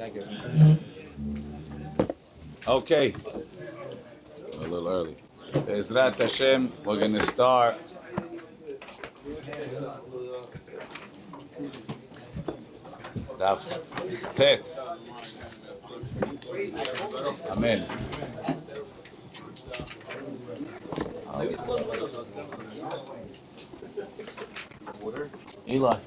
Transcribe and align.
Thank 0.00 0.14
you. 0.14 0.22
Mm-hmm. 0.22 2.00
Okay. 2.66 3.12
A 4.54 4.56
little 4.56 4.88
early. 4.88 5.14
Bezrat 5.52 6.16
Hashem, 6.16 6.72
we're 6.86 6.98
going 6.98 7.12
to 7.12 7.20
start. 7.20 7.74
Daf 13.36 13.78
Tet. 14.34 14.74
Amen. 17.50 17.84
Eli. 25.68 25.98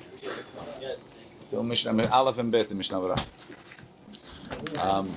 Yes. 0.81 1.09
Do 1.51 1.61
Mishnah, 1.61 2.09
Aleph 2.09 2.39
and 2.39 2.51
Bet, 2.51 2.71
Mishnah 2.71 2.97
Berurah. 2.97 3.42
Um, 4.79 5.13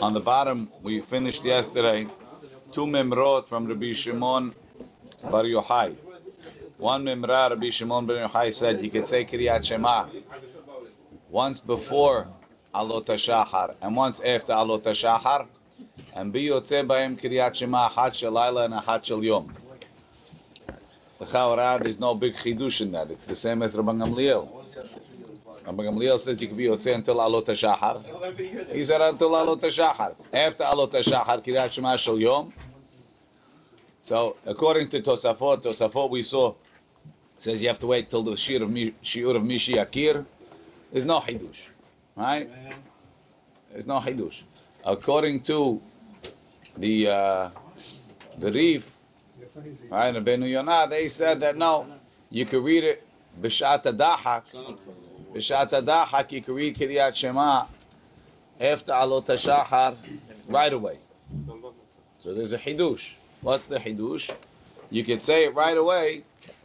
on 0.00 0.12
the 0.12 0.20
bottom, 0.20 0.70
we 0.82 1.00
finished 1.00 1.44
yesterday 1.44 2.06
two 2.72 2.86
memrot 2.86 3.48
from 3.48 3.66
Rabbi 3.66 3.92
Shimon 3.92 4.54
Bar 5.22 5.44
Yochai. 5.44 5.96
One 6.76 7.04
memra, 7.04 7.50
Rabbi 7.50 7.70
Shimon 7.70 8.06
Bar 8.06 8.16
Yochai 8.28 8.52
said 8.52 8.80
he 8.80 8.90
could 8.90 9.06
say 9.06 9.24
Kriyat 9.24 9.64
Shema 9.64 10.06
once 11.30 11.60
before 11.60 12.28
Alot 12.74 13.06
HaShachar 13.06 13.74
and 13.80 13.96
once 13.96 14.20
after 14.20 14.52
Alot 14.52 14.82
HaShachar, 14.82 15.46
and 16.14 16.32
be 16.32 16.46
yotze 16.46 16.86
b'hem 16.86 17.18
Kriyat 17.18 17.54
Shema 17.54 17.88
achat 17.88 18.14
shel 18.14 18.58
and 18.58 18.74
achat 18.74 19.04
shel 19.04 19.24
yom. 19.24 19.54
L'chaora, 21.20 21.82
there's 21.82 22.00
no 22.00 22.14
big 22.14 22.34
chidush 22.34 22.80
in 22.80 22.92
that. 22.92 23.10
It's 23.10 23.26
the 23.26 23.34
same 23.34 23.62
as 23.62 23.76
Rabban 23.76 24.04
Gamliel. 24.04 24.63
Rabban 25.66 25.90
Gamliel 25.90 26.18
says 26.18 26.42
you 26.42 26.48
can 26.48 26.56
be 26.56 26.64
yotze 26.64 26.94
until 26.94 27.16
Alot 27.16 27.46
HaShachar. 27.46 28.70
He 28.72 28.84
said 28.84 29.00
until 29.00 29.30
Alot 29.30 29.60
HaShachar. 29.60 30.14
After 30.32 30.64
Alot 30.64 30.90
HaShachar, 30.92 31.42
Kriyat 31.42 31.70
Shema 31.72 31.96
shel 31.96 32.18
yom. 32.18 32.52
So 34.02 34.36
according 34.44 34.90
to 34.90 35.00
Tosafot, 35.00 35.62
Tosafot 35.62 36.10
we 36.10 36.22
saw 36.22 36.54
says 37.38 37.62
you 37.62 37.68
have 37.68 37.78
to 37.78 37.86
wait 37.86 38.10
till 38.10 38.22
the 38.22 38.32
shiur 38.32 38.62
of 38.62 38.68
shiur 39.02 39.36
of 39.36 39.42
Mishi 39.42 39.74
Akir. 39.76 40.24
There's 40.92 41.06
no 41.06 41.20
hidush, 41.20 41.68
right? 42.14 42.48
There's 43.70 43.86
no 43.86 43.96
hidush. 43.96 44.42
According 44.84 45.40
to 45.44 45.80
the 46.76 47.08
uh, 47.08 47.50
the 48.38 48.52
Rif, 48.52 48.94
right, 49.90 50.12
the 50.12 50.20
Benu 50.20 50.48
Yonah, 50.50 50.88
they 50.90 51.08
said 51.08 51.40
that 51.40 51.56
no, 51.56 51.86
you 52.30 52.44
could 52.44 52.62
read 52.62 52.84
it 52.84 53.06
b'shat 53.40 53.82
dahak, 53.82 54.42
could 55.34 56.54
read 56.54 56.76
Kiryat 56.76 57.14
Shema 57.16 57.66
after 58.60 58.92
right 60.48 60.72
away. 60.72 60.98
So 62.20 62.32
there's 62.32 62.52
a 62.52 62.58
hidush. 62.58 63.14
What's 63.40 63.66
the 63.66 63.78
hidush? 63.78 64.34
You 64.90 65.04
could 65.04 65.22
say 65.22 65.44
it 65.44 65.54
right 65.54 65.76
away 65.76 66.24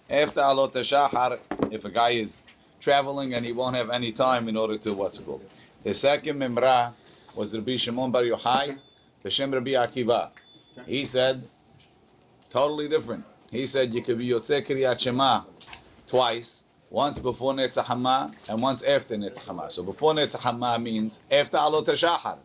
after 0.09 0.40
Alot 0.40 0.73
HaShachar 0.73 1.40
if 1.72 1.86
a 1.86 1.90
guy 1.90 2.12
is 2.12 2.42
traveling 2.80 3.34
and 3.34 3.45
he 3.45 3.52
won't 3.52 3.75
have 3.75 3.90
any 3.90 4.12
time 4.12 4.47
in 4.47 4.56
order 4.56 4.78
to 4.78 4.94
what's 4.94 5.20
called. 5.20 5.44
The 5.84 5.94
second 5.94 6.38
memra 6.40 6.94
was 7.36 7.56
Rabbi 7.56 7.75
Shimon 7.75 8.12
Bar 8.12 8.23
Yochai, 8.23 8.78
B'Shem 9.23 9.53
Rabbi 9.53 9.72
Akiva. 9.72 10.30
He 10.86 11.06
said, 11.06 11.47
totally 12.50 12.88
different. 12.88 13.25
He 13.52 13.66
said 13.66 13.94
you 13.94 14.02
could 14.02 14.17
be 14.17 14.28
Yotzei 14.28 14.66
Kriyat 14.66 15.00
Shema 15.00 15.44
twice, 16.08 16.64
once 16.89 17.19
before 17.19 17.53
Netzach 17.53 17.83
Hama 17.83 18.33
and 18.47 18.61
once 18.61 18.83
after 18.83 19.15
Netzach 19.15 19.45
Hama. 19.45 19.69
So 19.69 19.83
before 19.83 20.13
Netzach 20.13 20.39
Hama 20.39 20.79
means 20.79 21.21
after 21.29 21.57
Alot 21.57 21.85
HaShachar. 21.85 22.37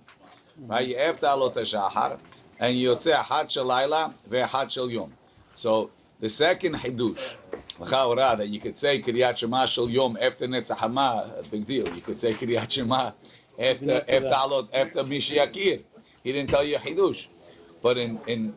Right? 0.58 0.88
You 0.88 0.96
After 0.96 1.26
Alot 1.26 1.54
HaShachar, 1.54 2.18
and 2.60 2.76
Yotzei 2.76 3.14
Achat 3.14 3.50
Shel 3.50 3.64
Laila 3.64 4.14
ve'Achat 4.28 4.70
Shel 4.70 4.90
Yom. 4.90 5.12
So 5.54 5.90
the 6.20 6.28
second 6.28 6.74
Hidush, 6.74 7.36
L'chaora, 7.78 8.36
that 8.36 8.48
you 8.48 8.60
could 8.60 8.78
say 8.78 9.00
Kriyat 9.02 9.38
Shema 9.38 9.66
Shel 9.66 9.88
Yom 9.88 10.18
after 10.20 10.46
Netzach 10.46 10.76
Hama, 10.76 11.42
big 11.50 11.66
deal. 11.66 11.92
You 11.94 12.02
could 12.02 12.20
say 12.20 12.34
Kriyat 12.34 12.70
Shema 12.70 13.12
after 13.58 14.04
after 14.08 14.28
Alot 14.28 14.68
after 14.72 15.02
Mishiakir. 15.04 15.82
He 16.22 16.32
didn't 16.32 16.50
tell 16.50 16.64
you 16.64 16.76
Hidush, 16.76 17.28
but 17.82 17.98
in 17.98 18.20
in 18.26 18.54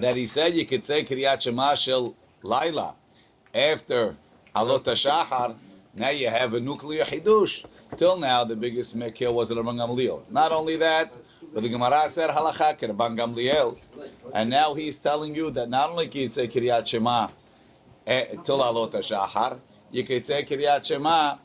that 0.00 0.16
he 0.16 0.26
said 0.26 0.54
you 0.54 0.64
could 0.64 0.84
say 0.84 1.04
Kriyat 1.04 1.42
Shema 1.42 1.74
Shel 1.74 2.16
Laila 2.42 2.96
after 3.52 4.16
Alot 4.54 4.84
HaShachar. 4.84 5.56
Now 5.96 6.10
you 6.10 6.28
have 6.28 6.54
a 6.54 6.60
nuclear 6.60 7.02
Hidush. 7.02 7.64
Till 7.96 8.18
now, 8.18 8.44
the 8.44 8.56
biggest 8.56 8.96
mekil 8.96 9.32
was 9.32 9.50
Rabban 9.50 9.76
Gamliel. 9.76 10.22
Not 10.30 10.52
only 10.52 10.76
that, 10.76 11.14
but 11.52 11.62
the 11.62 11.68
Gemara 11.68 12.08
said 12.08 12.30
halacha 12.30 12.76
Rabban 12.78 13.16
Gamliel, 13.18 13.78
and 14.32 14.50
now 14.50 14.74
he's 14.74 14.98
telling 14.98 15.34
you 15.34 15.50
that 15.52 15.68
not 15.68 15.90
only 15.90 16.08
can 16.08 16.22
you 16.22 16.28
say 16.28 16.46
Kriyat 16.46 16.86
Shema 16.86 17.28
eh, 18.06 18.36
till 18.44 18.58
Alot 18.58 18.92
HaShachar, 18.92 19.58
you 19.90 20.04
could 20.04 20.24
say 20.24 20.44
Kriyat 20.44 20.84
Shema 20.84 21.36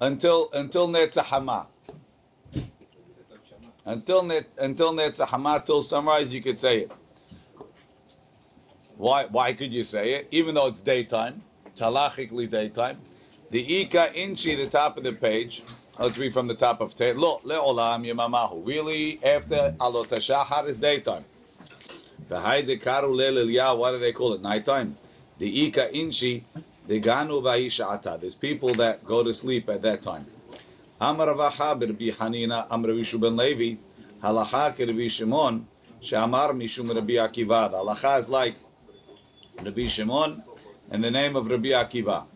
until 0.00 0.50
until 0.52 0.88
Netzach 0.88 1.24
Hama. 1.24 1.66
Until 3.84 4.22
net, 4.24 4.46
until 4.58 4.92
Netzach 4.92 5.28
Hama, 5.28 5.62
till 5.64 5.82
sunrise, 5.82 6.32
you 6.32 6.42
could 6.42 6.58
say 6.58 6.80
it. 6.80 6.92
Why 8.96 9.26
why 9.26 9.52
could 9.52 9.72
you 9.72 9.84
say 9.84 10.14
it? 10.14 10.28
Even 10.30 10.54
though 10.54 10.66
it's 10.66 10.80
daytime, 10.80 11.42
halachically 11.80 12.48
daytime. 12.48 12.98
The 13.50 13.80
Ika 13.80 14.14
Inchi, 14.14 14.54
the 14.54 14.68
top 14.68 14.96
of 14.96 15.02
the 15.02 15.12
page. 15.12 15.64
Let's 15.98 16.16
read 16.16 16.32
from 16.32 16.46
the 16.46 16.54
top 16.54 16.80
of 16.80 16.94
Te. 16.94 17.12
Lo 17.12 17.40
le'olam 17.44 18.06
yemamahu. 18.06 18.64
Really, 18.64 19.18
after 19.24 19.74
Alot 19.80 20.08
HaShachar 20.08 20.68
is 20.68 20.78
daytime. 20.78 21.24
The 22.28 22.36
Haide 22.36 22.80
Karu 22.80 23.12
Le'Lilya, 23.12 23.76
what 23.76 23.90
do 23.90 23.98
they 23.98 24.12
call 24.12 24.34
it? 24.34 24.40
Nighttime. 24.40 24.96
The 25.38 25.66
Ika 25.66 25.92
Inchi, 25.92 26.44
the 26.86 27.00
Ganu 27.00 27.42
Va'isha'ata. 27.42 28.20
There's 28.20 28.36
people 28.36 28.74
that 28.76 29.04
go 29.04 29.24
to 29.24 29.34
sleep 29.34 29.68
at 29.68 29.82
that 29.82 30.00
time. 30.00 30.26
Amar 31.00 31.26
Ravacha 31.26 31.80
Rabbi 31.80 32.10
Hanina, 32.10 32.66
Amar 32.70 32.90
Rabbi 32.92 33.18
Ben 33.18 33.36
Levi, 33.36 33.80
Halacha 34.22 34.78
Rabbi 34.78 35.08
Shimon, 35.08 35.66
Shamar 36.00 36.52
Mishum 36.52 36.94
Rabbi 36.94 37.14
Akiva. 37.14 37.72
Halacha 37.72 38.20
is 38.20 38.30
like 38.30 38.54
Rabbi 39.62 39.86
Shimon 39.86 40.44
and 40.90 41.02
the 41.02 41.10
name 41.10 41.36
of 41.36 41.48
Rabbi 41.48 41.68
Akiva. 41.68 42.26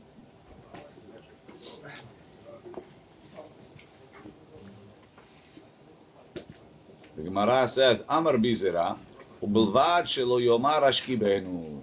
The 7.16 7.22
Gemara 7.22 7.68
says, 7.68 8.04
Amar 8.08 8.34
Bizera, 8.34 8.96
Ubelvad 9.42 10.04
Shelo 10.04 10.40
Yomar 10.42 10.82
Ashkibenu. 10.82 11.82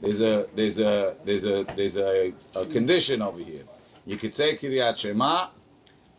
There's 0.00 0.20
a 0.20 0.46
there's 0.54 0.78
a 0.78 1.14
there's 1.24 1.44
a 1.44 1.64
there's 1.76 1.96
a, 1.96 2.32
a 2.56 2.66
condition 2.66 3.22
over 3.22 3.38
here. 3.38 3.62
You 4.06 4.16
could 4.16 4.34
say 4.34 4.56
Kiryat 4.56 4.96
Shema, 4.96 5.48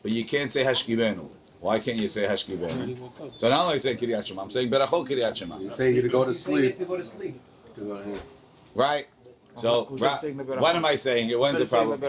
but 0.01 0.11
you 0.11 0.23
can't 0.23 0.51
say 0.51 0.63
Hashkibenu. 0.63 1.27
Why 1.59 1.79
can't 1.79 1.97
you 1.97 2.07
say 2.07 2.23
Hashkibenu? 2.23 2.97
So 3.37 3.49
not 3.49 3.65
only 3.65 3.79
say 3.79 3.95
Kiryat 3.95 4.25
Shema, 4.25 4.43
I'm 4.43 4.49
saying 4.51 4.69
Berachot 4.69 5.07
Kiryat 5.09 5.35
Shema. 5.35 5.59
You 5.59 5.71
say 5.71 5.91
you 5.93 6.01
to 6.01 6.07
go 6.07 6.23
to 6.23 6.33
sleep. 6.33 6.77
To 6.77 6.85
go 6.85 6.95
to 6.95 7.03
sleep. 7.03 7.41
To 7.75 7.81
go 7.81 8.01
to- 8.01 8.19
Right? 8.75 9.07
So, 9.54 9.84
Who's 9.86 10.00
ra- 10.00 10.19
saying 10.19 10.36
the 10.36 10.44
Berachot? 10.44 10.60
what 10.60 10.76
am 10.76 10.84
I 10.84 10.94
saying? 10.94 11.28
here? 11.28 11.38
When's 11.38 11.58
the 11.58 11.66
problem? 11.66 12.00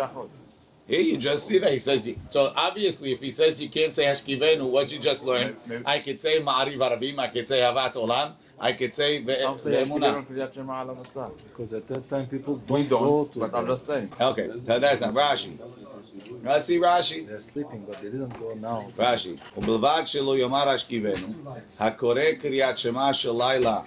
Here 0.88 1.02
you 1.02 1.18
just 1.18 1.46
see 1.48 1.60
that 1.60 1.72
he 1.72 1.78
says. 1.78 2.08
You, 2.08 2.16
so 2.30 2.52
obviously, 2.56 3.12
if 3.12 3.22
he 3.22 3.30
says 3.30 3.62
you 3.62 3.70
can't 3.70 3.94
say 3.94 4.06
Hashkivenu, 4.06 4.68
what 4.70 4.92
you 4.92 4.98
just 5.00 5.24
learned, 5.24 5.56
I 5.86 6.00
could 6.00 6.20
say 6.20 6.40
Ma'ariv 6.40 6.78
Aravim, 6.78 7.20
I 7.20 7.28
could 7.28 7.48
say 7.48 7.60
Havat 7.60 7.94
Olam, 7.94 8.34
I 8.60 8.74
could 8.74 8.94
say 8.96 9.20
Ve- 9.22 9.36
Some 9.36 9.60
say 9.60 9.72
Ve'emunah. 9.84 10.26
Kriyat 10.28 10.52
Shema 10.54 10.82
ala 10.84 10.96
Maslah. 10.96 11.30
Because 11.48 11.74
at 11.74 11.86
that 11.88 12.10
time 12.10 12.26
people 12.26 12.56
don't, 12.58 12.70
We 12.72 12.84
go 12.88 12.90
don't, 13.24 13.34
to 13.34 13.40
but 13.40 13.56
I'm 13.56 13.66
bed. 13.66 13.74
just 13.74 13.86
saying. 13.86 14.12
Okay, 14.20 14.48
so 14.66 14.80
that's 14.80 15.02
not 15.02 15.14
Rashi. 15.14 15.60
Let's 16.44 16.66
see 16.66 16.80
Rashi. 16.80 17.28
They're 17.28 17.40
sleeping, 17.40 17.84
but 17.88 18.02
they 18.02 18.10
didn't 18.10 18.38
go 18.40 18.56
now. 18.56 18.92
Rashi. 18.98 19.40
ובלבד 19.58 20.02
שלא 20.06 20.38
יאמר 20.38 20.70
השכיבנו, 20.70 21.28
הקורא 21.80 22.22
קריאת 22.40 22.78
שמע 22.78 23.14
של 23.14 23.32
לילה 23.38 23.82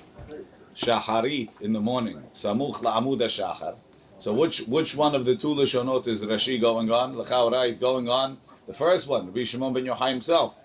shacharit 0.78 1.50
in 1.62 1.74
the 1.74 1.82
morning, 1.82 2.22
samuch 2.32 2.76
la'amud 2.76 3.20
shachar. 3.20 3.76
So 4.20 4.34
which 4.34 4.62
which 4.62 4.96
one 4.96 5.16
of 5.16 5.26
the 5.26 5.36
two 5.36 5.54
lishonot 5.56 6.08
is 6.08 6.24
Rashi 6.26 6.60
going 6.60 6.92
on? 6.92 7.18
L'chaura 7.18 7.68
is 7.68 7.78
going 7.78 8.10
on. 8.10 8.38
The 8.68 8.74
first 8.74 9.08
one, 9.08 9.28
Rabbi 9.28 9.44
Shimon 9.44 9.74
ben 9.74 9.86
Yochai 9.86 10.10
himself. 10.10 10.56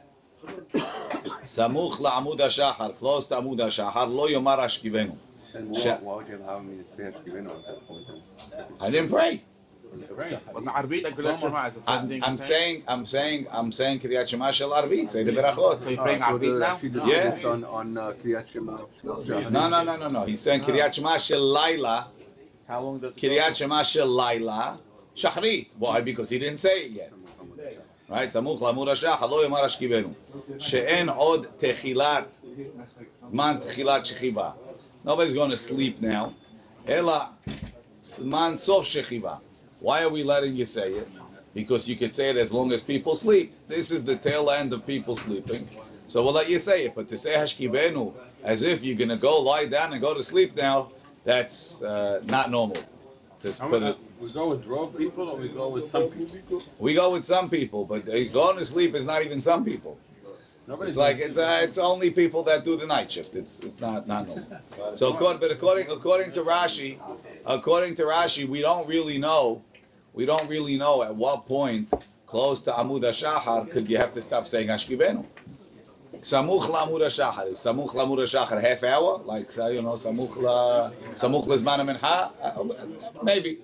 Samuch 1.45 1.99
la'amud 1.99 2.39
shachar, 2.39 2.97
close 2.97 3.29
to 3.29 3.37
amud 3.37 3.59
shachar, 3.59 4.09
lo 4.09 4.29
yomar 4.29 4.59
ashkivenu. 4.59 5.17
Why 5.53 6.17
would 6.17 6.29
you 6.29 6.37
allow 6.37 6.61
me 6.61 6.83
to 6.83 6.89
say 6.89 7.05
ashkivenu 7.05 7.51
at 7.51 7.67
that 7.67 7.87
point? 7.87 8.07
I 8.81 8.91
didn't 8.91 9.11
pray. 9.11 9.43
But 10.54 10.64
Ma'arbit 10.64 11.06
and 11.06 11.16
Kriyat 11.16 11.40
Shema 11.40 11.68
is 11.68 11.76
the 11.76 11.82
same 11.82 11.96
I'm, 11.96 12.08
thing. 12.10 12.24
I'm 12.24 12.32
you're 12.34 12.38
saying, 12.38 12.84
I'm 12.88 13.06
saying, 13.06 13.48
I'm 13.52 13.72
saying 13.72 14.00
Kriyat 14.00 14.28
Shema 14.28 14.52
shel 14.52 14.72
Arvit. 14.72 15.10
Say 15.10 15.24
the 15.24 15.32
berachot. 15.32 15.84
So 15.84 15.90
you're 15.90 16.00
Uh, 16.00 16.04
praying 16.04 16.20
go 16.20 16.38
to 16.38 16.46
Arbit 16.46 16.60
now? 16.60 16.66
actually 16.74 16.90
the 16.90 17.00
Yeah. 17.00 17.36
students 17.36 17.44
on, 17.46 17.64
on 17.64 17.98
uh, 17.98 18.14
Kriyat 18.24 18.48
Shema. 18.52 18.76
No, 19.50 19.70
no, 19.70 19.84
no, 19.84 19.96
no, 19.96 20.08
no. 20.08 20.26
He's 20.26 20.40
saying 20.42 20.62
Kiryat 20.62 20.94
Shema 20.94 21.18
shel 21.18 21.42
Laila, 21.42 22.08
How 22.68 22.82
long 22.82 23.00
does 23.00 23.16
it 23.16 23.20
Kiryat 23.22 23.56
Shema 23.56 23.84
shel 23.84 24.08
Laila, 24.08 24.80
Shachrit. 25.16 25.68
Why? 25.78 26.02
Because 26.02 26.30
he 26.30 26.38
didn't 26.40 26.58
say 26.58 26.86
it 26.86 26.92
yet. 26.92 27.12
Right? 28.10 28.30
סמוך 28.32 28.62
לעמוד 28.62 28.90
השחר, 28.90 29.26
לא 29.26 29.44
יאמר 29.44 29.66
השכיבנו. 29.66 30.10
שאין 30.60 31.10
עוד 31.10 31.46
תחילת, 31.58 32.26
זמן 33.32 33.58
תחילת 33.62 34.06
שכיבה. 34.06 34.52
Nobody's 35.06 35.34
going 35.34 35.52
to 35.52 35.58
sleep 35.58 36.02
now. 36.02 36.30
אלא 36.88 37.18
זמן 38.02 38.54
סוף 38.58 38.86
שכיבה. 38.86 39.36
Why 39.83 40.05
are 40.05 40.09
we 40.09 40.23
letting 40.23 40.55
you 40.55 40.65
say 40.65 40.93
it? 40.93 41.09
Because 41.55 41.89
you 41.89 41.97
could 41.97 42.15
say 42.15 42.31
it 42.31 42.37
as 42.37 42.53
long 42.53 42.73
as 42.73 42.83
people 42.83 43.15
sleep. 43.17 43.53
This 43.67 43.91
is 43.91 44.05
the 44.05 44.17
tail 44.17 44.49
end 44.51 44.73
of 44.73 44.87
people 44.87 45.17
sleeping. 45.17 45.69
So 46.07 46.23
we'll 46.25 46.33
let 46.35 46.49
you 46.49 46.59
say 46.61 46.85
it. 46.85 46.95
But 46.95 47.09
to 47.09 47.19
say 47.19 47.33
hashkibenu 47.35 48.15
as 48.45 48.63
if 48.63 48.85
you're 48.85 48.97
going 48.97 49.09
to 49.11 49.17
go 49.17 49.41
lie 49.41 49.67
down 49.67 49.93
and 49.93 50.01
go 50.01 50.15
to 50.15 50.23
sleep 50.23 50.57
now, 50.57 50.93
that's 51.25 51.83
uh, 51.83 52.23
not 52.27 52.51
normal. 52.51 52.77
Just 53.43 53.61
put 53.61 53.83
it- 53.83 53.97
We 54.21 54.31
go 54.31 54.51
with 54.51 54.63
drove 54.63 54.97
people 54.97 55.29
or 55.29 55.37
we 55.37 55.49
go 55.49 55.69
with 55.69 55.91
some 55.91 56.09
people? 56.11 56.63
we 56.79 56.95
go 56.95 57.11
with 57.11 57.25
some 57.25 57.51
people, 57.51 57.85
but 57.85 58.07
going 58.33 58.57
to 58.59 58.65
sleep 58.65 58.95
is 58.95 59.05
not 59.05 59.25
even 59.25 59.41
some 59.41 59.65
people. 59.65 59.99
Nobody's 60.69 60.91
It's 60.91 60.97
like 60.97 61.19
it's 61.19 61.39
uh, 61.39 61.61
it's 61.63 61.77
only 61.79 62.11
people 62.11 62.45
that 62.45 62.65
do 62.65 62.77
the 62.77 62.87
night 62.87 63.11
shift. 63.11 63.35
It's 63.35 63.59
it's 63.61 63.81
not 63.81 64.07
not 64.07 64.29
normal. 64.29 64.47
So, 64.95 65.13
according, 65.13 65.41
but 65.41 65.51
according 65.51 65.91
according 65.91 66.33
to 66.33 66.43
Rashi, 66.43 66.99
according 67.45 67.97
to 67.97 68.05
Rashi, 68.05 68.49
we 68.49 68.61
don't 68.61 68.87
really 68.89 69.19
know, 69.19 69.63
we 70.15 70.27
don't 70.27 70.49
really 70.49 70.77
know 70.77 71.03
at 71.03 71.15
what 71.15 71.47
point 71.47 71.93
close 72.27 72.63
to 72.63 72.73
Amud 72.73 73.03
Shahar 73.03 73.67
could 73.71 73.89
you 73.89 73.99
have 73.99 74.13
to 74.15 74.23
stop 74.23 74.47
saying 74.47 74.69
Ashkivenu. 74.69 75.25
Samuch 76.21 76.69
la 76.69 77.09
Shahar 77.09 77.49
is 77.49 77.59
Samuch 77.59 77.91
Lamud 77.91 78.27
Shahar 78.29 78.61
half 78.61 78.85
hour, 78.85 79.19
like 79.25 79.51
you 79.57 79.83
know 79.83 79.95
Samuch 79.95 80.37
La 80.41 80.91
Samuch 81.15 81.89
in 81.89 81.97
ha 81.97 82.33
uh, 82.43 83.23
maybe. 83.23 83.59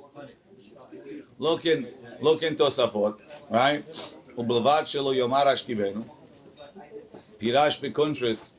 Look 1.39 1.67
in 1.67 1.87
look 2.21 2.43
in 2.43 2.57
Tosafot, 2.57 3.19
right? 3.49 3.87
Ublevad 4.37 4.85
Shelo 4.91 5.15
Yomar 5.15 5.47
Ashkivenu. 5.47 6.05
Pirash 7.41 7.81
Bekuntris 7.81 8.51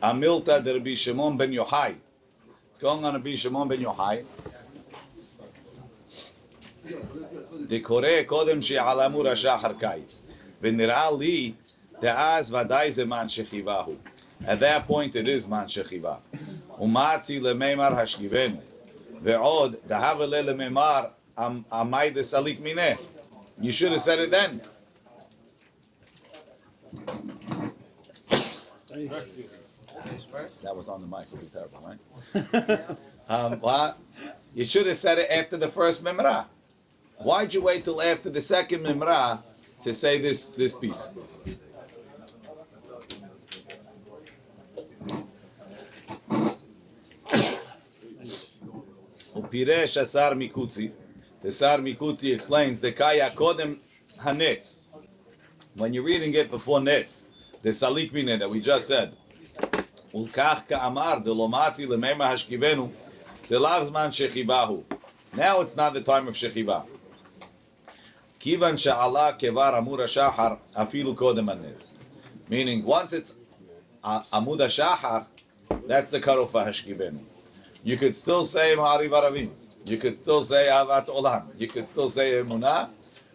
Amilta 0.00 0.62
Derbi 0.62 0.96
Shimon 0.96 1.36
Ben 1.36 1.50
Yochai. 1.50 1.96
It's 2.70 2.78
going 2.78 3.04
on 3.04 3.14
to 3.14 3.18
be 3.18 3.34
Shimon 3.34 3.66
Ben 3.68 3.80
Yochai. 3.80 4.24
דקורא 7.67 8.07
קודם 8.25 8.61
שעל 8.61 9.01
אמור 9.01 9.27
השחר 9.27 9.73
קאי. 9.73 10.01
ונראה 10.61 11.11
לי, 11.19 11.53
דאז 12.01 12.53
ודאי 12.53 12.91
זה 12.91 13.05
מן 13.05 13.29
שכיבה 13.29 13.81
הוא. 13.81 13.95
At 14.41 14.59
that 14.59 14.87
point 14.87 15.13
it 15.13 15.27
is 15.27 15.49
מן 15.49 15.67
שכיבה. 15.67 16.15
ומעצי 16.79 17.39
למימר 17.39 17.99
השכיבנו. 17.99 18.57
ועוד, 19.23 19.75
דהבה 19.87 20.25
לה 20.25 20.41
למימר, 20.41 21.01
עמי 21.71 22.09
דסליק 22.13 22.59
מיניה. 22.59 22.95
You 23.61 23.71
should 23.71 23.91
have 23.91 24.01
said 24.01 24.19
it 24.19 24.31
then. 24.31 24.59
That 30.63 30.75
was 30.75 30.89
on 30.89 31.01
the 31.01 31.07
mic. 31.07 31.27
It'd 31.27 31.41
be 31.41 31.47
terrible, 31.47 31.79
right? 31.87 32.97
um, 33.29 33.59
what? 33.59 33.97
You 34.53 34.65
should 34.65 34.87
have 34.87 34.97
said 34.97 35.19
it 35.19 35.29
after 35.29 35.57
the 35.57 35.67
first 35.67 36.03
mimra. 36.03 36.45
Why'd 37.18 37.54
you 37.54 37.62
wait 37.62 37.84
till 37.84 38.00
after 38.00 38.30
the 38.30 38.40
second 38.40 38.84
Mimra 38.86 39.42
to 39.82 39.92
say 39.92 40.18
this, 40.20 40.50
this 40.50 40.74
piece? 40.74 41.08
Upiresh 49.34 50.00
Asar 50.00 50.32
Mikutzi. 50.32 50.92
The 51.42 51.52
Sar 51.52 51.78
Mikutzi 51.78 52.34
explains 52.34 52.80
the 52.80 52.92
Kaya 52.92 53.30
Kodem 53.30 53.78
Hanetz. 54.18 54.78
When 55.76 55.92
you're 55.94 56.02
reading 56.02 56.34
it 56.34 56.50
before 56.50 56.80
Netz, 56.80 57.22
the 57.62 57.68
Salik 57.70 58.12
Mine 58.12 58.38
that 58.38 58.50
we 58.50 58.60
just 58.60 58.88
said. 58.88 59.16
Ulkach 60.14 60.66
Ka'amar, 60.66 61.20
the 61.22 61.34
Lomati 61.34 61.86
Lemema 61.86 62.30
Hashkivenu, 62.30 62.90
the 63.48 63.56
Lavzman 63.56 64.10
shechivahu. 64.10 64.82
Now 65.36 65.60
it's 65.60 65.76
not 65.76 65.94
the 65.94 66.00
time 66.00 66.26
of 66.26 66.34
Shechivah. 66.34 66.86
Kivan 68.46 68.78
she'ala 68.78 69.36
kevar 69.36 69.74
amura 69.74 70.06
shahar 70.06 70.58
afilu 70.76 71.16
kodem. 71.16 71.92
Meaning, 72.48 72.84
once 72.84 73.12
it's 73.12 73.34
amud 74.04 74.60
shahar, 74.70 75.26
that's 75.88 76.12
the 76.12 76.20
cutoff 76.20 76.52
for 76.52 76.60
Hashkibenu. 76.60 77.18
You 77.82 77.96
could 77.96 78.14
still 78.14 78.44
say 78.44 78.76
Ma'ari 78.76 79.10
Aravim. 79.10 79.50
You 79.84 79.98
could 79.98 80.16
still 80.16 80.44
say 80.44 80.68
Avat 80.70 81.06
Olam. 81.06 81.46
You 81.58 81.66
could 81.66 81.88
still 81.88 82.08
say 82.08 82.34
Emuna, 82.34 82.88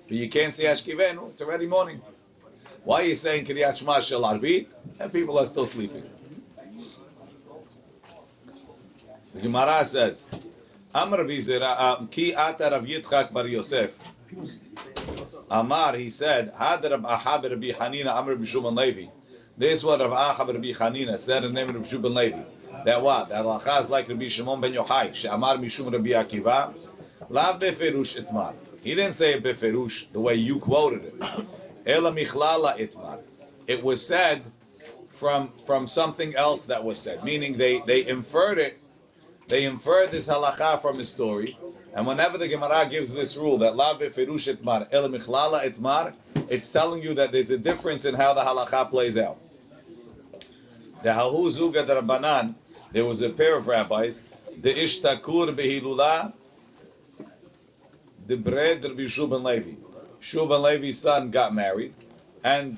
but 0.08 0.16
you 0.16 0.30
can't 0.30 0.56
say 0.56 0.64
Hashkivenu. 0.64 1.32
It's 1.32 1.42
already 1.42 1.68
morning. 1.68 2.02
Why 2.86 3.02
are 3.02 3.06
you 3.06 3.16
saying 3.16 3.44
Kiryat 3.44 3.76
Shema 3.76 4.00
Shel 4.00 4.22
Arbit? 4.22 4.74
And 5.02 5.12
people 5.12 5.38
are 5.38 5.46
still 5.46 5.66
sleeping. 5.66 6.10
The 9.34 9.42
Gemara 9.42 9.84
says, 9.84 10.26
Amr 10.96 11.26
Bizera, 11.26 12.00
um, 12.00 12.08
Ki 12.08 12.34
Ata 12.34 12.70
Rav 12.72 12.86
Yitzchak 12.86 13.34
Bar 13.34 13.48
Yosef. 13.48 14.14
Amar, 15.52 15.98
he 15.98 16.10
said, 16.10 16.54
Had 16.58 16.90
Rav 16.90 17.04
Ahab 17.04 17.44
Rabbi 17.44 17.72
Hanina 17.72 18.18
Amar 18.18 18.36
B'Shuban 18.36 18.74
Levi. 18.74 19.08
This 19.58 19.80
is 19.80 19.84
what 19.84 20.00
Rav 20.00 20.14
Ahab 20.14 20.48
Rabbi 20.48 20.72
Hanina 20.72 21.20
said 21.20 21.44
in 21.44 21.54
the 21.54 21.60
name 21.60 21.76
of 21.76 21.76
Rabbi 21.76 21.88
Shuban 21.88 22.16
Levi. 22.16 22.42
That 22.86 23.02
what? 23.02 23.28
That 23.30 23.44
Halacha 23.44 23.82
is 23.82 23.90
like 23.90 24.08
Rabbi 24.08 24.30
Shimon 24.30 24.62
ben 24.62 24.74
Yochai, 24.74 25.14
She'amar 25.14 25.58
Mishum 25.58 25.92
Rabbi 25.92 26.12
Akiva, 26.12 26.74
La 27.30 27.60
Beferush 27.60 28.24
Itmar. 28.24 28.54
He 28.82 28.96
didn't 28.96 29.12
say 29.14 29.42
Beferush 29.42 30.10
the 30.14 30.22
way 30.22 30.36
you 30.36 30.58
quoted 30.60 31.04
it. 31.04 31.16
Ela 31.86 32.14
Michlala 32.14 32.78
Itmar. 32.78 33.20
It 33.68 33.84
was 33.84 34.06
said 34.06 34.42
from 35.08 35.50
from 35.66 35.86
something 35.86 36.34
else 36.34 36.68
that 36.68 36.86
was 36.86 36.98
said, 36.98 37.26
meaning 37.26 37.58
they, 37.58 37.82
they 37.82 38.08
inferred 38.08 38.58
it 38.58 38.81
they 39.52 39.66
infer 39.66 40.08
this 40.08 40.30
halacha 40.30 40.82
from 40.82 40.98
a 41.02 41.04
story, 41.04 41.58
and 41.94 42.08
whenever 42.08 42.38
the 42.38 42.48
Gemara 42.48 42.88
gives 42.90 43.12
this 43.12 43.36
rule 43.36 43.58
that 43.58 43.76
la 43.76 43.98
befirush 44.00 44.56
etmar 44.56 44.88
el 44.94 45.10
michlala 45.10 45.62
etmar, 45.66 46.14
it's 46.50 46.70
telling 46.70 47.04
you 47.04 47.14
that 47.16 47.34
there's 47.34 47.52
a 47.52 47.58
difference 47.58 48.06
in 48.06 48.16
how 48.16 48.34
the 48.34 48.40
halacha 48.40 48.90
plays 48.90 49.18
out. 49.18 49.38
The 51.04 51.10
hahu 51.10 51.48
zuga 51.48 51.86
Rabbanan, 51.86 52.56
there 52.94 53.04
was 53.04 53.22
a 53.22 53.30
pair 53.30 53.58
of 53.58 53.68
rabbis, 53.68 54.22
the 54.62 54.74
ishtakur 54.74 55.54
behilula, 55.54 56.32
the 58.28 58.38
bread 58.38 58.86
Rabbi 58.86 59.04
Shuban 59.04 59.44
Levi. 59.44 59.76
Shuban 60.22 60.62
Levi's 60.62 61.00
son 61.00 61.30
got 61.30 61.54
married, 61.54 61.94
and 62.46 62.78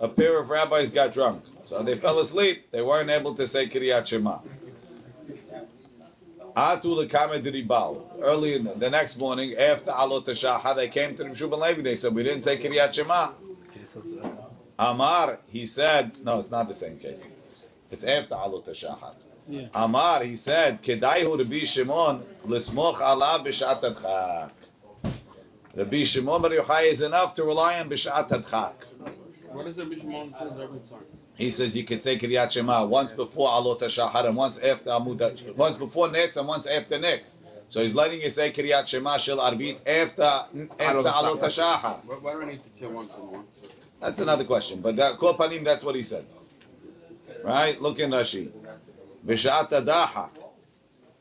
a 0.00 0.08
pair 0.08 0.38
of 0.38 0.50
rabbis 0.50 0.90
got 0.90 1.14
drunk. 1.14 1.42
So 1.64 1.82
they 1.82 1.94
fell 1.94 2.18
asleep. 2.18 2.70
They 2.72 2.82
weren't 2.82 3.08
able 3.08 3.36
to 3.36 3.46
say 3.46 3.68
Kiryat 3.68 4.06
Shema. 4.06 4.40
Atu 6.56 6.96
lekame 7.08 7.42
ribal. 7.44 8.02
Early 8.20 8.54
in 8.54 8.64
the, 8.64 8.74
the 8.74 8.90
next 8.90 9.16
morning, 9.18 9.56
after 9.56 9.90
Alot 9.90 10.24
Shahar, 10.26 10.74
they 10.76 10.88
came 10.88 11.14
to 11.16 11.24
the 11.24 11.30
Shuban 11.30 11.60
Levi. 11.60 11.82
They 11.82 11.96
said, 11.96 12.14
"We 12.14 12.22
didn't 12.22 12.42
say 12.42 12.56
Kiryat 12.56 12.94
Shema." 12.94 13.32
Uh, 14.78 14.90
Amar, 14.92 15.38
he 15.48 15.66
said, 15.66 16.12
"No, 16.24 16.38
it's 16.38 16.50
not 16.50 16.68
the 16.68 16.74
same 16.74 16.98
case. 16.98 17.24
It's 17.90 18.04
after 18.04 18.36
Alot 18.36 18.66
Shahar." 18.74 19.14
Yeah. 19.48 19.66
Amar, 19.74 20.22
he 20.22 20.36
said, 20.36 20.82
"Kedaihu 20.82 21.38
Rabbi 21.38 21.64
Shimon 21.64 22.24
lismoch 22.46 22.96
alav 22.96 23.44
b'shat 23.44 23.82
adchak." 23.82 24.50
Rabbi 25.74 26.04
Shimon 26.04 26.40
Bar 26.40 26.50
Yochai 26.50 26.90
is 26.90 27.00
enough 27.00 27.34
to 27.34 27.44
rely 27.44 27.80
on 27.80 27.88
b'shat 27.90 28.28
adchak. 28.28 28.74
What 29.54 29.68
is 29.68 29.78
it 29.78 29.88
Bishmon 29.88 30.36
says 30.36 30.52
every 30.60 30.80
time? 30.80 31.04
He 31.36 31.50
says 31.50 31.76
you 31.76 31.84
can 31.84 31.98
say 31.98 32.16
Kiryat 32.16 32.52
Shema 32.52 32.84
once 32.84 33.12
before 33.12 33.48
Alot 33.48 33.80
HaShahar 33.80 34.26
and 34.26 34.36
once 34.36 34.58
after 34.58 34.90
Amud, 34.90 35.56
once 35.56 35.76
before 35.76 36.08
Netz 36.08 36.36
and 36.36 36.46
once 36.46 36.66
after 36.66 36.96
Netz. 36.96 37.34
So 37.68 37.82
he's 37.82 37.94
letting 37.94 38.20
you 38.22 38.30
say 38.30 38.52
Kiryat 38.52 38.86
Shema 38.86 39.16
Shel 39.16 39.38
Arbit 39.38 39.80
after 39.86 40.22
after 40.22 41.08
Alot 41.08 41.40
HaShahar. 41.40 42.04
Why, 42.04 42.14
why 42.20 42.32
do 42.34 42.42
I 42.42 42.46
need 42.46 42.64
to 42.64 42.70
say 42.70 42.86
once 42.86 43.12
and 43.16 43.30
once? 43.30 43.48
That's 44.00 44.20
another 44.20 44.44
question, 44.44 44.80
but 44.80 44.96
that 44.96 45.18
Kol 45.18 45.34
Panim, 45.34 45.64
that's 45.64 45.82
what 45.82 45.96
he 45.96 46.02
said. 46.02 46.24
Right? 47.42 47.80
Look 47.80 47.98
in 47.98 48.10
Rashi. 48.10 48.50
B'shat 49.26 49.70
Adaha, 49.70 50.28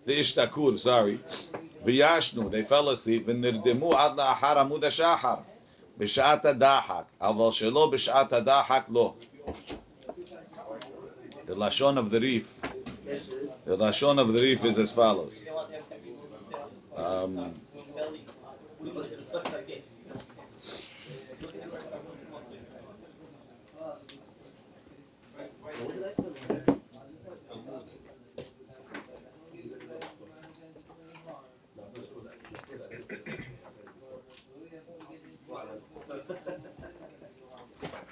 the 0.06 0.20
Ishtakur, 0.20 0.78
sorry. 0.78 1.20
V'yashnu, 1.84 2.52
they 2.52 2.64
fell 2.64 2.90
asleep. 2.90 3.26
V'nirdemu 3.28 3.94
ad 3.96 4.18
la'achar 4.18 4.58
Amud 4.58 4.82
HaShahar. 4.82 5.44
B'shat 6.00 6.42
Adahak. 6.44 7.06
Aval 7.22 7.52
shelo 7.52 7.92
Adahak 7.92 8.86
lo. 8.90 9.16
The 11.46 11.56
lashon 11.56 11.98
of 11.98 12.10
the 12.10 12.20
Rif. 12.20 12.62
The 13.66 13.78
lashon 13.78 14.20
of 14.20 14.34
the 14.34 14.42
Rif 14.42 14.64
is 14.66 14.80
as 14.80 14.94
follows. 14.94 15.44
Um, 16.96 17.54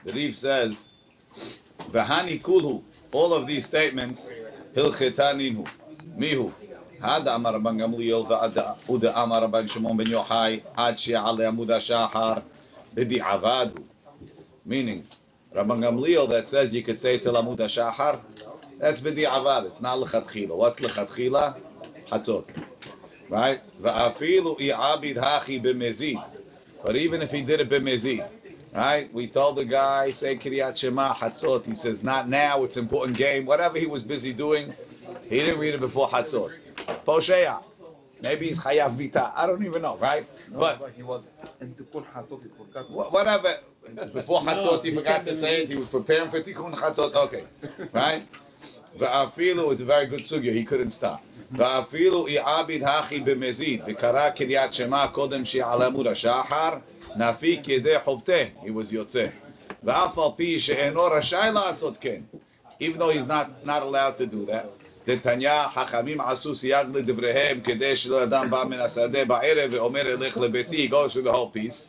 The 0.04 0.14
Rif 0.14 0.36
says, 0.36 0.88
V'hani 1.92 2.42
kulhu, 2.42 2.84
all 3.14 3.34
of 3.34 3.48
these 3.48 3.66
statements, 3.66 4.30
hilchetaninu, 4.76 5.68
mihu, 6.18 6.52
had 7.02 7.28
Amar 7.28 7.54
Rabban 7.54 7.78
Gamliel 7.80 8.28
v'ad 8.28 9.14
Amar 9.16 9.42
Rabban 9.42 9.70
Shimon 9.70 9.98
ben 9.98 10.08
Yochai 10.08 10.64
ad 10.78 11.00
she'ale 11.00 11.40
Amud 11.40 11.68
HaShachar 11.68 12.44
b'di'avadu. 12.96 13.84
Meaning, 14.66 15.06
Rabban 15.54 15.80
Gamliel 15.80 16.30
that 16.30 16.48
says 16.48 16.76
you 16.76 16.84
could 16.84 17.00
say 17.00 17.18
till 17.18 17.34
Amud 17.34 17.58
HaShachar, 17.58 18.20
that's 18.78 19.02
b'di'avad, 19.02 19.66
it's 19.66 19.82
not 19.82 20.00
l'chatchila. 20.00 20.56
What's 20.56 20.80
l'chatchila? 20.80 21.60
Hatzot. 22.08 22.46
Right? 23.30 23.62
V'afilu 23.82 24.60
i'abid 24.60 25.16
hachi 25.16 25.62
b'mezid. 25.62 26.24
But 26.84 26.96
even 26.96 27.22
if 27.22 27.32
he 27.32 27.42
did 27.42 27.62
it 27.62 27.70
b'mezid, 27.70 28.30
right? 28.74 29.12
We 29.14 29.28
told 29.28 29.58
the 29.58 29.66
guy, 29.66 30.12
say 30.12 30.36
Kiryat 30.36 30.78
Shema, 30.78 31.14
Hatzot. 31.14 31.66
He 31.66 31.74
says, 31.74 32.04
not 32.04 32.28
now, 32.30 32.64
it's 32.64 32.78
important 32.78 33.18
game. 33.18 33.46
Whatever 33.46 33.78
he 33.80 33.86
was 33.86 34.04
busy 34.04 34.34
doing, 34.34 34.74
he 35.30 35.40
didn't 35.40 35.60
read 35.60 35.74
it 35.74 35.80
before 35.80 36.08
Hatzot. 36.08 36.52
Posheya. 37.06 37.64
Maybe 38.22 38.46
he's 38.48 38.60
Chayav 38.64 38.96
Bita. 38.98 39.32
I 39.36 39.48
don't 39.48 39.66
even 39.66 39.82
know, 39.82 39.98
right? 39.98 40.24
No, 40.52 40.60
But 40.60 40.92
he 40.96 41.02
was 41.02 41.40
into 41.60 41.84
Kul 41.86 42.04
Hasot, 42.14 42.44
he 42.44 42.50
forgot. 42.50 42.90
whatever. 43.12 43.56
Before 44.14 44.42
Hatzot, 44.42 44.84
he 44.84 44.92
forgot 44.92 45.26
to 45.26 45.34
say 45.34 45.64
it. 45.64 45.70
He 45.70 45.76
was 45.76 45.90
preparing 45.90 46.30
for 46.30 46.40
Tikkun 46.40 46.76
Hatzot. 46.76 47.16
Okay, 47.16 47.44
right? 47.94 48.24
Va'afilu 48.98 49.68
was 49.68 49.82
a 49.82 49.86
very 49.86 50.06
good 50.06 50.20
sugya. 50.20 50.54
He 50.54 50.64
couldn't 50.64 50.92
stop. 50.92 51.24
Mm-hmm. 51.54 51.62
Va'afilu 51.62 52.38
i'abid 52.38 52.82
hachi 52.82 53.26
b'mezid. 53.26 53.86
V'kara 53.86 54.36
kiryat 54.36 54.72
shema 54.72 55.08
kodem 55.08 55.44
she'ala 55.46 55.90
amud 55.92 56.06
hashachar. 56.06 56.82
Nafi 57.17 57.63
kedeh 57.63 58.03
hobteh. 58.03 58.51
He 58.63 58.71
was 58.71 58.93
yotzeh. 58.93 59.33
Va'af 59.85 60.17
al 60.19 60.33
pi 60.33 60.59
she'eno 60.59 61.09
rashay 61.11 61.53
la'asot 61.55 62.01
ken. 62.01 62.29
Even 62.79 62.99
though 62.99 63.11
he's 63.11 63.27
not, 63.27 63.65
not 63.65 63.83
allowed 63.83 64.17
to 64.19 64.27
do 64.27 64.47
that. 64.47 64.67
דתניא 65.07 65.69
חכמים 65.75 66.21
עשו 66.21 66.55
סייג 66.55 66.87
לדבריהם 66.95 67.61
כדי 67.61 67.97
שלא 67.97 68.23
אדם 68.23 68.51
בא 68.51 68.65
מן 68.65 68.81
השדה 68.81 69.25
בערב 69.25 69.71
ואומר 69.73 70.01
אלך 70.01 70.37
לביתי, 70.37 70.87
he 70.87 70.91
goes 70.91 71.13
through 71.13 71.23
the 71.23 71.33
whole 71.33 71.51
piece. 71.57 71.85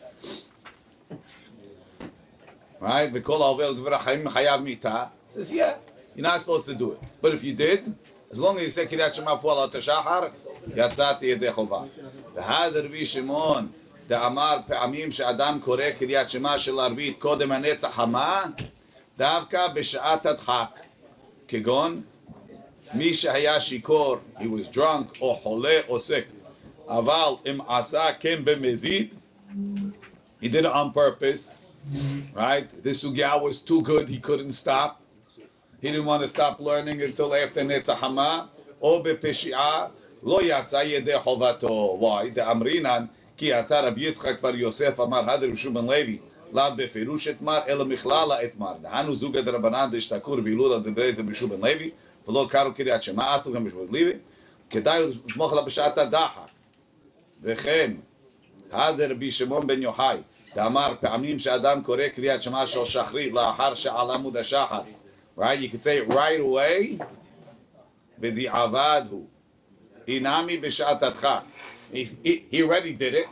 Right? 2.81 3.09
וכל 3.13 3.41
העובר 3.41 3.69
לדבר 3.69 3.93
החיים 3.95 4.29
חייב 4.29 4.61
מיתה. 4.61 5.03
says, 5.29 5.51
yeah, 5.51 5.77
you're 6.15 6.23
not 6.23 6.39
supposed 6.39 6.67
to 6.67 6.75
do 6.75 6.91
it. 6.91 6.99
But 7.21 7.33
if 7.33 7.43
you 7.43 7.53
did, 7.53 7.93
as 8.31 8.39
long 8.39 8.57
as 8.57 8.63
you 8.63 8.69
say 8.69 8.85
קריאת 8.85 9.15
שמע 9.15 9.37
פועל 9.37 9.63
עד 9.63 9.75
השחר, 9.75 10.21
יצאתי 10.75 11.25
ידי 11.25 11.51
חובה. 11.51 11.81
והד 12.35 12.77
רבי 12.77 13.05
שמעון, 13.05 13.67
דאמר 14.08 14.58
פעמים 14.66 15.12
שאדם 15.12 15.58
קורא 15.62 15.90
קריאת 15.98 16.28
שמע 16.28 16.58
של 16.58 16.80
ערבית 16.80 17.18
קודם 17.18 17.52
הנצח 17.52 17.94
חמה, 17.94 18.44
דווקא 19.18 19.68
בשעת 19.68 20.26
הדחק. 20.26 20.80
כגון 21.48 22.02
מי 22.94 23.14
שהיה 23.14 23.60
שיכור, 23.60 24.16
he 24.38 24.42
was 24.42 24.74
drunk, 24.74 25.20
או 25.20 25.34
חולה 25.34 25.80
או 25.88 25.96
sick, 25.96 26.52
אבל 26.88 27.50
אם 27.50 27.58
עשה 27.68 28.12
כן 28.20 28.44
במזיד, 28.44 29.14
he 30.42 30.46
did 30.46 30.64
it 30.64 30.72
on 30.72 30.92
purpose, 30.92 31.54
right? 32.34 32.68
This 32.82 33.02
sugya 33.02 33.40
was 33.42 33.60
too 33.60 33.80
good, 33.82 34.08
he 34.08 34.18
couldn't 34.18 34.52
stop. 34.52 35.00
He 35.80 35.88
didn't 35.90 36.04
want 36.04 36.22
to 36.22 36.28
stop 36.28 36.60
learning 36.60 37.02
until 37.02 37.34
after 37.34 37.60
Netzach 37.62 37.98
Hama, 37.98 38.48
או 38.82 39.02
בפשיעה, 39.02 39.86
לא 40.22 40.40
יצא 40.42 40.76
ידי 40.76 41.18
חובתו. 41.18 41.98
Why? 42.00 42.34
דאמרינן, 42.34 43.04
כי 43.37 43.59
אתה 43.59 43.81
רבי 43.81 44.05
יצחק 44.05 44.41
בר 44.41 44.55
יוסף 44.55 44.99
אמר, 44.99 45.29
הדר 45.29 45.47
רבי 45.47 45.69
בן 45.69 45.85
לוי, 45.85 46.17
לאו 46.53 46.63
בפירוש 46.77 47.27
אתמר, 47.27 47.59
אלא 47.67 47.85
מכללה 47.85 48.43
אתמר. 48.43 48.73
דהנו 48.81 49.15
זוגא 49.15 49.41
דרבנן 49.41 49.89
דשתקור 49.91 50.41
בהילולה 50.41 50.79
דברי 50.79 51.11
רבי 51.11 51.33
בן 51.47 51.61
לוי, 51.61 51.91
ולא 52.27 52.47
קראו 52.49 52.73
קריאת 52.73 53.03
שמע, 53.03 53.35
אף 53.35 53.47
גם 53.47 53.63
בשבות 53.63 53.87
לוי, 53.91 54.13
כדאי 54.69 55.05
לסמוך 55.05 55.53
לה 55.53 55.61
בשעת 55.61 55.97
הדחק. 55.97 56.49
וכן, 57.41 57.91
הדר 58.71 59.11
רבי 59.11 59.31
שמעון 59.31 59.67
בן 59.67 59.81
יוחאי, 59.81 60.17
דאמר 60.55 60.93
פעמים 60.99 61.39
שאדם 61.39 61.83
קורא 61.83 62.07
קריאת 62.07 62.41
שמע 62.41 62.67
של 62.67 62.85
שחרית 62.85 63.33
לאחר 63.33 63.73
שעל 63.73 64.11
עמוד 64.11 64.37
השחר. 64.37 64.81
Right? 65.37 65.59
You 65.59 65.69
could 65.69 65.81
say 65.81 65.97
it 65.97 66.13
right 66.13 66.39
away, 66.39 67.03
בדיעבד 68.19 69.01
הוא. 69.09 69.25
אינמי 70.07 70.57
בשעת 70.57 71.03
הדחק. 71.03 71.41
He, 71.91 72.03
he, 72.23 72.45
he 72.51 72.63
already 72.63 72.93
did 72.93 73.13
it. 73.13 73.27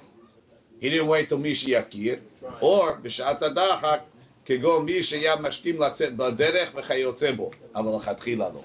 He 0.79 0.89
didn't 0.89 1.07
wait 1.07 1.29
till 1.29 1.37
מי 1.37 1.55
שיכיר. 1.55 2.15
or 2.61 2.93
בשעת 3.01 3.43
הדחק, 3.43 3.99
כגון 4.45 4.85
מי 4.85 5.03
שהיה 5.03 5.35
משכים 5.35 5.81
לצאת 5.81 6.13
לדרך 6.19 6.71
וכיוצא 6.75 7.31
בו. 7.31 7.51
אבל 7.75 7.95
לכתחילה 7.97 8.49
לא. 8.49 8.61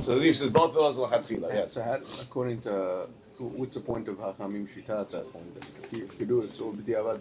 So 0.00 0.14
the 0.14 0.20
Reef 0.20 0.36
says 0.36 0.50
both 0.50 0.74
of 0.74 0.74
those 0.74 0.98
are 0.98 1.06
לכתחילה, 1.06 1.48
yes. 1.52 1.72
So 1.74 1.82
how, 1.82 1.98
according 2.22 2.60
to, 2.62 3.06
what's 3.38 3.74
the 3.74 3.80
point 3.80 4.08
of 4.08 4.16
Hachamim 4.16 4.66
Shita 4.66 5.00
at 5.02 5.10
that 5.10 5.30
point? 5.32 5.52
If 5.84 5.92
you, 5.92 6.04
if 6.04 6.18
you 6.20 6.26
do 6.26 6.40
it, 6.42 6.56
so 6.56 6.72
b'diavad, 6.72 7.20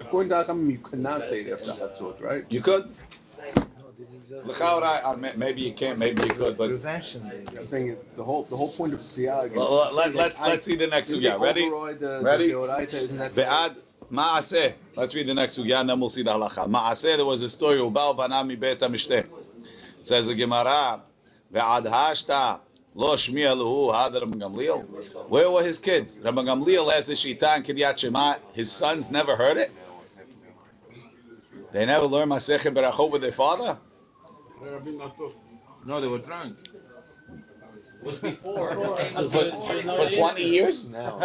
according 0.00 0.30
to 0.30 0.36
Hachamim, 0.36 0.70
you 0.70 0.78
cannot 0.78 1.26
say 1.28 1.42
it 1.42 1.52
after 1.52 1.72
Hatzot, 1.72 2.20
right? 2.22 2.44
You 2.48 2.62
could. 2.62 2.84
Maybe 5.37 5.61
you 5.61 5.73
can't, 5.73 5.99
maybe 5.99 6.23
you 6.23 6.33
could, 6.33 6.57
but 6.57 6.71
I'm 6.71 7.67
saying 7.67 7.97
the 8.15 8.23
whole 8.23 8.43
the 8.43 8.55
whole 8.57 8.69
point 8.69 8.93
of 8.93 9.01
siyag. 9.01 9.53
Well, 9.53 9.93
let, 9.93 10.15
us 10.15 10.39
let's 10.39 10.65
see 10.65 10.75
the 10.75 10.87
next 10.87 11.11
sugya. 11.11 11.39
Ready? 11.39 11.69
Ready? 11.69 12.51
Ve'ad 12.51 13.75
ma'aseh. 14.11 14.73
Let's 14.95 15.13
read 15.13 15.27
the 15.27 15.33
next 15.35 15.57
sugya, 15.57 15.81
and 15.81 15.89
then 15.89 15.99
we'll 15.99 16.09
see 16.09 16.23
the 16.23 16.31
halacha. 16.31 16.67
Ma'aseh. 16.67 17.17
There 17.17 17.25
was 17.25 17.41
a 17.43 17.49
story. 17.49 17.77
Ubal 17.77 18.17
banami 18.17 18.59
beit 18.59 18.79
hamishte. 18.79 19.25
Says 20.03 20.25
the 20.25 20.35
Gemara. 20.35 21.01
Ve'ad 21.53 21.85
hashta. 21.85 22.59
Lo 22.95 23.15
shmiya 23.15 23.55
lehu 23.55 23.93
had 23.93 24.13
Rabban 24.13 24.35
Gamliel. 24.41 25.29
Where 25.29 25.49
were 25.51 25.63
his 25.63 25.79
kids? 25.79 26.17
Rabban 26.19 26.45
Gamliel 26.45 26.91
has 26.91 27.07
the 27.07 27.13
shita 27.13 27.57
in 27.57 27.63
Kiryat 27.63 27.97
Shema. 27.99 28.35
His 28.53 28.71
sons 28.71 29.11
never 29.11 29.35
heard 29.35 29.57
it. 29.57 29.71
They 31.71 31.85
never 31.85 32.05
learned 32.05 32.31
Masechet 32.31 32.73
Berachot 32.73 33.11
with 33.11 33.21
their 33.21 33.31
father. 33.31 33.77
Rabbi 34.69 34.91
Matok. 34.91 35.33
No, 35.85 35.99
they 36.01 36.07
were 36.07 36.19
drunk. 36.19 36.57
Was 38.03 38.17
before. 38.19 38.71
For, 38.85 39.51
for 39.51 40.09
20 40.11 40.43
years? 40.43 40.87
No. 40.87 41.19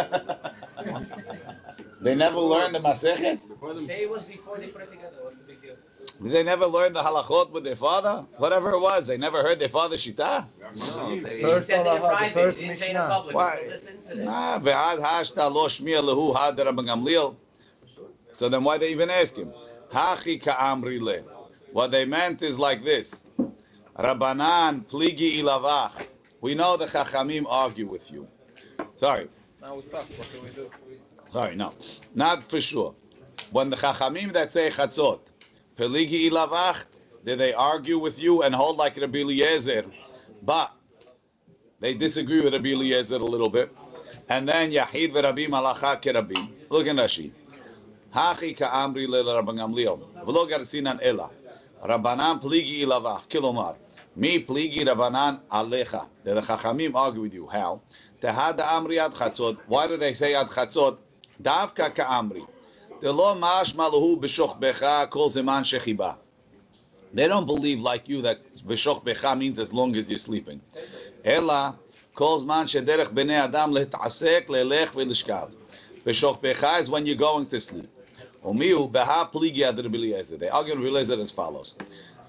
They 2.01 2.13
never 2.15 2.39
learned 2.39 2.75
the 2.75 2.79
Masechet? 2.79 3.47
Before. 3.47 3.81
Say 3.81 4.03
it 4.03 4.09
was 4.09 4.23
before 4.25 4.57
they 4.59 4.67
put 4.67 4.83
it 4.83 4.91
together. 4.91 5.15
What's 5.23 5.39
the 5.39 5.45
big 5.45 5.61
deal? 5.61 5.75
They 6.21 6.43
never 6.43 6.67
learned 6.67 6.95
the 6.95 7.01
halachot 7.01 7.49
with 7.51 7.63
their 7.63 7.75
father? 7.75 8.25
Whatever 8.37 8.71
it 8.71 8.79
was, 8.79 9.07
they 9.07 9.17
never 9.17 9.41
heard 9.41 9.59
their 9.59 9.69
father's 9.69 10.05
shita? 10.05 10.45
No, 10.75 11.21
they, 11.21 11.41
First 11.41 11.69
he 11.69 11.75
said 11.75 11.85
it 11.85 11.89
in 11.89 11.95
halacha, 11.95 12.01
the 12.01 12.07
private. 12.07 12.33
first 12.33 12.59
he 12.59 12.67
didn't 12.67 12.79
say 12.79 12.85
it 12.87 12.89
in 12.91 12.95
Mishnah. 12.97 13.09
public. 13.09 13.35
Why? 13.35 13.53
Until 13.55 13.71
this 13.71 13.87
incident. 13.89 14.25
Nah, 14.25 14.59
ve'ad 14.59 14.99
hashta 14.99 15.51
lo 15.51 15.67
shmiya 15.67 16.01
lehu 16.03 16.35
had 16.35 16.57
Rabban 16.57 16.85
Gamliel. 16.87 17.35
So 18.33 18.49
then 18.49 18.63
why 18.63 18.77
they 18.77 18.91
even 18.91 19.09
ask 19.09 19.35
him? 19.35 19.51
Hachi 19.91 20.41
ka'amri 20.41 21.01
le. 21.01 21.21
What 21.71 21.91
they 21.91 22.05
meant 22.05 22.43
is 22.43 22.59
like 22.59 22.83
this. 22.83 23.23
Rabbanan 23.97 24.85
pligi 24.85 25.41
ilavach. 25.41 25.91
We 26.39 26.53
know 26.53 26.77
the 26.77 26.85
Chachamim 26.85 27.45
argue 27.49 27.87
with 27.87 28.11
you. 28.11 28.27
Sorry. 28.95 29.27
Now 29.59 29.75
we 29.75 29.81
stop. 29.81 30.05
What 30.17 30.29
can 30.31 30.43
we 30.43 30.49
do? 30.51 30.69
Sorry, 31.29 31.55
no. 31.55 31.73
Not 32.13 32.47
for 32.47 32.61
sure. 32.61 32.93
When 33.51 33.71
the 33.71 33.75
Chachamim 33.75 34.33
that 34.33 34.53
say 34.53 34.69
chatzot, 34.69 35.19
peligi 35.77 36.29
ilavach, 36.29 36.77
did 37.25 37.39
they 37.39 37.53
argue 37.53 37.97
with 37.97 38.19
you 38.19 38.43
and 38.43 38.53
hold 38.53 38.77
like 38.77 38.97
Rabbi 38.97 39.19
Eliezer? 39.19 39.85
But 40.43 40.71
they 41.79 41.95
disagree 41.95 42.41
with 42.41 42.53
Rabbi 42.53 42.69
Eliezer 42.69 43.15
a 43.15 43.17
little 43.17 43.49
bit. 43.49 43.75
And 44.29 44.47
then 44.47 44.71
Yahid 44.71 45.11
v'Rabbi 45.11 45.47
Malacha 45.47 45.99
kerabim. 45.99 46.51
Look 46.69 46.85
in 46.85 46.97
Rashi. 46.97 47.31
Hachi 48.13 48.55
ka'amri 48.55 49.07
le 49.07 49.23
Rabban 49.23 49.57
Gamliel. 49.57 49.99
V'lo 50.23 50.47
garsinan 50.47 50.99
ela. 51.01 51.31
Rabbanan 51.83 52.39
pligi 52.41 52.83
ilavach. 52.83 53.27
Kilomar. 53.27 53.75
Mi 54.17 54.39
pligi 54.39 54.83
Rabbanan 54.83 55.41
alecha. 55.51 56.07
The 56.23 56.41
Chachamim 56.41 56.95
argue 56.95 57.21
with 57.21 57.35
you. 57.35 57.45
How? 57.45 57.81
Tehad 58.19 58.57
amri 58.57 58.97
ad 58.97 59.11
chatzot. 59.13 59.59
Why 59.67 59.85
do 59.85 59.95
they 59.95 60.13
say 60.13 60.33
ad 60.33 60.47
chatzot? 60.47 60.97
Davka 61.39 61.93
ka'amri. 61.93 62.43
Delo 62.99 63.35
mash 63.35 63.73
malahu 63.73 64.19
b'shoch 64.19 64.59
becha 64.59 65.07
kol 65.11 65.29
zeman 65.29 65.61
shechiba. 65.61 66.15
They 67.13 67.27
don't 67.27 67.45
believe 67.45 67.79
like 67.79 68.09
you 68.09 68.23
that 68.23 68.39
b'shoch 68.55 69.05
becha 69.05 69.37
means 69.37 69.59
as 69.59 69.71
long 69.71 69.95
as 69.95 70.09
you're 70.09 70.17
sleeping. 70.17 70.61
Ela 71.23 71.77
kol 72.15 72.41
zman 72.41 72.65
shederech 72.65 73.13
b'nei 73.13 73.37
adam 73.37 73.71
letasek 73.71 74.47
lelech 74.47 74.87
v'lishkav. 74.87 75.51
B'shoch 76.03 76.41
becha 76.41 76.81
is 76.81 76.89
when 76.89 77.05
you're 77.05 77.17
going 77.17 77.45
to 77.45 77.59
sleep. 77.59 77.87
Umiu 78.43 78.91
beha 78.91 79.29
pligi 79.31 79.61
ad. 79.61 79.77
They 80.39 80.49
argue 80.49 80.75
with 80.75 80.87
Eliezer 80.87 81.21
as 81.21 81.31
follows. 81.31 81.75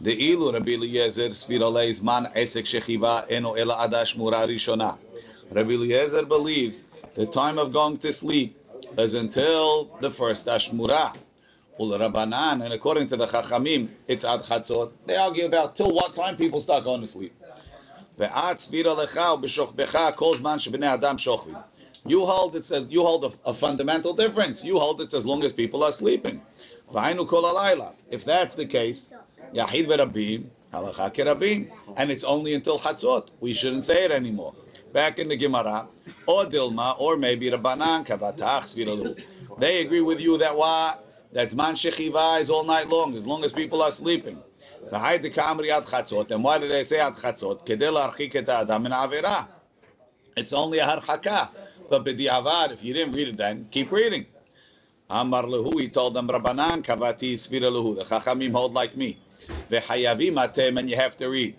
The 0.01 0.15
ilu 0.33 0.53
Rabbi 0.53 0.73
Eliezer 0.75 1.31
svira 1.31 1.71
leizman 1.71 2.33
esek 2.35 2.65
shechiva 2.65 3.29
eno 3.29 3.55
ela 3.55 3.75
adash 3.89 4.17
mura 4.17 4.47
rishona. 4.47 4.97
Rabbi 5.51 5.73
Eliezer 5.73 6.25
believes 6.25 6.85
the 7.15 7.27
time 7.27 7.59
of 7.59 7.73
going 7.73 7.97
to 7.99 8.13
sleep 8.13 8.57
is 8.97 9.15
until 9.15 9.91
the 10.01 10.11
first 10.11 10.47
Ashmura. 10.47 11.17
Ul-Rabbanan, 11.81 12.65
and 12.65 12.73
according 12.73 13.07
to 13.09 13.17
the 13.17 13.27
Chachamim, 13.27 13.89
it's 14.09 14.25
ad 14.25 14.41
chatzot. 14.41 14.93
They 15.07 15.17
argue 15.17 15.47
about 15.47 15.77
till 15.77 15.93
what 15.93 16.15
time 16.15 16.37
people 16.37 16.61
start 16.61 16.85
going 16.85 17.01
to 17.01 17.07
sleep. 17.07 17.35
Ve'at 18.19 18.69
kol 20.17 20.35
zman 20.35 20.59
shebnei 20.59 20.87
adam 20.87 21.17
shochvim. 21.17 21.63
You 22.07 22.25
hold 22.25 22.57
it 22.57 22.65
says 22.65 22.87
you 22.89 23.03
hold 23.03 23.25
a, 23.25 23.33
a 23.51 23.55
fundamental 23.55 24.13
difference. 24.13 24.65
You 24.65 24.79
hold 24.79 25.01
it 25.01 25.13
as 25.15 25.27
long 25.27 25.45
as 25.45 25.53
people 25.53 25.85
are 25.85 25.93
sleeping. 25.93 26.41
If 26.91 28.25
that's 28.25 28.55
the 28.55 28.67
case, 28.67 29.11
yachid 29.55 29.87
ve'rabim 29.87 30.47
halacha 30.73 31.15
kerabim, 31.15 31.71
and 31.97 32.11
it's 32.11 32.25
only 32.25 32.55
until 32.55 32.79
chatzot. 32.79 33.29
We 33.41 33.55
shouldn't 33.55 33.85
say 33.85 34.05
it 34.05 34.11
anymore. 34.11 34.55
Back 34.93 35.19
in 35.19 35.29
the 35.29 35.37
Gemara, 35.37 35.87
or 36.27 36.45
Dilma, 36.45 36.99
or 36.99 37.17
maybe 37.17 37.51
Rabbanan 37.51 38.07
kavatach 38.07 38.65
sviralu. 38.65 39.23
They 39.59 39.81
agree 39.81 40.01
with 40.01 40.21
you 40.21 40.39
that 40.39 40.57
what 40.57 41.05
that 41.33 41.51
zman 41.51 41.73
shechiva 41.73 42.41
is 42.41 42.49
all 42.49 42.65
night 42.65 42.89
long, 42.89 43.15
as 43.17 43.27
long 43.27 43.45
as 43.45 43.53
people 43.53 43.83
are 43.83 43.91
sleeping. 43.91 44.39
The 44.91 44.97
hayde 44.97 45.35
kamri 45.35 45.71
ad 45.71 45.85
chatzot, 45.85 46.31
and 46.31 46.43
why 46.43 46.59
do 46.59 46.69
they 46.69 46.85
say 46.85 46.99
ad 47.01 47.17
chatzot? 47.17 47.67
Kedel 47.67 47.97
archik 47.97 48.35
et 48.37 48.49
adam 48.49 48.85
min 48.85 48.93
avera. 48.93 49.47
It's 50.37 50.53
only 50.53 50.79
a 50.79 50.87
harchaka. 50.87 51.51
But 51.91 52.05
b'diavad, 52.05 52.73
if 52.73 52.85
you 52.85 52.95
didn't 52.95 53.15
read 53.15 53.29
it 53.29 53.37
then, 53.37 53.67
keep 53.71 53.91
reading. 53.91 54.27
Amar 55.11 55.45
lehu, 55.45 55.81
he 55.81 55.89
told 55.89 56.15
them, 56.15 56.29
Rabbanan 56.29 56.83
kavati 56.83 57.35
svira 57.35 57.73
lehu. 57.73 57.97
The 57.97 58.05
chachamim 58.05 58.53
hold 58.53 58.75
like 58.75 58.97
me. 58.97 59.19
V'hayavim 59.71 60.35
atem, 60.35 60.79
and 60.79 60.89
you 60.89 60.97
have 60.97 61.17
to 61.17 61.29
read. 61.29 61.57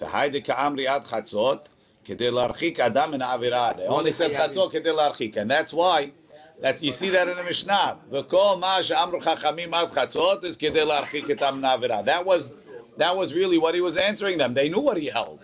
V'hayde 0.00 0.44
ka'amri 0.44 0.86
ad 0.86 1.04
chatzot, 1.04 1.66
kedei 2.06 2.30
larchik 2.30 2.78
adam 2.78 3.12
min 3.12 3.20
avera. 3.20 3.76
They 3.76 3.86
only 3.86 4.12
said 4.12 4.32
chatzot 4.32 4.72
kedei 4.72 4.96
larchik, 4.96 5.36
and 5.36 5.50
that's 5.50 5.72
why. 5.72 6.12
That's 6.60 6.82
you 6.82 6.92
see 6.92 7.10
that 7.10 7.28
in 7.28 7.36
the 7.36 7.44
Mishnah. 7.44 7.98
V'kol 8.10 8.60
ma 8.60 8.80
she'amru 8.80 9.20
chachamim 9.22 9.72
ad 9.72 9.90
chatzot 9.90 10.44
is 10.44 10.56
kedei 10.56 10.86
larchik 10.86 11.26
etam 11.26 11.60
min 11.60 11.62
avera. 11.62 12.04
That 12.04 12.24
was 12.26 12.52
that 12.96 13.16
was 13.16 13.34
really 13.34 13.58
what 13.58 13.74
he 13.74 13.80
was 13.80 13.96
answering 13.96 14.38
them. 14.38 14.54
They 14.54 14.68
knew 14.68 14.80
what 14.80 14.96
he 14.96 15.06
held. 15.06 15.40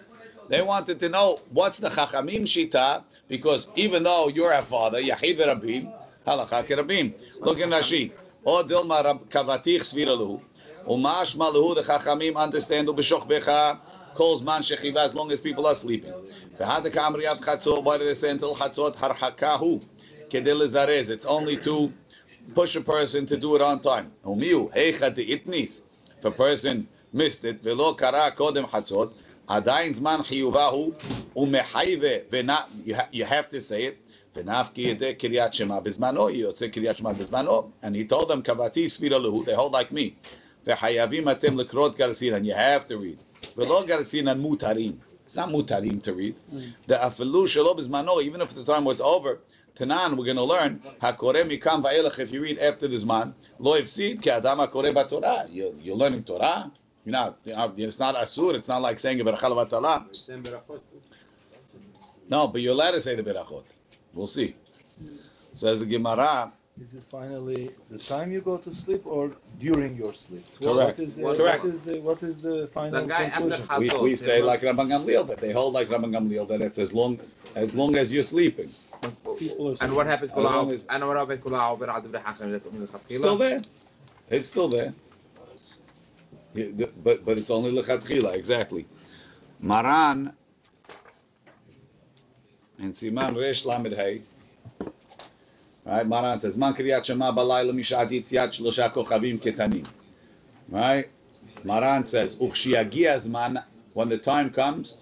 They 0.49 0.63
wanted 0.63 1.01
to 1.01 1.09
know 1.09 1.41
what's 1.51 1.79
the 1.79 1.89
Chachamim 1.89 2.43
Shita, 2.43 3.03
because 3.29 3.69
even 3.75 4.05
though 4.05 4.29
you're 4.29 4.53
a 4.53 4.63
father, 4.63 5.01
Yahid 5.01 5.39
Rabim, 5.39 5.93
Halacha 6.27 6.65
Kerabim. 6.65 7.15
Look 7.41 7.59
in 7.61 7.71
Rashi. 7.71 8.13
O 8.45 8.63
Dilma 8.63 9.21
Kavatich 9.29 9.81
Sviralu. 9.81 10.41
Umash 10.87 11.37
maluhu 11.37 11.75
the 11.75 11.83
chachamim 11.83 12.37
understand 12.37 12.87
ubishoch 12.87 13.29
becha 13.29 13.79
calls 14.15 14.41
man 14.43 14.63
shechiva 14.63 14.99
as 14.99 15.17
long 15.17 15.33
as 15.33 15.41
people 15.41 15.67
are 15.67 15.75
sleeping. 15.75 16.13
Why 16.59 16.81
do 16.81 16.91
they 18.05 18.15
say 18.15 18.31
until 18.31 18.55
chatzot 18.55 18.95
harhakahu? 18.95 19.83
Kedel 20.31 21.11
It's 21.11 21.27
only 21.27 21.57
to 21.57 21.93
push 22.55 22.77
a 22.77 22.81
person 22.83 23.27
to 23.27 23.37
do 23.37 23.57
it 23.57 23.63
on 23.63 23.81
time. 23.81 24.13
Umiu 24.25 24.73
heicha 24.73 25.13
itnis. 25.13 25.83
If 26.19 26.25
a 26.25 26.31
person 26.31 26.87
missed 27.13 27.45
it, 27.45 27.61
velo 27.61 27.95
kara 27.95 28.31
kodem 28.31 28.69
chatzot. 28.71 29.13
Adain 29.49 29.93
zman 29.93 30.25
chiyuvahu 30.25 30.95
umehayve 31.35 32.31
vena. 32.31 32.65
You 33.11 33.25
have 33.25 33.51
to 33.51 33.61
say 33.61 33.85
it. 33.87 33.99
And 34.39 34.51
he 37.97 38.05
told 38.05 38.29
them, 38.29 38.43
Kavati 38.43 38.85
Svira 38.85 39.45
They 39.47 39.55
hold 39.55 39.73
like 39.73 39.93
me. 39.93 40.15
V'chayavim 40.67 41.25
atem 41.25 41.57
lekrot 41.61 41.97
garsinan. 41.97 42.45
You 42.45 42.55
have 42.55 42.87
to 42.89 42.99
read. 42.99 43.19
V'lo 43.57 43.87
garsinan 43.89 44.41
mutarim. 44.43 44.99
It's 45.25 45.37
not 45.37 45.51
mutarim 45.51 46.03
to 46.03 46.13
read. 46.15 46.37
Mm. 46.53 46.73
The 46.87 46.95
afilu 46.97 47.49
shalom 47.49 47.79
is 47.79 47.89
mano. 47.89 48.21
Even 48.21 48.41
if 48.41 48.51
the 48.55 48.65
time 48.65 48.85
was 48.85 49.01
over, 49.01 49.41
Tanan, 49.77 50.17
we're 50.17 50.25
going 50.25 50.37
to 50.37 50.43
learn 50.45 50.81
Hakore 51.03 51.43
mikam 51.45 51.83
va'elach. 51.83 52.19
If 52.19 52.33
you 52.33 52.43
read 52.43 52.59
after 52.59 52.89
this 52.89 53.05
man, 53.05 53.35
lo 53.59 53.79
ifsid 53.81 54.23
ki 54.23 54.31
adam 54.31 54.59
hakore. 54.59 55.53
You're 55.53 55.97
learning 55.97 56.25
Torah. 56.25 56.71
You're 57.05 57.13
not. 57.13 57.39
It's 57.45 57.99
not 57.99 58.15
asur. 58.17 58.55
It's 58.55 58.69
not 58.69 58.83
like 58.83 58.99
saying 58.99 59.21
a 59.21 59.25
berachal 59.25 59.69
v'atalah. 59.69 60.07
No, 62.29 62.49
but 62.49 62.61
you're 62.61 62.73
allowed 62.73 62.93
to 62.93 63.01
say 63.01 63.15
the 63.15 63.23
berachot. 63.23 63.65
We'll 64.15 64.27
see. 64.27 64.57
Says 65.53 65.81
the 65.81 65.87
Gemara. 65.87 66.53
Is 66.81 66.93
this 66.93 67.07
finally 67.07 67.71
the 67.91 67.97
time 67.97 68.31
you 68.31 68.43
go 68.43 68.59
to 68.59 68.71
sleep 68.71 69.07
or 69.07 69.35
during 69.59 69.97
your 69.97 70.13
sleep? 70.13 70.45
Correct. 70.59 70.77
What 70.77 70.99
is 70.99 71.15
the, 71.15 71.23
Correct. 71.23 71.65
What 71.65 71.73
is 71.73 71.83
the, 71.83 72.01
what 72.01 72.23
is 72.23 72.43
the 72.43 72.67
final 72.67 73.07
the 73.07 73.15
conclusion? 73.15 73.67
We, 73.79 73.91
we 74.11 74.17
say 74.17 74.43
like 74.43 74.61
Rabban 74.61 74.89
Gamliel 74.91 75.27
that 75.29 75.41
they 75.41 75.53
hold 75.53 75.73
like 75.73 75.89
Rabban 75.89 76.11
Gamliel 76.11 76.47
that 76.49 76.61
it's 76.61 76.79
as 76.79 76.93
long 76.93 77.19
as 77.55 77.75
long 77.75 77.97
as 77.97 78.13
you're 78.13 78.23
sleeping. 78.23 78.71
And 79.03 79.97
what 79.97 80.07
happened 80.07 80.33
to 80.35 80.41
Lao? 80.41 80.69
And 80.91 81.07
what 81.07 81.17
happened 81.17 81.43
to 81.43 81.49
Lao? 81.49 81.77
Still 83.09 83.37
there. 83.39 83.63
It's 84.29 84.49
still 84.49 84.69
there. 84.69 84.93
But 86.55 87.25
but 87.25 87.39
it's 87.39 87.51
only 87.51 87.73
lechatchila 87.73 88.35
exactly. 88.35 88.85
Maran 89.61 90.33
and 92.79 92.93
Siman 92.93 93.35
Resh 93.35 93.65
Lamed 93.65 93.95
Hay. 93.95 94.23
Right, 95.86 96.08
Maran 96.08 96.40
says, 96.40 96.58
"Man 96.58 96.74
kriyat 96.74 97.06
shema 97.06 97.32
balayla 97.32 97.72
mishat 97.72 98.10
yitziat 98.10 98.50
shlosha 98.50 98.92
kochavim 98.92 99.40
ketanim." 99.40 99.88
Right, 100.70 101.10
Maran 101.64 102.06
says, 102.06 102.36
"Uchshiyagia 102.36 103.20
zman." 103.20 103.64
When 103.94 104.08
the 104.08 104.18
time 104.18 104.52
comes, 104.52 104.96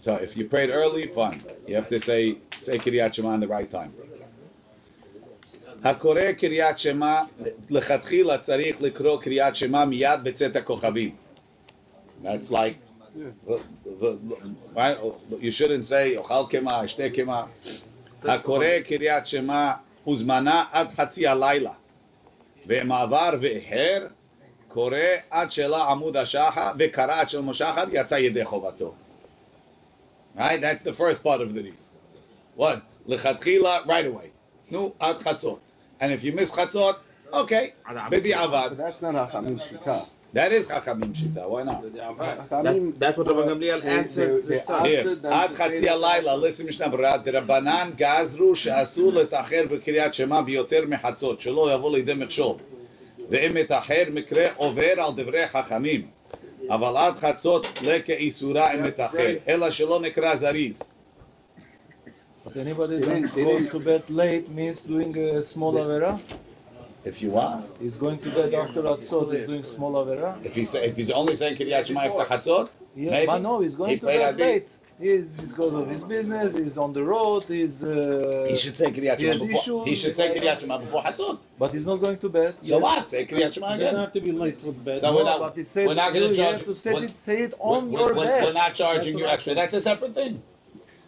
so 0.00 0.16
if 0.16 0.36
you 0.36 0.48
prayed 0.48 0.70
early, 0.70 1.06
fine. 1.06 1.44
You 1.66 1.76
have 1.76 1.88
to 1.88 1.98
say 2.00 2.38
say 2.58 2.78
kriyat 2.78 3.14
shema 3.14 3.34
in 3.34 3.40
the 3.40 3.48
right 3.48 3.70
time. 3.70 3.92
הקורא 5.84 6.32
קריאת 6.32 6.78
שמע, 6.78 7.22
לכתחילה 7.70 8.38
צריך 8.38 8.82
לקרוא 8.82 9.20
קריאת 9.20 9.56
שמע 9.56 9.84
מיד 9.84 10.20
בצאת 10.22 10.56
הכוכבים. 10.56 11.14
That's 12.22 12.50
like, 12.50 12.76
right? 14.74 14.96
you 15.40 15.50
shouldn't 15.50 15.86
say, 15.86 16.16
אוכל 16.16 16.42
קמח, 16.50 16.84
אשתה 16.84 17.10
קמח. 17.10 17.44
הקורא 18.25 18.79
קריאת 18.85 19.27
שמע 19.27 19.71
הוזמנה 20.03 20.63
עד 20.71 20.87
חצי 20.97 21.27
הלילה. 21.27 21.71
ומעבר 22.67 23.29
ואיחר, 23.41 24.07
קורא 24.67 24.97
עד 25.29 25.51
שאלה 25.51 25.83
עמוד 25.83 26.17
השחר, 26.17 26.71
וקרא 26.79 27.19
עד 27.21 27.29
שלמה 27.29 27.53
שחר, 27.53 27.83
יצא 27.91 28.15
ידי 28.15 28.45
חובתו. 28.45 28.93
Right? 30.37 30.61
That's 30.61 30.83
the 30.83 30.93
first 30.93 31.23
part 31.23 31.41
of 31.41 31.53
the 31.53 31.63
reason. 31.63 31.89
What? 32.55 32.79
לכתחילה, 33.07 33.77
right 33.85 34.05
away. 34.05 34.27
נו, 34.71 34.93
עד 34.99 35.17
חצות. 35.17 35.59
And 35.99 36.11
if 36.11 36.23
you 36.23 36.31
miss 36.33 36.51
okay, 37.33 37.73
But 37.87 38.11
b'di'avad. 38.11 38.77
that's 38.77 39.01
not 39.01 39.31
Hachamim 39.31 39.59
Shita. 39.59 40.07
That 40.33 40.51
is 40.51 40.67
Chachamim 40.67 41.13
Shita. 41.15 41.47
Why 41.47 41.63
not? 41.63 41.81
That's, 41.83 42.97
that's 42.97 43.17
what 43.17 43.27
Rabbi 43.27 43.47
Gamliel 43.49 43.83
answered. 43.83 44.43
Here, 44.43 44.59
they 44.59 44.59
answered 44.59 45.25
Ad 45.25 45.51
Chatzi 45.51 45.87
Alayla, 45.87 46.39
listen 46.39 46.65
Mishnah 46.65 46.89
Berurah, 46.89 47.23
דרבנן 47.23 47.91
גזרו 47.95 48.55
שאסור 48.55 49.13
לתאחר 49.13 49.63
בקריאת 49.71 50.13
שמע 50.13 50.41
ביותר 50.41 50.83
מחצות, 50.87 51.39
שלא 51.39 51.73
יבוא 51.73 51.91
לידי 51.91 52.13
מכשול. 52.13 52.55
ואם 53.29 53.53
מתאחר 53.53 54.03
מקרה 54.13 54.45
עובר 54.55 55.01
על 55.01 55.11
דברי 55.15 55.47
חכמים. 55.47 56.07
אבל 56.69 56.97
עד 56.97 57.13
חצות 57.13 57.67
לקה 57.85 58.13
איסורה 58.13 58.73
אם 58.73 58.83
מתאחר, 58.83 59.35
אלא 59.47 59.71
שלא 59.71 59.99
נקרא 59.99 60.35
זריז. 60.35 60.83
But 62.45 62.55
anybody 62.55 62.99
that 62.99 63.35
goes 63.35 63.67
to 63.67 63.79
bed 63.79 64.09
late 64.09 64.49
means 64.49 64.81
doing 64.83 65.17
a 65.17 65.41
small 65.41 65.73
avera? 65.73 66.17
If 67.07 67.21
you 67.21 67.29
want. 67.29 67.65
He's 67.79 67.95
going 67.95 68.19
to 68.19 68.29
bed 68.29 68.53
after 68.53 68.81
Atzot. 68.81 69.33
He's 69.33 69.47
doing 69.47 69.63
small 69.63 69.93
avera. 69.93 70.43
If 70.45 70.53
he's, 70.55 70.73
if 70.75 70.95
he's 70.97 71.09
only 71.11 71.35
saying 71.35 71.55
Kiryat 71.57 71.85
Shema 71.87 72.01
after 72.01 72.25
Chatzot, 72.31 72.69
Yeah, 72.95 73.11
Maybe. 73.11 73.25
but 73.27 73.39
no, 73.39 73.53
he's 73.61 73.75
going 73.75 73.91
He 73.91 73.97
to 73.99 74.05
bed 74.07 74.33
Adi. 74.33 74.43
late. 74.43 74.77
He's 74.99 75.31
because 75.31 75.73
of 75.75 75.87
his 75.87 76.03
business. 76.03 76.49
He's 76.57 76.77
on 76.77 76.91
the 76.91 77.03
road. 77.03 77.43
He's. 77.43 77.83
Uh, 77.83 78.47
he 78.49 78.57
should 78.57 78.75
say 78.75 78.87
Kiryat 78.91 79.19
he 79.19 79.25
Shema 79.31 79.45
has 79.45 79.47
before, 79.55 79.85
he 79.85 79.95
should 79.95 80.15
say 80.15 80.25
Kiryat 80.35 80.59
Shema 80.59 80.79
before 80.79 81.01
Chatzot. 81.03 81.37
But 81.59 81.71
he's 81.75 81.85
not 81.85 81.97
going 82.05 82.17
to 82.17 82.29
bed. 82.29 82.53
So 82.55 82.59
yet. 82.63 82.81
what? 82.81 83.09
Say 83.09 83.25
Kiryat 83.25 83.53
Shema 83.53 83.75
It 83.75 83.77
doesn't 83.77 83.99
have 84.05 84.11
to 84.13 84.21
be 84.21 84.31
late 84.31 84.61
with 84.63 84.83
bed. 84.83 84.99
So 85.01 85.11
No, 85.11 85.17
we're 85.17 85.23
not, 85.23 85.39
but 85.39 85.55
he 85.55 85.63
said 85.63 85.87
we're 85.87 85.93
not 85.93 86.13
you, 86.13 86.19
going 86.19 86.33
to 86.33 86.37
you 86.41 86.43
have 86.51 86.63
to 86.65 86.75
say 86.75 86.93
it, 86.95 87.17
say 87.17 87.41
it 87.43 87.53
on 87.59 87.91
we're, 87.91 87.99
your 87.99 88.15
we're, 88.15 88.25
bed. 88.25 88.43
we're 88.45 88.53
not 88.53 88.73
charging 88.73 89.13
That's 89.13 89.19
you 89.19 89.25
extra. 89.27 89.53
That's 89.55 89.73
a 89.75 89.81
separate 89.81 90.13
thing. 90.15 90.41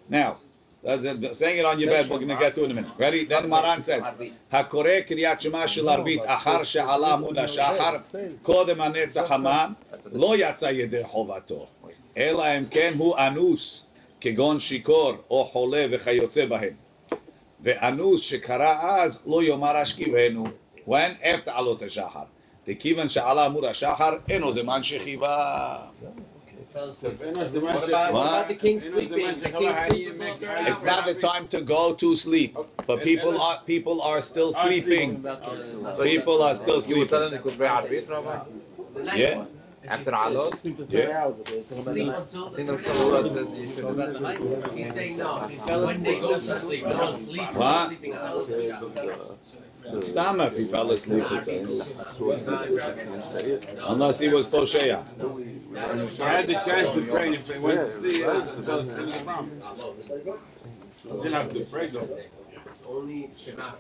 Now, 0.08 0.30
the- 0.30 0.38
the- 0.38 0.49
saying 0.86 1.60
it 1.60 1.66
on 1.66 1.80
your 1.80 1.90
bed, 1.90 2.10
we're 2.10 2.18
going 2.18 2.30
to 2.30 2.36
get 2.36 2.56
to 2.56 2.64
in 2.64 2.72
a 2.72 2.74
minute. 2.74 2.92
Ready? 2.98 3.26
Then 3.26 3.50
Maran 3.50 3.84
says, 3.84 4.04
הקורא 4.52 5.02
קריאת 5.08 5.42
שמע 5.42 5.68
של 5.68 5.90
ערבית 5.90 6.22
אחר 6.26 6.64
שעלה 6.64 7.14
עמוד 7.14 7.38
השחר, 7.38 7.98
קודם 8.44 8.82
הנצח 8.82 9.32
המן, 9.32 9.72
לא 10.12 10.34
יצא 10.38 10.66
ידי 10.66 11.04
חובתו, 11.04 11.68
אלא 12.18 12.58
אם 12.58 12.66
כן 12.66 12.94
הוא 12.98 13.18
אנוס, 13.18 13.86
כגון 14.22 14.60
שיכור 14.60 15.14
או 15.30 15.46
חולה 15.46 15.86
וכיוצא 15.92 16.46
בהם. 16.46 16.74
ואנוס 17.62 18.22
שקרא 18.22 18.76
אז, 18.82 19.22
לא 19.26 19.44
יאמר 19.44 19.78
השכיבנו. 19.78 20.44
when? 20.88 21.24
after 21.24 21.52
עלות 21.54 21.82
השחר. 21.82 22.24
דכיוון 22.68 23.10
שעלה 23.10 23.46
עמוד 23.46 23.66
השחר, 23.66 24.14
אינו 24.30 24.54
זמן 24.54 24.84
שכיבה. 24.84 25.78
What 26.72 27.88
about, 27.88 28.14
what 28.14 28.28
about 28.28 28.48
the 28.48 28.54
king 28.56 28.80
sleeping? 28.80 29.40
The 29.40 29.50
king 29.50 29.76
sleeping 29.76 30.38
It's 30.42 30.84
not 30.84 31.08
the 31.08 31.16
time 31.16 31.48
to 31.48 31.62
go 31.62 31.96
to 31.96 32.16
sleep, 32.16 32.56
but 32.86 33.02
people 33.02 33.42
are 33.42 33.60
people 33.66 34.02
are 34.04 34.22
still 34.22 34.54
sleeping. 34.54 35.24
People 36.04 36.44
are 36.44 36.54
still 36.54 36.80
sleeping. 36.82 37.08
them 37.10 37.42
to 37.44 37.52
be 37.52 37.66
Arabic, 37.66 38.08
Rabbi? 38.10 38.44
The 38.94 39.04
night 39.04 39.18
Yeah, 39.18 39.38
one. 39.38 39.48
After 39.88 40.12
Alot? 40.12 40.64
yeah. 40.90 41.28
I 41.28 41.32
think 42.52 42.68
the 42.68 42.78
third 42.78 42.86
Torah 42.86 43.26
says 43.26 43.58
you 43.58 43.72
should. 43.72 44.76
He's 44.76 44.94
saying 44.94 45.18
no. 45.18 45.38
When 45.86 46.04
they 46.04 46.20
go 46.20 46.40
to 46.40 46.60
sleep, 46.60 46.84
they 46.86 46.92
don't 46.92 47.18
sleep. 47.18 47.50
so 47.54 47.60
What? 47.60 47.94
Sleeping 49.92 50.00
the 50.00 50.22
Shabbat. 50.22 50.36
Stama 50.36 50.48
if 50.48 50.58
he 50.58 50.66
fell 50.66 50.92
asleep, 50.92 51.24
it's 51.32 51.48
a- 51.48 51.60
can't 53.06 53.24
say 53.26 53.52
it. 53.52 53.64
unless 53.84 54.20
he 54.20 54.30
was 54.30 54.46
posheya. 54.48 55.06
I 56.22 56.34
had 56.34 56.48
the 56.48 56.54
chance 56.54 56.94
to 56.94 57.02
pray 57.12 57.34
if 57.36 57.48
they 57.48 57.60
went 57.60 57.80
to 57.80 57.92
sleep. 57.92 58.26
That's 58.26 58.92
still 58.92 59.06
the 59.08 59.20
problem. 59.26 59.62
Still 61.16 61.32
have 61.34 61.52
to 61.54 61.66
pray 61.66 61.88
though. 61.88 62.10
Only 62.88 63.32
Shabbat. 63.36 63.80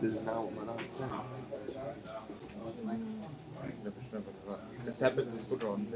This 0.00 0.12
is 0.14 0.22
not 0.22 0.44
what 0.44 0.66
Manan 0.66 0.88
said. 0.88 1.08
This 4.84 5.00
happened 5.00 5.28
in 5.50 5.58
Qur'an. 5.58 5.86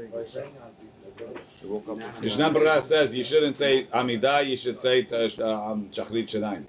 He 1.61 1.67
woke 1.67 1.89
up. 1.89 1.97
Mishnah 2.21 2.49
Berurah 2.51 2.81
says 2.81 3.13
you 3.13 3.23
shouldn't 3.23 3.55
say 3.55 3.85
Amidah, 3.85 4.45
you 4.45 4.57
should 4.57 4.81
say 4.81 5.03
Tash- 5.03 5.39
um, 5.39 5.89
Shachrit 5.89 6.25
Shadayim. 6.27 6.65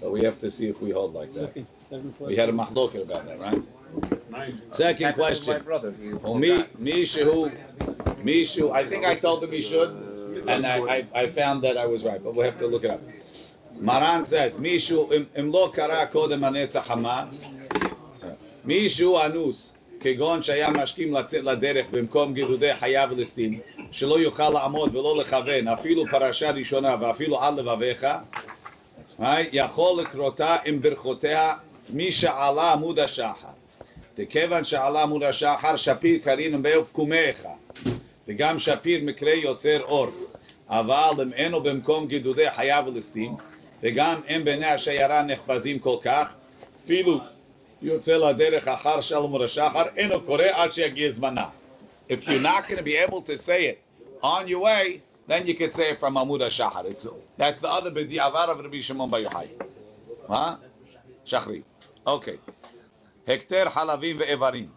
So 0.00 0.10
we 0.10 0.22
have 0.22 0.38
to 0.40 0.50
see 0.50 0.68
if 0.68 0.80
we 0.82 0.90
hold 0.90 1.14
like 1.14 1.32
that. 1.32 1.50
We 2.20 2.36
had 2.36 2.48
a 2.48 2.52
mahloket 2.52 3.02
about 3.02 3.24
that, 3.26 3.38
right? 3.38 3.62
Nice. 4.30 4.54
Second 4.72 4.80
Happened 4.80 4.98
to 4.98 5.04
My 5.04 5.12
question. 5.12 5.62
brother. 5.70 5.94
He 6.00 6.12
Well, 6.14 6.34
me, 6.34 6.64
me, 6.78 7.02
Shehu, 7.04 7.40
me, 8.28 8.44
Shehu, 8.44 8.72
I 8.72 8.84
think 8.84 9.04
I 9.04 9.14
told 9.16 9.44
him 9.44 9.52
he 9.52 9.62
should, 9.62 9.90
and 10.48 10.66
I, 10.66 10.76
I, 10.96 11.06
I 11.22 11.24
found 11.28 11.62
that 11.64 11.76
I 11.76 11.86
was 11.86 12.04
right, 12.04 12.22
but 12.22 12.34
we'll 12.34 12.44
have 12.50 12.58
to 12.58 12.66
look 12.66 12.84
it 12.84 12.90
up. 12.90 13.02
Maran 13.80 14.24
says, 14.24 14.58
מישהו, 14.58 15.12
אם- 15.12 15.24
אם 15.40 15.52
לא 15.52 15.70
קרא 15.74 16.04
קודם 16.04 16.44
הנצח 16.44 16.86
חמה, 16.86 17.24
מישהו 18.64 19.18
אנוס, 19.20 19.72
כגון 20.00 20.42
שהיה 20.42 20.70
משכים 20.70 21.12
לצאת 21.14 21.44
לדרך 21.44 21.86
במקום 21.92 22.34
גידודי 22.34 22.74
חייו 22.74 23.08
וליסטים, 23.12 23.60
שלא 23.90 24.20
יוכל 24.20 24.50
לעמוד 24.50 24.96
ולא 24.96 25.16
לכוון, 25.20 25.68
אפילו 25.68 26.04
פרשה 26.10 26.50
ראשונה 26.50 26.96
ואפילו 27.00 27.40
על 27.42 27.54
לבביך, 27.60 28.04
right? 28.04 28.55
יכול 29.51 30.01
לקרותה 30.01 30.55
עם 30.65 30.81
ברכותיה 30.81 31.53
מי 31.89 32.11
שעלה 32.11 32.73
עמוד 32.73 32.99
השחר. 32.99 33.47
וכיוון 34.17 34.63
שעלה 34.63 35.03
עמוד 35.03 35.23
השחר, 35.23 35.77
שפיר 35.77 36.19
קרין 36.23 36.61
באוף 36.61 36.91
קומך, 36.91 37.47
וגם 38.27 38.59
שפיר 38.59 39.03
מקרה 39.03 39.33
יוצר 39.33 39.81
אור. 39.81 40.07
אבל 40.69 41.21
אם 41.21 41.33
אינו 41.33 41.63
במקום 41.63 42.07
גידודי 42.07 42.51
חייו 42.51 42.83
וליסטים, 42.87 43.35
וגם 43.83 44.21
אם 44.29 44.41
בני 44.45 44.65
השיירה 44.65 45.21
נחפזים 45.21 45.79
כל 45.79 45.95
כך, 46.01 46.33
אפילו 46.83 47.19
יוצא 47.81 48.17
לדרך 48.17 48.67
אחר 48.67 49.01
של 49.01 49.15
עמוד 49.15 49.41
השחר, 49.41 49.83
אינו 49.95 50.21
קורא 50.21 50.43
עד 50.51 50.71
שיגיע 50.71 51.11
זמנה. 51.11 51.45
If 52.09 52.25
you're 52.25 52.43
not 52.43 52.67
going 52.67 52.77
to 52.77 52.83
be 52.83 52.97
able 53.07 53.21
to 53.21 53.37
say 53.37 53.65
it 53.65 53.77
on 54.23 54.47
your 54.47 54.59
way, 54.59 54.99
then 55.27 55.45
you 55.45 55.55
could 55.55 55.73
say 55.73 55.91
it 55.91 55.99
from 55.99 56.15
Amud 56.15 56.39
HaShachar. 56.39 56.85
It's, 56.85 57.07
that's 57.37 57.59
the 57.59 57.69
other 57.69 57.91
b'di'avar 57.91 58.49
of 58.49 58.61
Rabbi 58.61 58.79
Shimon 58.79 59.09
Bar 59.09 59.21
Yochai. 59.21 59.49
Huh? 60.27 60.57
Shachri. 61.25 61.63
Okay. 62.05 62.39
Hekter 63.27 63.65
halavim 63.65 64.21
ve'evarim. 64.21 64.69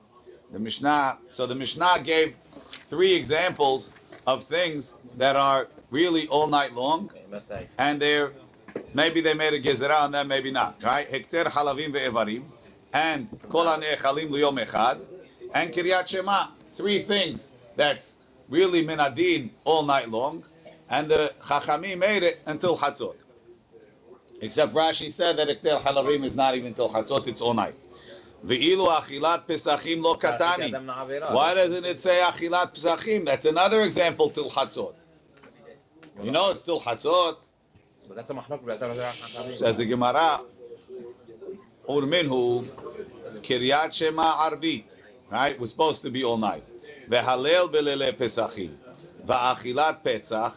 The 0.53 0.59
Mishnah, 0.59 1.19
so 1.31 1.47
the 1.47 1.55
Mishnah 1.55 2.01
gave 2.03 2.37
three 2.53 3.15
examples 3.15 3.91
of 4.27 4.43
things 4.43 4.95
that 5.17 5.37
are 5.37 5.69
really 5.91 6.27
all 6.27 6.49
night 6.49 6.75
long, 6.75 7.11
and 7.79 8.03
they're, 8.03 8.33
maybe 8.93 9.21
they 9.21 9.35
made 9.35 9.53
a 9.53 9.63
gezerah 9.63 10.01
on 10.01 10.13
them, 10.13 10.27
maybe 10.27 10.51
not, 10.51 10.83
right? 10.83 11.09
Hekter 11.09 11.45
halavim 11.45 11.93
ve'evarim, 11.93 12.43
and 12.93 13.29
kol 13.49 13.65
ha'ne'echalim 13.65 14.31
liyom 14.31 14.65
echad, 14.65 14.99
and 15.55 15.73
Kiryat 15.73 16.09
Shema. 16.09 16.49
Three 16.75 17.03
things 17.03 17.51
that's 17.77 18.17
really 18.51 18.85
minadin 18.85 19.51
all 19.65 19.85
night 19.85 20.11
long, 20.11 20.45
and 20.91 21.09
the 21.09 21.33
Chachamim 21.43 21.99
made 21.99 22.23
it 22.23 22.41
until 22.47 22.77
Chatzot. 22.77 23.15
Except 24.43 24.73
Rashi 24.75 25.11
said 25.11 25.37
that 25.39 25.49
Hekter 25.49 25.81
halavim 25.81 26.25
is 26.25 26.37
not 26.37 26.55
even 26.57 26.75
till 26.75 26.89
Chatzot, 26.91 27.27
it's 27.29 27.41
all 27.41 27.55
night. 27.55 27.75
Ve'ilu 28.45 28.89
achilat 28.89 29.47
pesachim 29.47 30.03
lo 30.03 30.17
katani. 30.17 31.33
Why 31.33 31.55
doesn't 31.55 31.85
it 31.85 32.01
say 32.01 32.21
achilat 32.25 32.75
pesachim? 32.75 33.25
That's 33.25 33.47
another 33.47 33.83
example 33.83 34.31
till 34.31 34.51
Chatzot. 34.51 34.95
You 36.23 36.31
know 36.31 36.51
it's 36.51 36.63
still 36.63 36.81
Chatzot. 36.81 37.37
But 38.09 38.17
that's 38.17 38.31
a 38.31 38.35
machlok. 38.35 38.65
that's 38.67 38.99
a- 38.99 39.57
Says 39.59 39.77
the 39.77 39.85
Gemara, 39.85 40.41
Urminhu, 41.89 42.65
Kiryat 43.43 43.93
Shema 43.93 44.51
Arbit. 44.51 44.97
Right? 45.31 45.61
We're 45.61 45.67
supposed 45.67 46.03
to 46.03 46.11
be 46.11 46.25
all 46.25 46.39
night. 46.39 46.65
Vehalel 47.11 47.69
belele 47.69 48.13
Pesachim. 48.13 48.71
Va'achilat 49.27 50.05
Pesach. 50.05 50.55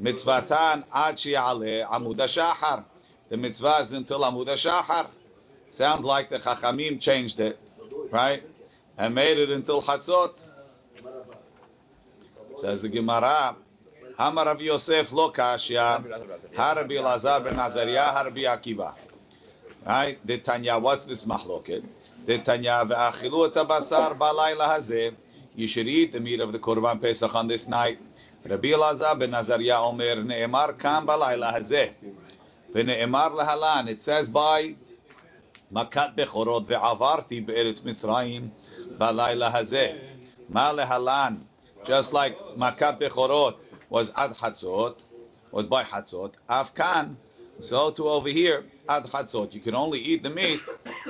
Mitzvatan 0.00 0.84
ad 0.94 1.16
shi'ale 1.16 1.84
Amud 1.84 2.16
HaShachar. 2.16 2.84
The 3.28 3.36
mitzvah 3.36 3.78
is 3.80 3.92
until 3.92 4.20
Amud 4.20 4.46
HaShachar. 4.46 5.08
Sounds 5.70 6.04
like 6.04 6.28
the 6.28 6.38
Chachamim 6.38 7.00
changed 7.00 7.40
it. 7.40 7.58
Right? 8.12 8.42
And 8.96 9.14
made 9.16 9.38
it 9.38 9.50
until 9.50 9.82
Chatzot. 9.82 10.38
Says 12.56 12.82
the 12.82 12.88
Gemara, 12.88 13.56
Hamar 14.16 14.46
Rav 14.46 14.60
Yosef 14.62 15.12
lo 15.12 15.32
kashya. 15.32 16.02
Harabi 16.54 16.92
Elazar 16.92 17.44
ben 17.44 17.58
Azariah, 17.58 18.14
Harabi 18.14 18.44
Akiva. 18.44 18.94
Right? 19.84 20.24
The 20.24 20.38
Tanya, 20.38 20.78
what's 20.78 21.04
this 21.04 21.24
mahloket? 21.24 21.84
The 22.24 22.38
Tanya, 22.38 22.84
ve'achilu 22.86 23.48
et 23.48 23.68
basar 23.68 24.16
balayla 24.16 24.68
hazeh. 24.68 25.14
You 25.56 25.66
should 25.66 25.88
eat 25.88 26.12
the 26.12 26.20
meat 26.20 26.40
of 26.40 26.52
the 26.52 26.58
Korban 26.58 27.00
Pesach 27.00 27.34
on 27.34 27.48
this 27.48 27.66
night. 27.66 27.98
Rabbi 28.44 28.68
Elazar 28.68 29.18
ben 29.18 29.30
Azariah 29.30 29.80
Omer, 29.80 30.22
ne'emar 30.22 30.78
kam 30.78 31.06
balayla 31.06 31.50
hazeh. 31.50 31.92
Ve'ne'emar 32.74 33.30
lahalan. 33.30 33.88
It 33.88 34.02
says 34.02 34.28
by 34.28 34.74
Makat 35.72 36.14
bechorot 36.14 36.66
ve'avarti 36.66 37.46
be'eretz 37.46 37.80
Mitzrayim 37.80 38.50
balayla 38.98 39.50
hazeh. 39.50 39.98
Ma 40.50 40.74
lehalan. 40.74 41.40
Just 41.86 42.12
like 42.12 42.38
Makat 42.58 43.00
bechorot 43.00 43.56
was 43.88 44.10
ad 44.14 44.32
Hatzot, 44.32 45.04
was 45.52 45.64
by 45.64 45.82
Hatzot. 45.84 46.34
Afkan, 46.50 47.16
so 47.60 47.90
to 47.92 48.10
over 48.10 48.28
here, 48.28 48.62
ad 48.90 49.04
Hatzot. 49.04 49.54
You 49.54 49.60
can 49.60 49.74
only 49.74 50.00
eat 50.00 50.22
the 50.22 50.28
meat 50.28 50.60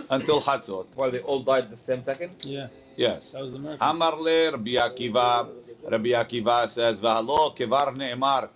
until 0.09 0.41
Hatzot. 0.41 0.87
Why 0.95 1.11
they 1.11 1.19
all 1.19 1.41
died 1.41 1.69
the 1.69 1.77
same 1.77 2.05
second? 2.05 2.31
Yeah, 2.45 2.69
Yes. 2.97 3.33
that 3.33 3.43
was 3.43 3.53
the 3.53 3.59
miracle. 3.59 3.87
Amar 3.87 4.17
le 4.17 4.53
Rabbi 4.53 4.73
Akiva. 4.73 5.49
Rabbi 5.89 6.09
Akiva 6.11 6.69
says, 6.69 7.01
"V'halo 7.01 7.57
kevar 7.57 7.95
ne'emar 7.97 8.49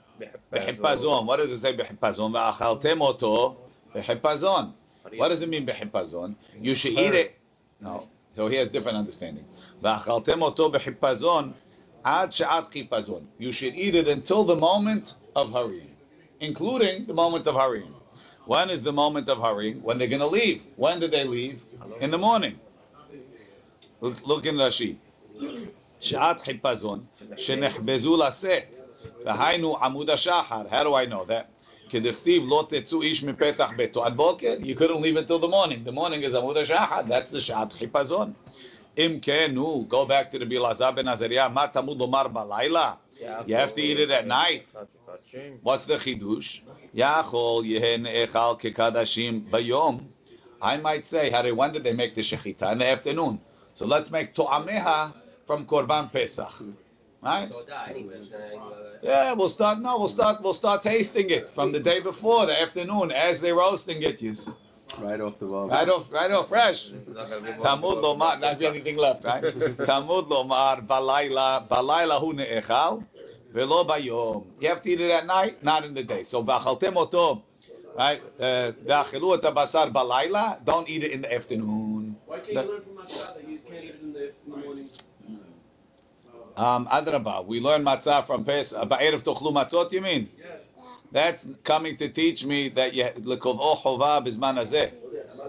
behipazon." 0.53 1.27
What 1.27 1.37
does 1.37 1.53
it 1.53 1.59
say 1.59 1.77
behipazon? 1.77 2.33
V'achaltem 2.33 3.01
oto 3.01 3.57
behipazon. 3.95 4.73
What 5.17 5.29
does 5.29 5.43
it 5.43 5.49
mean 5.49 5.67
behipazon? 5.67 6.35
You 6.61 6.75
should 6.75 6.93
eat 6.93 7.15
it. 7.15 7.37
No. 7.81 8.03
So 8.37 8.49
he 8.49 8.57
has 8.57 8.69
different 8.69 8.97
understanding. 8.97 9.45
V'achaltem 9.83 10.43
oto 10.43 10.71
behipazon 10.71 11.53
ad 12.05 12.33
she'at 12.33 12.71
chipazon. 12.71 13.27
You 13.39 13.53
should 13.53 13.75
eat 13.75 13.95
it 13.95 14.09
until 14.09 14.45
the 14.45 14.57
moment 14.57 15.15
of 15.37 15.53
hurrying, 15.53 15.95
including 16.41 17.07
the 17.07 17.15
moment 17.15 17.47
of 17.47 17.55
hurrying. 17.55 17.95
When 18.47 18.71
is 18.71 18.83
the 18.83 18.93
moment 18.93 19.29
of 19.29 19.39
hurrying? 19.39 19.83
When 19.83 19.99
they're 19.99 20.09
going 20.09 20.21
to 20.21 20.27
leave. 20.27 20.65
When 20.77 20.99
did 20.99 21.13
they 21.13 21.25
leave? 21.25 21.63
In 22.01 22.11
the 22.11 22.19
morning. 22.19 22.59
Look, 24.01 24.47
in 24.47 24.57
Rashi. 24.57 24.97
Shat 26.01 26.43
chipazon, 26.45 27.03
shenechbezu 27.35 28.17
laset. 28.19 28.65
V'hainu 29.25 29.79
amud 29.79 30.07
shahar. 30.07 30.69
How 30.71 30.85
do 30.85 30.95
I 30.95 31.05
know 31.05 31.27
that? 31.27 31.51
Kedichtiv 31.91 32.49
lo 32.49 32.65
tetzu 32.65 33.05
ish 33.05 33.23
mipetach 33.23 33.77
beto 33.77 34.07
ad 34.07 34.17
boker. 34.17 34.65
You 34.65 34.75
couldn't 34.75 35.03
leave 35.03 35.17
until 35.17 35.39
the 35.39 35.49
morning. 35.49 35.85
The 35.85 35.93
morning 35.93 36.23
is 36.23 36.33
amud 36.33 36.57
shahar. 36.65 37.07
That's 37.07 37.29
the 37.29 37.41
shat 37.41 37.71
chipazon. 37.71 38.35
Im 38.97 39.21
kenu. 39.21 39.87
Go 39.87 40.07
back 40.07 40.31
to 40.31 40.39
the 40.39 40.47
Bilazar 40.47 40.97
ben 40.97 41.05
Azariah. 41.05 41.53
Ma 41.53 41.67
tamud 41.67 41.99
lomar 41.99 42.33
balayla. 42.33 42.97
You 43.47 43.55
have 43.57 43.75
to 43.75 43.83
eat 43.83 44.01
it 44.01 44.11
at 44.11 44.27
night. 44.27 44.67
What's 45.63 45.85
the 45.85 45.97
chidush? 45.97 46.63
Yachol 46.97 47.65
yehen 47.65 48.07
echal 48.07 48.59
kekadashim 48.59 49.51
bayom. 49.51 50.07
I 50.63 50.79
might 50.79 51.05
say, 51.05 51.29
Harry, 51.31 51.53
when 51.53 51.73
did 51.73 51.85
they 51.85 51.93
make 51.93 52.15
the 52.15 52.23
shechita? 52.23 52.73
In 52.73 52.79
the 52.79 52.87
afternoon. 52.87 53.41
So 53.75 53.87
let's 53.87 54.11
make 54.11 54.35
to'ameha 54.35 55.13
from 55.47 55.67
Korban 55.67 56.13
Pesach. 56.13 56.53
Right? 57.23 57.49
So 57.49 57.63
die 57.69 57.87
anyways. 57.91 58.31
Yeah, 59.03 59.33
we'll 59.35 59.49
start. 59.49 59.79
No, 59.81 59.99
we'll 59.99 60.09
start. 60.09 60.43
We'll 60.43 60.55
start 60.55 60.83
tasting 60.83 61.31
it 61.31 61.51
from 61.51 61.73
the 61.73 61.81
day 61.81 62.01
before, 62.01 62.47
the 62.47 62.61
afternoon, 62.61 63.11
as 63.13 63.41
they're 63.41 63.55
roasting 63.55 64.03
it. 64.03 64.23
You, 64.23 64.33
s- 64.33 64.51
Right 64.99 65.21
off 65.21 65.39
the 65.39 65.47
wall. 65.47 65.69
Right 65.69 65.89
off, 65.89 66.11
right 66.11 66.31
off, 66.33 66.49
fresh. 66.49 66.91
It's 66.91 67.09
not 67.11 67.29
gonna 67.31 67.43
be 67.43 67.53
more- 67.53 67.61
Talmud 67.65 67.99
lomar, 67.99 68.41
not 68.41 68.59
be 68.59 68.67
anything 68.67 68.97
left, 68.97 69.25
right? 69.25 69.41
Talmud 69.87 70.25
lomar, 70.29 70.85
balayla, 70.85 71.69
balayla 71.69 72.19
hu 72.21 72.33
ne'echal, 72.35 73.05
velo 73.53 73.85
bayom. 73.85 74.47
You 74.61 74.69
have 74.69 74.83
to 74.83 74.91
eat 74.91 75.01
it 75.01 75.11
at 75.13 75.27
night, 75.27 75.63
not 75.63 75.85
in 75.85 75.95
the 75.95 76.03
day. 76.03 76.25
So 76.25 76.43
v'achaltem 76.43 76.97
oto, 76.97 77.43
right? 77.97 78.21
Uh, 78.41 78.73
V'achelu 78.85 79.37
et 79.39 79.55
basar 79.55 79.93
balayla, 79.93 80.65
don't 80.65 80.89
eat 80.91 81.05
it 81.05 81.13
in 81.13 81.23
the 81.23 81.33
afternoon. 81.33 82.10
Why 82.31 82.39
can't 82.39 82.53
you 82.53 82.73
learn 82.73 82.83
from 82.83 82.97
matzah 82.97 83.35
that 83.35 83.49
you 83.49 83.59
can't 83.59 83.85
eat 83.85 83.91
it 83.91 84.01
in 84.01 84.13
the, 84.13 84.29
in 84.29 84.51
the 84.53 84.57
morning? 84.57 84.89
Um, 86.57 86.87
Adrabah, 86.87 87.45
we 87.45 87.59
learn 87.59 87.83
matzah 87.83 88.25
from 88.25 88.45
Pesach. 88.45 88.89
Ba'erev 88.89 89.25
tochlu 89.25 89.53
matzot, 89.53 89.91
you 89.91 90.01
mean? 90.01 90.31
Yeah. 90.39 90.45
That's 91.11 91.49
coming 91.65 91.97
to 91.97 92.09
teach 92.09 92.45
me 92.45 92.69
that 92.69 92.95
you 92.95 93.03
lekov'o 93.03 93.77
chova 93.79 94.25
bizman 94.25 94.59
hazeh. 94.59 94.93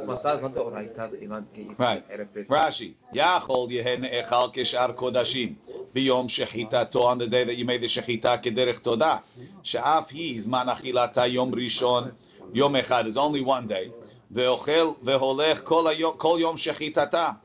Matzah 0.07 0.37
is 0.37 0.41
not 0.41 0.55
the 0.55 0.63
oraita 0.63 1.11
that 1.11 1.21
you 1.21 1.75
Right. 1.77 2.03
Rashi, 2.47 2.95
Yachol 3.13 3.69
yehen 3.69 4.11
echal 4.11 4.51
kishar 4.51 4.95
kodashim, 4.95 5.53
biyom 5.93 6.27
shechitato, 6.29 7.03
on 7.03 7.19
the 7.19 7.27
day 7.27 7.43
that 7.43 7.57
you 7.57 7.65
made 7.65 7.81
the 7.81 7.85
shechita 7.85 8.41
kederech 8.41 8.81
todah, 8.81 9.21
she'af 9.61 10.09
hi 10.09 10.39
zman 10.39 10.73
achilata 10.75 11.31
yom 11.31 11.51
rishon, 11.51 12.11
yom 12.51 12.73
echad, 12.73 13.05
is 13.05 13.17
only 13.17 13.41
one 13.41 13.67
day, 13.67 13.93
ve'ochel 14.33 14.97
ve'holech 14.99 15.63
kol 15.63 15.85
hayom- 15.85 16.17
kol 16.17 16.39
yom 16.39 16.55
shechitata, 16.55 17.37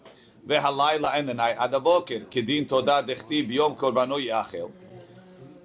ve'halayla 0.47 1.13
and 1.15 1.29
the 1.29 1.43
ad 1.43 1.73
aboker, 1.73 2.27
kedin 2.27 2.67
todah 2.67 3.07
dechti 3.07 3.49
biyom 3.49 3.77
korbano 3.77 4.19
yachel. 4.19 4.73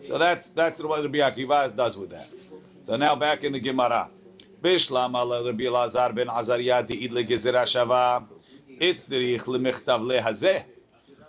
So 0.01 0.17
that's, 0.17 0.49
that's 0.49 0.81
what 0.81 1.03
Rabbi 1.03 1.19
Akiva 1.19 1.75
does 1.75 1.95
with 1.97 2.09
that. 2.09 2.27
So 2.81 2.95
now 2.95 3.15
back 3.15 3.43
in 3.43 3.53
the 3.53 3.59
Gemara. 3.59 4.09
Bishlam 4.61 5.13
ala 5.15 5.45
Rabbi 5.45 5.65
Elazar 5.65 6.13
ben 6.15 6.27
Azariah 6.27 6.83
di'id 6.83 7.11
legezerah 7.11 7.65
shava. 7.65 8.25
Itzrich 8.79 9.41
lemichtav 9.41 10.01
lehazeh. 10.01 10.63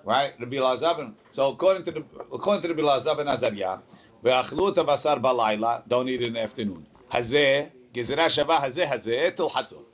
Right? 0.04 0.32
Rabbi 0.40 0.56
Elazar 0.56 0.96
ben. 0.96 1.14
So 1.30 1.50
according 1.50 1.84
to 1.84 1.90
the 1.90 2.04
according 2.32 2.62
to 2.62 2.68
Rabbi 2.68 2.82
Elazar 2.82 3.16
ben 3.18 3.28
Azariah, 3.28 3.78
ve'achlu 4.24 4.70
et 4.70 4.86
basar 4.86 5.20
balayla. 5.20 5.86
Don't 5.86 6.08
eat 6.08 6.22
in 6.22 6.32
the 6.32 6.40
afternoon. 6.40 6.86
Hazeh 7.12 7.70
gezerah 7.92 8.26
shava 8.26 8.58
hazeh 8.58 8.86
hazeh 8.86 9.34
till 9.34 9.50
hatzot. 9.50 9.84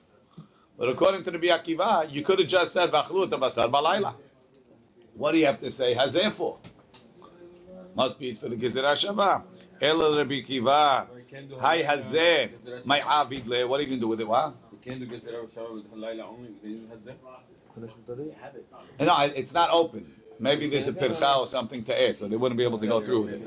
But 0.76 0.88
according 0.90 1.24
to 1.24 1.30
Rabbi 1.30 1.46
Akiva, 1.46 2.10
you 2.10 2.22
could 2.22 2.38
have 2.38 2.48
just 2.48 2.72
said 2.72 2.90
ve'achlu 2.90 3.32
et 3.32 3.38
basar 3.38 3.70
balayla. 3.70 4.14
What 5.14 5.32
do 5.32 5.38
you 5.38 5.46
have 5.46 5.60
to 5.60 5.70
say 5.70 5.94
hazeh 5.94 6.30
for? 6.32 6.58
Must 7.94 8.18
be 8.18 8.28
it's 8.28 8.40
for 8.40 8.48
the 8.48 8.56
gezerah 8.56 8.92
shava. 8.92 9.42
El 9.80 10.16
Rabbi 10.16 10.42
Akiva. 10.42 11.08
Hi 11.60 11.82
hazeh. 11.82 12.84
My 12.84 13.00
avid 13.00 13.46
le. 13.46 13.66
What 13.66 13.80
are 13.80 13.82
you 13.82 13.88
going 13.88 14.00
to 14.00 14.04
do 14.04 14.08
with 14.08 14.20
it? 14.20 14.28
What? 14.28 14.54
You 14.72 14.78
can't 14.78 15.00
do 15.00 15.06
Gezerah 15.06 15.48
Shava 15.48 15.74
with 15.74 15.92
Halayla 15.92 16.22
only. 16.22 16.50
You 16.62 16.78
can 16.78 16.88
have 16.88 17.04
that. 17.04 17.16
No, 19.00 19.16
it's 19.34 19.52
not 19.52 19.70
open. 19.70 20.14
Maybe 20.40 20.68
there's 20.68 20.88
a 20.88 20.92
pircha 20.92 21.38
or 21.38 21.46
something 21.46 21.84
to 21.84 22.00
air, 22.00 22.12
so 22.12 22.28
they 22.28 22.36
wouldn't 22.36 22.58
be 22.58 22.64
able 22.64 22.78
to 22.78 22.86
go 22.86 23.00
through 23.00 23.22
with 23.22 23.34
it. 23.34 23.42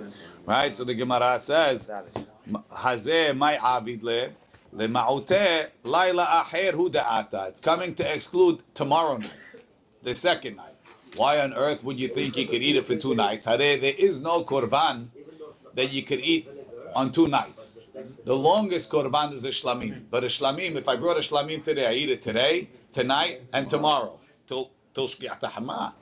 Right? 0.45 0.75
So 0.75 0.83
the 0.83 0.93
Gemara 0.93 1.39
says, 1.39 1.89
Hazeh 2.71 3.35
my 3.35 3.55
avid 3.55 4.03
le, 4.03 4.29
It's 4.73 4.87
coming 7.61 7.95
to 7.95 8.13
exclude 8.13 8.63
tomorrow 8.73 9.17
night, 9.17 9.31
the 10.01 10.15
second 10.15 10.55
night. 10.55 10.75
Why 11.17 11.41
on 11.41 11.53
earth 11.53 11.83
would 11.83 11.99
you 11.99 12.07
think 12.07 12.37
you 12.37 12.47
could 12.47 12.61
eat 12.61 12.77
it 12.77 12.87
for 12.87 12.95
two 12.95 13.13
nights? 13.13 13.43
There 13.45 13.59
is 13.59 14.21
no 14.21 14.45
korban 14.45 15.07
that 15.73 15.91
you 15.91 16.03
could 16.03 16.21
eat 16.21 16.47
on 16.95 17.11
two 17.11 17.27
nights. 17.27 17.79
The 18.23 18.35
longest 18.35 18.89
korban 18.89 19.33
is 19.33 19.43
a 19.43 19.49
shlamim. 19.49 20.03
But 20.09 20.23
a 20.23 20.27
shlamim, 20.27 20.75
if 20.75 20.87
I 20.87 20.95
brought 20.95 21.17
a 21.17 21.19
shlamim 21.19 21.61
today, 21.63 21.85
I 21.85 21.93
eat 21.93 22.09
it 22.09 22.21
today, 22.21 22.69
tonight, 22.93 23.41
and 23.51 23.69
tomorrow 23.69 24.19
till 24.47 24.71
till. 24.93 25.93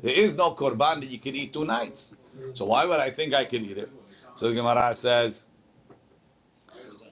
There 0.00 0.14
is 0.14 0.34
no 0.34 0.54
korban 0.54 1.00
that 1.00 1.08
you 1.08 1.18
could 1.18 1.36
eat 1.36 1.52
two 1.52 1.64
nights. 1.64 2.14
So 2.54 2.64
why 2.64 2.84
would 2.84 2.98
I 2.98 3.10
think 3.10 3.32
I 3.34 3.44
could 3.44 3.62
eat 3.62 3.78
it? 3.78 3.90
So 4.34 4.48
the 4.48 4.54
Gemara 4.54 4.94
says, 4.94 5.46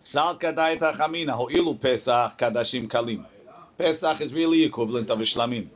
Sal 0.07 0.39
kadai 0.39 0.79
tachamina 0.79 1.33
ho'ilu 1.33 1.81
Pesach 1.81 2.39
kalim. 2.39 3.25
Pesach 3.77 4.21
is 4.21 4.33
really 4.33 4.63
equivalent 4.63 5.11
of 5.11 5.21
a 5.21 5.25
shlamim, 5.25 5.67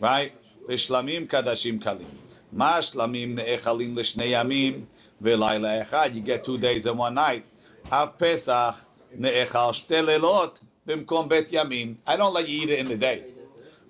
right? 0.00 0.32
V'shlamim 0.66 1.28
kadashim 1.28 1.78
kalim. 1.78 2.08
Ma 2.50 2.78
shlamim 2.78 3.36
ne'echalim 3.36 3.94
l'shnei 3.94 4.30
yamim 4.30 4.86
v'layla 5.22 5.84
echad. 5.84 6.14
You 6.14 6.22
get 6.22 6.42
two 6.42 6.56
days 6.56 6.86
and 6.86 6.98
one 6.98 7.12
night. 7.12 7.44
Av 7.92 8.18
Pesach 8.18 8.76
ne'echal 9.14 9.74
shte 9.74 10.02
lelot 10.08 10.54
b'mkom 10.88 11.28
bet 11.28 11.48
yamim. 11.48 11.96
I 12.06 12.16
don't 12.16 12.32
let 12.32 12.48
you 12.48 12.62
eat 12.62 12.70
it 12.70 12.78
in 12.78 12.86
the 12.86 12.96
day. 12.96 13.24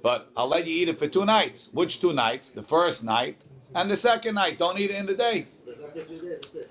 But 0.02 0.28
I'll 0.36 0.48
let 0.48 0.66
you 0.66 0.82
eat 0.82 0.88
it 0.88 0.98
for 0.98 1.06
two 1.06 1.24
nights. 1.24 1.70
Which 1.72 2.00
two 2.00 2.12
nights? 2.12 2.50
The 2.50 2.64
first 2.64 3.04
night 3.04 3.40
and 3.72 3.88
the 3.88 3.94
second 3.94 4.34
night. 4.34 4.58
Don't 4.58 4.80
eat 4.80 4.90
it 4.90 4.96
in 4.96 5.06
the 5.06 5.14
day. 5.14 5.46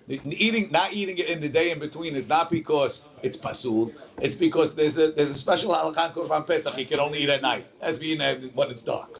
Eating, 0.08 0.72
not 0.72 0.94
eating 0.94 1.18
it 1.18 1.30
in 1.30 1.40
the 1.40 1.50
day 1.50 1.72
in 1.72 1.80
between 1.80 2.16
is 2.16 2.30
not 2.30 2.52
because 2.52 3.08
it's 3.24 3.38
pasul. 3.38 3.92
It's 4.20 4.36
because 4.36 4.76
there's 4.76 4.98
a 5.00 5.12
there's 5.12 5.32
a 5.32 5.38
special 5.38 5.72
halakha 5.74 6.14
korban 6.14 6.46
pesach 6.46 6.78
you 6.78 6.86
can 6.86 7.00
only 7.00 7.24
eat 7.24 7.30
at 7.30 7.42
night. 7.42 7.66
That's 7.80 7.98
being 7.98 8.22
uh, 8.22 8.40
when 8.54 8.70
it's 8.70 8.84
dark, 8.84 9.20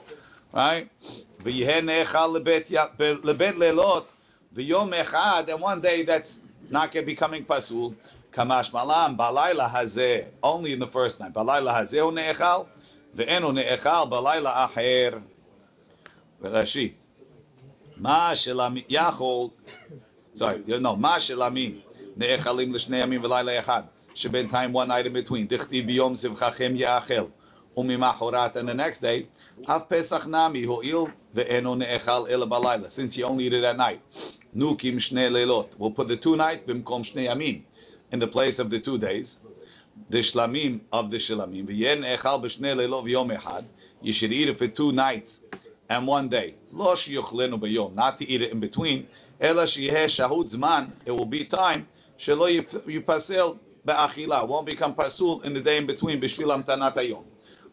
right? 0.54 0.88
And 1.44 1.52
one 5.62 5.82
day 5.82 6.04
that's 6.04 6.42
not 6.70 6.92
going 6.92 7.04
to 7.04 7.08
be 7.08 7.16
coming 7.16 7.46
pasul. 7.46 7.96
Kamash 8.32 8.72
malam 8.72 9.18
only 10.44 10.74
in 10.74 10.80
the 10.80 10.88
first 10.88 11.20
night. 11.20 11.34
Balayla 11.34 11.74
hazeh 11.74 12.14
ne'echal 12.14 12.68
ve'enu 13.16 13.54
ne'echal 13.56 14.10
balayla 14.10 14.70
acher. 14.70 15.24
Rashi. 16.44 16.94
Ma 17.98 18.32
shelam 18.34 18.86
yachol 18.88 19.52
Sorry, 20.36 20.62
no, 20.68 20.98
ma 20.98 21.16
shelamim 21.16 21.82
ne'echalim 22.18 22.74
l'shnei 22.74 23.00
yamim 23.02 23.22
v'layla 23.22 23.62
echad. 23.62 23.88
Shebentime 24.14 24.72
one 24.74 24.90
night 24.90 25.06
in 25.06 25.14
between. 25.14 25.48
Dichti 25.48 25.88
biyom 25.88 26.16
zivchachem 26.16 26.78
ya'achel. 26.78 27.32
Umimachorat 27.78 28.58
and 28.58 28.68
the 28.68 28.74
next 28.74 29.00
day. 29.00 29.28
Av 29.66 29.88
pesach 29.88 30.28
nami 30.28 30.64
ho'il 30.64 31.10
ve'eno 31.34 31.78
ne'echal 31.82 32.30
el 32.30 32.46
balayla. 32.48 32.92
Since 32.92 33.18
you 33.18 33.24
only 33.24 33.46
eat 33.46 33.54
it 33.54 33.64
at 33.64 33.78
night. 33.78 34.02
Nukim 34.54 34.96
shnei 34.96 35.32
leilot. 35.32 35.78
We'll 35.78 35.92
put 35.92 36.10
the 36.10 36.18
two 36.18 36.36
nights 36.36 36.66
bimkom 36.66 37.04
shnei 37.10 37.28
yamim 37.30 37.64
in 38.12 38.20
the 38.20 38.28
place 38.28 38.60
of 38.60 38.70
the 38.70 38.82
two 38.82 38.98
days. 38.98 39.40
The 40.10 40.20
shlamim 40.20 40.82
of 40.92 41.12
the 41.12 41.18
shlamim. 41.18 41.66
V'yen 41.66 42.04
echal 42.04 42.44
b'shnei 42.44 42.76
leilot 42.76 43.06
v'yom 43.06 43.38
echad. 43.38 43.64
You 44.02 44.12
should 44.12 44.34
eat 44.34 44.50
it 44.50 44.58
for 44.58 44.68
two 44.68 44.92
nights 44.92 45.40
and 45.90 46.06
one 46.06 46.28
day. 46.28 46.56
Lo 46.74 46.94
sheyochlenu 46.94 47.58
b'yom. 47.58 47.96
Not 47.96 48.18
to 48.18 48.30
eat 48.30 48.42
it 48.42 48.52
in 48.52 48.60
between. 48.60 49.08
Ela 49.40 49.64
shahud 49.64 50.46
zman. 50.54 50.94
It 51.06 51.12
will 51.12 51.26
be 51.26 51.46
time. 51.46 51.88
Shelo 52.18 52.50
yipasel 52.50 53.60
be'achila. 53.86 54.48
Won't 54.48 54.66
become 54.66 54.96
pasul 54.96 55.44
in 55.46 55.54
the 55.54 55.62
day 55.62 55.78
in 55.78 55.86
between. 55.88 56.22
B'shvil 56.22 56.64
amtanat 56.64 56.96
hayom. 56.96 57.26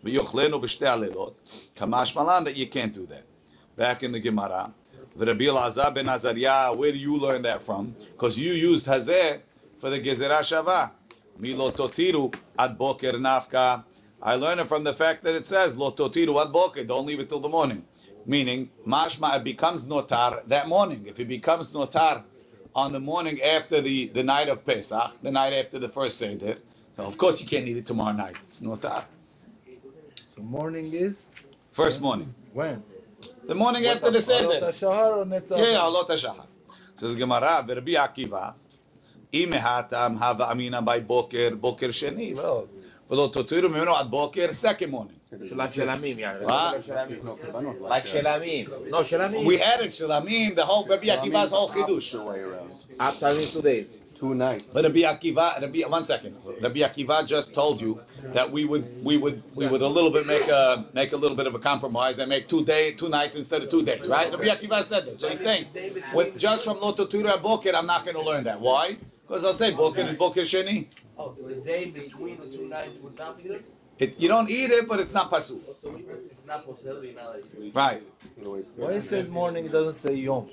V'yochlenu 0.05 0.61
b'shtei 0.63 0.89
alelot. 0.89 1.35
Kamash 1.77 2.15
malan 2.17 2.45
that 2.45 2.57
you 2.57 2.69
can't 2.69 2.95
do 2.95 3.07
that. 3.07 3.27
Back 3.77 4.03
in 4.03 4.13
the 4.13 4.21
Gemara. 4.21 4.75
The 5.17 5.27
Rabbi 5.27 5.91
ben 5.95 6.09
Azariah, 6.09 6.75
where 6.75 6.93
do 6.93 6.99
you 6.99 7.19
learn 7.19 7.43
that 7.43 7.63
from? 7.63 7.97
Because 8.13 8.39
you 8.39 8.53
used 8.55 8.87
hazeh 8.87 9.43
for 9.79 9.91
the 9.91 10.01
gezerah 10.01 10.41
shava. 10.41 10.93
Milototiru 11.41 12.35
ad 12.59 12.79
boker 12.79 13.13
nafka. 13.15 13.85
I 14.23 14.37
learn 14.37 14.61
it 14.61 14.69
from 14.69 14.85
the 14.85 14.95
fact 14.95 15.23
that 15.25 15.35
it 15.35 15.47
says 15.47 15.77
lo 15.77 15.93
totiru 15.93 16.45
ad 16.45 16.53
boker. 16.53 16.85
Don't 16.85 17.07
leave 17.07 17.21
it 17.21 17.29
till 17.29 17.41
the 17.41 17.49
morning. 17.49 17.87
Meaning, 18.26 18.70
mashma 18.86 19.38
it 19.38 19.44
becomes 19.44 19.88
notar 19.88 20.46
that 20.48 20.68
morning. 20.68 21.06
If 21.08 21.20
it 21.20 21.28
becomes 21.28 21.72
notar 21.72 22.24
on 22.76 22.92
the 22.92 23.00
morning 23.00 23.42
after 23.42 23.82
the, 23.82 24.08
the 24.08 24.24
night 24.24 24.50
of 24.50 24.66
Pesach, 24.66 25.14
the 25.22 25.32
night 25.32 25.54
after 25.54 25.80
the 25.80 25.90
first 25.90 26.18
Seder, 26.18 26.58
so 26.96 27.04
of 27.04 27.18
course 27.18 27.40
you 27.42 27.48
can't 27.48 27.68
eat 27.68 27.78
it 27.78 27.86
tomorrow 27.86 28.16
night. 28.16 28.36
It's 28.42 28.60
notar. 28.62 29.06
So 30.36 30.42
morning 30.42 30.94
is 30.94 31.30
First 31.72 32.02
morning. 32.02 32.34
when? 32.54 32.84
The 33.48 33.56
morning 33.56 33.86
after 33.86 34.12
the 34.12 34.20
Alot 34.20 34.24
Seder. 34.24 34.66
HaShahar 34.66 35.18
or 35.18 35.26
Netzach? 35.26 35.58
Yeah, 35.58 35.72
yeah, 35.72 35.80
Alot 35.80 36.08
HaShachar. 36.10 36.46
Says 36.96 37.16
Gemara, 37.16 37.64
Rabbi 37.68 37.94
Akiva, 37.94 38.54
אם 39.34 39.54
הטעם 39.54 40.18
הווה 40.18 40.52
אמינא 40.52 40.80
by 40.80 41.00
בוקר, 41.08 41.50
בוקר 41.60 41.92
שני, 41.92 42.34
ולא. 42.34 42.64
ולא 43.10 43.30
תותירו 43.34 43.70
ממנו 43.70 43.96
עד 43.96 44.10
בוקר, 44.10 44.46
second 44.50 44.92
morning. 44.92 45.21
Like 45.33 45.73
shelamim, 45.73 46.19
yeah. 46.19 46.41
What? 46.41 46.87
There's 46.87 47.25
no 47.25 47.71
Like 47.81 48.05
that. 48.05 48.27
Uh, 48.27 48.41
shelamim. 48.41 48.91
No, 48.91 49.01
shelamim. 49.01 49.47
We 49.47 49.61
added 49.61 49.89
Shalamim, 49.89 50.55
the 50.55 50.65
whole 50.65 50.85
Rabbi 50.87 51.07
Akiva's 51.07 51.51
whole 51.51 51.69
chidush. 51.71 52.23
way 52.25 52.41
around. 52.41 52.73
After 53.01 53.45
two 53.47 53.63
days. 53.63 53.87
Two 54.15 54.35
nights. 54.35 54.75
But 54.75 54.85
Rabbi 54.85 55.01
Akiva, 55.01 55.61
Rabbi, 55.61 55.81
one 55.89 56.05
second. 56.05 56.37
Rabbi 56.61 56.81
Akiva 56.81 57.27
just 57.27 57.55
told 57.55 57.81
you 57.81 57.99
that 58.35 58.53
we 58.53 58.67
would, 58.67 59.03
we 59.03 59.17
would, 59.17 59.43
we 59.55 59.67
would 59.67 59.81
a 59.81 59.89
little 59.89 60.11
bit 60.11 60.27
make 60.27 60.47
a, 60.49 60.85
make 60.93 61.13
a 61.13 61.17
little 61.17 61.37
bit 61.37 61.47
of 61.47 61.55
a 61.55 61.59
compromise 61.59 62.19
and 62.19 62.29
make 62.29 62.47
two 62.47 62.63
day, 62.63 62.93
two 62.93 63.09
nights 63.09 63.37
instead 63.37 63.63
of 63.63 63.71
two 63.71 63.83
days, 63.83 64.07
right? 64.07 64.31
Rabbi 64.31 64.45
Akiva 64.49 64.83
said 64.83 65.07
that. 65.07 65.21
So 65.21 65.29
he's 65.31 65.41
saying, 65.41 65.67
with 66.13 66.37
just 66.37 66.65
from 66.65 66.77
Lototura 66.77 67.35
and 67.35 67.43
Boker, 67.43 67.71
I'm 67.75 67.87
not 67.87 68.05
going 68.05 68.17
to 68.17 68.23
learn 68.23 68.45
that. 68.45 68.61
Why? 68.61 68.99
Because 69.27 69.47
I'll 69.47 69.55
say 69.55 69.73
Boker 69.73 70.03
is 70.03 70.15
Boker 70.15 70.43
Sheni. 70.43 70.89
Oh, 71.17 71.35
so 71.35 71.49
the 71.49 71.55
day 71.55 71.87
between 71.87 72.39
the 72.39 72.47
two 72.47 72.69
nights 72.69 72.99
would 73.01 73.17
not 73.19 73.39
be 73.39 73.45
good? 73.49 73.65
It, 73.99 74.19
you 74.21 74.29
don't 74.29 74.51
eat 74.51 74.71
it, 74.71 74.89
but 74.89 75.01
it's 75.01 75.15
not 75.15 75.31
pasul. 75.31 75.61
Right. 77.75 78.03
Why 78.77 78.93
it 78.93 79.03
says 79.03 79.31
morning, 79.31 79.67
it 79.67 79.73
doesn't 79.73 79.93
say 79.93 80.15
yom? 80.15 80.49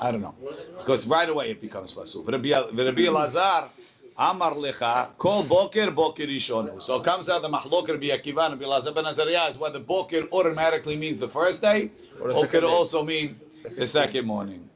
I 0.00 0.10
don't 0.10 0.22
know. 0.22 0.34
Because 0.78 1.06
right 1.06 1.28
away 1.28 1.50
it 1.50 1.60
becomes 1.60 1.92
pasul. 1.92 2.24
Rabbi 2.26 2.48
Elazar, 2.48 3.68
Amar 4.16 4.52
lecha, 4.52 5.08
kol 5.18 5.42
boker 5.42 5.90
boker 5.90 6.22
ishonu. 6.26 6.80
So 6.80 7.00
it 7.00 7.04
comes 7.04 7.28
out 7.28 7.42
the 7.42 7.48
mahlok 7.48 7.88
Rabbi 7.88 8.06
Akiva 8.06 8.50
and 8.50 8.60
Rabbi 8.60 8.64
Elazar 8.64 8.94
ben 8.94 9.04
Azariah 9.06 9.50
is 9.50 9.58
whether 9.58 9.80
boker 9.80 10.28
automatically 10.32 10.96
means 10.96 11.18
the 11.18 11.28
first 11.28 11.60
day, 11.62 11.90
Or 12.20 12.30
or 12.30 12.46
could 12.46 12.64
also 12.64 13.02
mean 13.02 13.40
the 13.68 13.86
second 13.86 14.24
morning. 14.26 14.70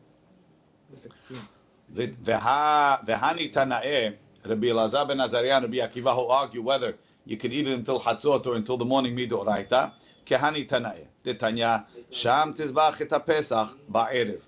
The- 1.90 2.09
Veha- 2.09 3.07
Vehani 3.07 3.51
Tanae, 3.53 4.16
Rabbi 4.44 4.66
Elazar 4.66 5.07
ben 5.09 5.18
Azariah 5.20 5.57
and 5.57 5.64
Rabbi 5.64 5.77
Akiva 5.77 6.14
who 6.14 6.27
argue 6.27 6.62
whether 6.62 6.96
you 7.29 7.37
can 7.37 7.53
eat 7.53 7.69
it 7.69 7.75
until 7.75 8.01
Hatzot 8.01 8.47
or 8.47 8.55
until 8.55 8.79
the 8.79 8.87
morning 8.87 9.14
midoraita. 9.14 9.93
Kehani 10.27 10.67
Tanae, 10.67 11.05
Titanya, 11.23 11.85
Sham 12.11 12.55
tizbach 12.55 13.03
et 13.03 13.27
Pesach 13.27 13.77
ba'erev. 13.93 14.41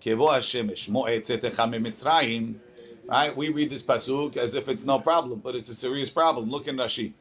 Kevo 0.00 0.30
Hashemesh, 0.30 0.88
mo'etzetecha 0.88 1.68
mitzrayim. 1.68 2.54
Right? 3.06 3.36
We 3.36 3.50
read 3.50 3.68
this 3.68 3.82
pasuk 3.82 4.38
as 4.38 4.54
if 4.54 4.70
it's 4.70 4.84
no 4.84 5.00
problem, 5.00 5.40
but 5.40 5.54
it's 5.54 5.68
a 5.68 5.74
serious 5.74 6.08
problem. 6.08 6.48
Look 6.48 6.66
in 6.66 6.76
Rashi. 6.76 7.12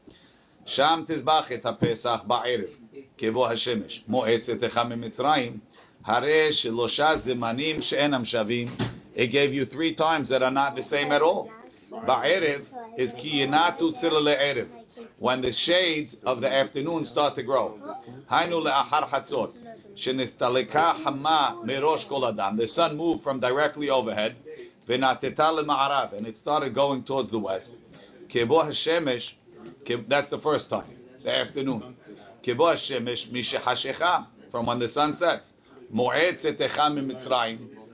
Sham 0.64 1.06
tizbach 1.06 1.52
et 1.52 1.80
Pesach 1.82 2.26
ba'erev. 2.26 2.70
Kevo 3.18 3.46
Hashemesh, 3.46 4.04
mo'etzetecha 4.08 4.88
mitzrayim. 4.88 5.60
Hare 6.06 6.50
shelosha 6.52 7.16
zemanim 7.16 7.84
she'enam 7.84 8.24
shavim. 8.24 8.72
It 9.16 9.28
gave 9.28 9.54
you 9.54 9.66
three 9.66 9.96
times 9.96 10.30
that 10.30 10.44
are 10.44 10.52
not 10.52 10.78
the 10.78 10.82
same 10.82 11.12
at 11.12 11.22
all. 11.22 11.52
Ba'erev 11.92 12.68
is 12.98 13.12
ki 13.12 13.46
yinatu 13.46 13.92
tzil 13.92 14.22
le'erev. 14.22 14.83
When 15.18 15.42
the 15.42 15.54
shades 15.54 16.16
of 16.26 16.42
the 16.42 16.54
afternoon 16.54 17.06
start 17.06 17.36
to 17.36 17.44
grow. 17.44 17.80
The 22.56 22.68
sun 22.68 22.98
moved 22.98 23.24
from 23.24 23.40
directly 23.40 23.90
overhead. 23.90 24.36
And 24.90 26.28
it 26.28 26.38
started 26.38 26.74
going 26.74 27.04
towards 27.04 27.32
the 27.32 27.40
west. 27.40 27.76
That's 28.30 30.30
the 30.30 30.40
first 30.40 30.70
time. 30.70 30.90
The 31.24 31.38
afternoon. 31.38 31.96
From 34.50 34.66
when 34.66 34.80
the 34.80 34.90
sun 34.90 35.14
sets. 35.14 35.54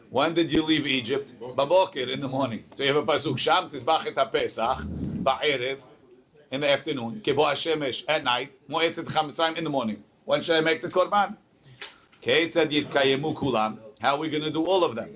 When 0.10 0.34
did 0.34 0.52
you 0.52 0.64
leave 0.64 0.88
Egypt? 0.88 1.34
Babokir, 1.40 2.12
in 2.12 2.20
the 2.22 2.28
morning. 2.28 2.64
So 2.74 2.84
you 2.84 2.94
have 2.94 3.08
a 3.08 3.12
pasuk. 3.12 3.38
Sham 3.38 3.70
tizbach 3.70 4.08
et 4.08 4.18
ha-pesach. 4.18 4.80
Ba'erev. 5.24 5.80
In 6.52 6.62
the 6.62 6.70
afternoon. 6.70 7.22
Kebo 7.24 7.46
hashemesh. 7.46 8.06
At 8.08 8.24
night. 8.24 8.52
Mo'ed 8.70 8.96
tzetecha 8.96 9.30
mitzrayim. 9.30 9.58
In 9.58 9.64
the 9.64 9.70
morning. 9.70 10.04
When 10.26 10.42
should 10.42 10.58
I 10.58 10.62
make 10.62 10.82
the 10.82 10.90
korban? 10.90 11.36
Keitzad 12.24 12.72
yitkayemu 12.72 13.36
kulam. 13.36 13.78
How 14.00 14.16
are 14.16 14.20
we 14.20 14.30
going 14.30 14.44
to 14.44 14.52
do 14.52 14.66
all 14.66 14.84
of 14.84 14.96
them? 14.96 15.16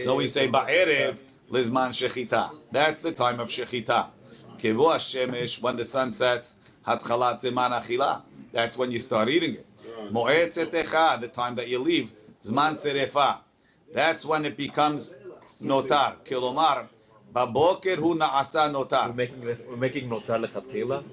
So 0.00 0.14
we 0.16 0.26
say 0.26 0.48
ba'erev 0.48 1.22
lizman 1.50 1.90
shechita. 1.90 2.50
That's 2.72 3.00
the 3.00 3.12
time 3.12 3.40
of 3.40 3.48
shechita. 3.48 4.10
Kevo 4.58 4.94
hashemesh 4.94 5.62
when 5.62 5.76
the 5.76 5.84
sun 5.84 6.12
sets. 6.12 6.56
Hatchalat 6.86 7.40
zeman 7.40 7.70
achila. 7.70 8.22
That's 8.52 8.76
when 8.76 8.90
you 8.90 8.98
start 8.98 9.28
eating 9.28 9.54
it. 9.54 9.66
Moed 10.12 10.48
tzetecha, 10.48 11.20
the 11.20 11.28
time 11.28 11.54
that 11.56 11.68
you 11.68 11.78
leave. 11.78 12.12
Zman 12.44 12.74
serefa. 12.74 13.38
That's 13.94 14.24
when 14.24 14.44
it 14.44 14.56
becomes 14.56 15.14
notar. 15.62 16.16
Kilomar. 16.24 16.88
Baboker 17.32 17.96
hu 17.96 18.14
naasa 18.14 18.72
We're 18.72 18.84
notar. 18.84 19.14
making 19.14 19.42
we're 19.42 19.76
making 19.76 20.08
notar 20.08 20.38
lechatchila. 20.44 21.04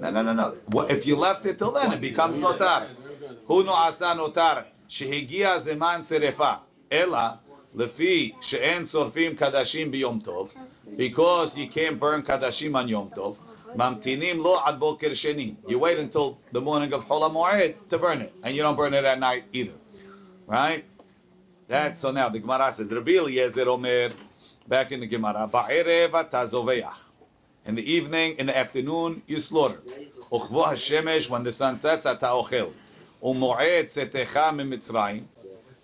No, 0.00 0.10
no, 0.10 0.22
no, 0.22 0.32
no. 0.32 0.56
What- 0.66 0.90
If 0.90 1.06
you 1.06 1.16
left 1.16 1.46
it 1.46 1.58
till 1.58 1.72
then, 1.72 1.92
it 1.92 2.00
becomes 2.00 2.36
notar. 2.38 2.88
Hu 3.46 3.64
noasa 3.64 4.14
notar. 4.16 4.64
Shehigia 4.88 5.58
zeman 5.58 6.00
serefa. 6.00 6.60
Ela. 6.90 7.40
Lefi 7.74 8.34
she'en 8.42 8.82
sorfim 8.82 9.34
kadashim 9.36 9.90
biyom 9.92 10.22
tov. 10.22 10.50
Because 10.96 11.56
you 11.56 11.68
can't 11.68 11.98
burn 11.98 12.22
kadashim 12.22 12.76
on 12.76 12.86
Yom 12.86 13.08
Tov. 13.10 13.38
Mamtinim 13.74 14.42
lo 14.42 14.60
ad 14.66 14.78
boker 14.78 15.10
sheni. 15.12 15.56
You 15.66 15.78
wait 15.78 15.96
until 15.98 16.36
the 16.52 16.60
morning 16.60 16.92
of 16.92 17.04
Hol 17.04 17.22
HaMoed 17.22 17.74
to 17.88 17.98
burn 17.98 18.20
it, 18.20 18.34
and 18.42 18.54
you 18.54 18.60
don't 18.60 18.76
burn 18.76 18.92
it 18.92 19.06
at 19.06 19.18
night 19.18 19.44
either, 19.52 19.72
right? 20.46 20.84
That 21.68 21.96
so 21.96 22.10
now 22.10 22.28
the 22.28 22.40
Gemara 22.40 22.74
says 22.74 22.92
Rabbi 22.92 23.12
Eliezer 23.12 23.66
Omer 23.70 24.10
back 24.68 24.92
in 24.92 25.00
the 25.00 25.06
Gemara 25.06 25.48
ba'erev 25.52 26.10
atazoveach. 26.10 26.94
In 27.64 27.74
the 27.74 27.92
evening, 27.92 28.36
in 28.38 28.46
the 28.46 28.56
afternoon, 28.56 29.22
you 29.26 29.38
slaughter. 29.38 29.80
Uchvo 30.32 30.64
hashemesh 30.64 31.30
when 31.30 31.44
the 31.44 31.52
sun 31.52 31.78
sets 31.78 32.06
ata 32.06 32.26
ochel. 32.26 32.72
Umoed 33.22 33.84
tzetecha 33.84 34.50
mimitzrayim. 34.52 35.24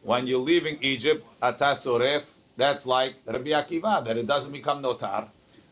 When 0.03 0.27
you're 0.27 0.41
leaving 0.41 0.79
Egypt, 0.81 1.27
ata 1.41 1.75
soref. 1.77 2.25
That's 2.57 2.87
like 2.87 3.14
Rabbi 3.27 3.51
Akiva 3.51 4.05
that 4.05 4.17
it 4.17 4.27
doesn't 4.27 4.53
become 4.53 4.83
notar 4.83 5.29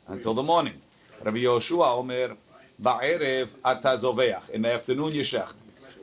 until 0.07 0.35
the 0.35 0.43
morning. 0.43 0.81
Rabbi 1.25 1.39
Yoshua 1.39 1.99
Omer, 1.99 2.37
Ba'erev 2.81 3.49
ata 3.65 3.99
zoveach. 3.99 4.51
In 4.51 4.63
the 4.63 4.73
afternoon 4.73 5.13
you 5.13 5.23
shecht. 5.23 5.55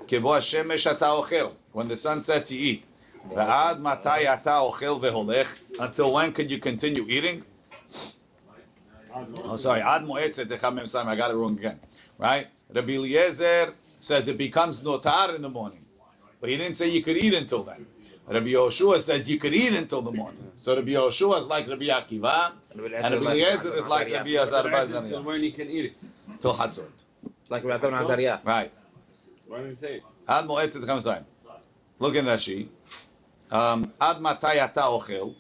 Kevo 0.08 0.36
hashemesh 0.36 0.92
ata 0.92 1.06
ochel. 1.06 1.54
When 1.72 1.88
the 1.88 1.96
sun 1.96 2.24
sets, 2.24 2.52
you 2.52 2.60
eat. 2.60 2.84
Va'ad 3.30 3.80
matai 3.80 4.28
ata 4.28 4.50
ochel 4.50 5.00
veholech. 5.00 5.48
Until 5.80 6.14
when 6.14 6.32
can 6.34 6.50
you 6.50 6.60
continue 6.60 7.06
eating? 7.08 7.44
Oh, 9.44 9.56
sorry. 9.56 9.82
Ad 9.82 10.04
moetzet 10.04 10.46
echamem 10.46 10.84
saim. 10.84 11.06
I 11.06 11.16
got 11.16 11.32
it 11.32 11.36
wrong 11.36 11.58
again. 11.58 11.80
Right? 12.18 12.48
Rabbi 12.74 12.94
Eliezer 12.94 13.74
says 14.00 14.28
it 14.28 14.38
becomes 14.38 14.82
notar 14.82 15.36
in 15.36 15.42
the 15.42 15.50
morning. 15.50 15.86
But 16.42 16.50
he 16.50 16.58
didn't 16.58 16.76
say 16.76 16.90
you 16.90 17.02
could 17.02 17.18
eat 17.18 17.34
until 17.34 17.64
then. 17.64 17.86
Rabbi 18.28 18.48
Yoshua 18.48 19.00
says 19.00 19.30
you 19.30 19.38
could 19.38 19.54
eat 19.54 19.74
until 19.74 20.02
the 20.02 20.12
morning. 20.12 20.52
So 20.58 20.76
Rabbi 20.76 20.92
Yoshua 20.92 21.40
is 21.40 21.48
like 21.48 21.68
Rabbi 21.68 21.88
Akiva, 21.88 22.54
and 22.72 22.82
Rabbi 22.82 23.32
Eliezer 23.32 23.76
is 23.78 23.88
like 23.88 24.12
Rabbi 24.12 24.32
Azar 24.32 24.66
Until 24.68 25.02
Bazariah. 25.02 25.24
when 25.24 25.44
you 25.44 25.52
can 25.52 25.70
eat 25.70 25.86
it. 25.86 25.94
Till 26.42 26.54
Chatzot. 26.54 26.88
Like 27.50 27.64
Rabbi 27.64 27.88
Atam 27.88 27.94
Azariah. 27.94 28.40
Right. 28.44 28.72
Why 29.48 29.58
didn't 29.60 29.78
say 29.78 29.96
it? 29.96 30.04
Ad 30.28 30.46
moetzet 30.46 30.84
echamem 30.84 31.02
saim. 31.04 31.24
Look 32.00 32.16
in 32.16 32.26
Rashi. 32.26 32.68
Um, 33.54 33.94
ad 34.02 34.18
ochel, 34.18 35.36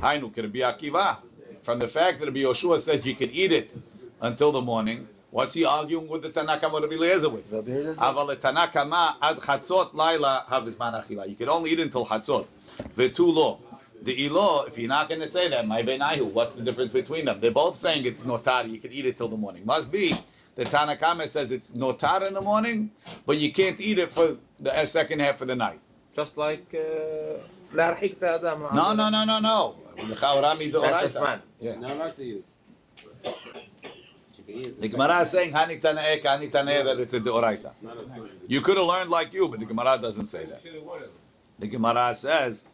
akiva. 0.00 1.16
From 1.62 1.80
the 1.80 1.88
fact 1.88 2.20
that 2.20 2.26
Rabbi 2.26 2.38
Yoshua 2.38 2.78
says 2.78 3.04
you 3.04 3.16
can 3.16 3.28
eat 3.30 3.50
it 3.50 3.74
until 4.20 4.52
the 4.52 4.60
morning, 4.60 5.08
what's 5.32 5.52
he 5.52 5.64
arguing 5.64 6.06
with 6.06 6.22
the 6.22 6.28
Tanakama 6.28 6.80
Rabbi 6.80 6.94
Leizer 6.94 7.32
with? 7.32 7.50
Aval 7.50 8.36
Tanakama 8.36 9.16
ad 9.20 9.38
chatzot 9.38 9.94
laila 9.94 10.46
havizman 10.48 10.94
achila. 10.94 11.28
You 11.28 11.34
can 11.34 11.48
only 11.48 11.72
eat 11.72 11.80
until 11.80 12.06
chatzot. 12.06 12.46
The 12.94 13.08
two 13.08 13.26
law. 13.26 13.58
The 14.00 14.26
ilo, 14.26 14.62
if 14.66 14.78
you're 14.78 14.88
not 14.88 15.08
going 15.08 15.22
to 15.22 15.28
say 15.28 15.48
that, 15.48 15.66
my 15.66 15.82
benahu, 15.82 16.30
what's 16.30 16.54
the 16.54 16.62
difference 16.62 16.92
between 16.92 17.24
them? 17.24 17.40
They're 17.40 17.50
both 17.50 17.74
saying 17.74 18.04
it's 18.04 18.22
notar, 18.22 18.70
you 18.70 18.78
can 18.78 18.92
eat 18.92 19.06
it 19.06 19.16
till 19.16 19.26
the 19.26 19.36
morning. 19.36 19.66
Must 19.66 19.90
be 19.90 20.14
the 20.54 20.66
Tanakama 20.66 21.26
says 21.26 21.50
it's 21.50 21.72
notar 21.72 22.24
in 22.28 22.32
the 22.32 22.40
morning, 22.40 22.92
but 23.24 23.38
you 23.38 23.50
can't 23.52 23.80
eat 23.80 23.98
it 23.98 24.12
for 24.12 24.36
the 24.60 24.72
uh, 24.72 24.86
second 24.86 25.18
half 25.18 25.40
of 25.42 25.48
the 25.48 25.56
night. 25.56 25.80
Just 26.14 26.38
like 26.38 26.74
uh, 26.74 27.38
להרחיק 27.73 28.17
את 28.17 28.23
האדם. 28.23 28.63
No, 28.73 28.93
no, 28.93 29.09
no, 29.09 29.25
no, 29.25 29.39
no. 29.39 29.75
לכאורה 30.09 30.53
That's 30.53 30.59
מדאורייתא. 30.59 31.03
הזמן. 31.05 31.37
Yeah. 31.59 31.75
No, 31.79 31.87
not 31.97 32.15
to 32.17 32.23
you. 32.23 32.43
The 34.81 34.89
Gemara 34.89 35.21
is 35.21 35.29
saying 35.29 35.53
hani 35.53 35.79
taneh, 35.79 36.21
hani 36.23 36.51
taneh, 36.51 36.83
that 36.83 36.99
it's 36.99 37.13
a 37.13 37.19
deoraita. 37.21 37.71
Not 37.83 37.97
up 37.97 38.13
to 38.15 38.21
you. 38.21 38.29
You 38.47 38.61
could 38.61 38.77
have 38.77 38.85
learned 38.85 39.09
like 39.09 39.33
you, 39.33 39.47
but 39.47 39.59
the 39.59 39.65
Gemara 39.65 39.97
doesn't 40.01 40.25
say 40.25 40.45
that. 40.45 40.61
The 41.59 41.67
Gemara 41.67 42.13
says, 42.15 42.65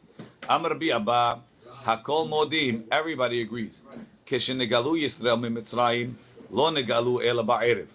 Amr 0.50 0.74
bi 0.76 0.88
Abba, 0.88 1.40
Hakol 1.86 2.28
Modim, 2.30 2.84
everybody 2.92 3.42
agrees. 3.42 3.84
Kishinegalu 4.26 5.04
Yisrael 5.04 5.40
mi 5.40 5.50
Mitzrayim, 5.50 6.14
lo 6.50 6.72
negalu 6.72 7.24
ela 7.24 7.44
ba'erev. 7.44 7.90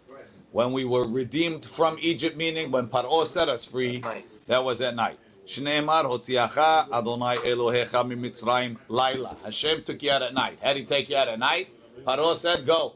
When 0.52 0.72
we 0.72 0.84
were 0.84 1.04
redeemed 1.08 1.64
from 1.64 1.96
Egypt, 2.00 2.36
meaning 2.36 2.70
when 2.70 2.86
Paro 2.86 3.26
set 3.26 3.48
us 3.48 3.64
free, 3.64 3.98
Night. 4.00 4.26
that 4.46 4.62
was 4.62 4.80
at 4.82 4.94
night. 4.94 5.18
Shneimar 5.47 6.03
hotziacha 6.03 6.91
Adonai 6.91 7.37
Elohecha 7.37 8.05
mi 8.05 8.15
Mitzrayim 8.15 8.75
laila. 8.89 9.37
Hashem 9.45 9.81
took 9.83 10.03
you 10.03 10.11
out 10.11 10.21
at 10.21 10.33
night. 10.33 10.59
How 10.61 10.73
did 10.73 10.81
he 10.81 10.85
take 10.85 11.09
you 11.09 11.15
out 11.15 11.29
at 11.29 11.39
night? 11.39 11.69
Paro 12.05 12.35
said, 12.35 12.65
go. 12.65 12.95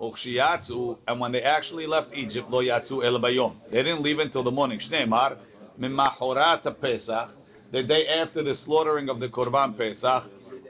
Ukshiyatzu, 0.00 0.98
and 1.06 1.20
when 1.20 1.30
they 1.30 1.42
actually 1.42 1.86
left 1.86 2.12
Egypt, 2.16 2.50
lo 2.50 2.60
yatzu 2.60 3.04
el 3.04 3.20
bayom. 3.20 3.54
They 3.70 3.84
didn't 3.84 4.02
leave 4.02 4.18
until 4.18 4.42
the 4.42 4.50
morning. 4.50 4.80
Shneimar, 4.80 5.36
mimachorat 5.78 6.80
Pesach, 6.80 7.30
the 7.70 7.84
day 7.84 8.08
after 8.08 8.42
the 8.42 8.56
slaughtering 8.56 9.08
of 9.08 9.20
the 9.20 9.28
Korban 9.28 9.78
Pesach, 9.78 10.24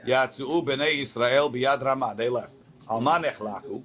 yatzu 0.05 0.63
bnei 0.63 1.01
Israel 1.01 1.49
biyad 1.49 1.83
Ramah. 1.83 2.13
They 2.15 2.29
left. 2.29 2.51
Alma 2.87 3.19
nechlaku. 3.23 3.81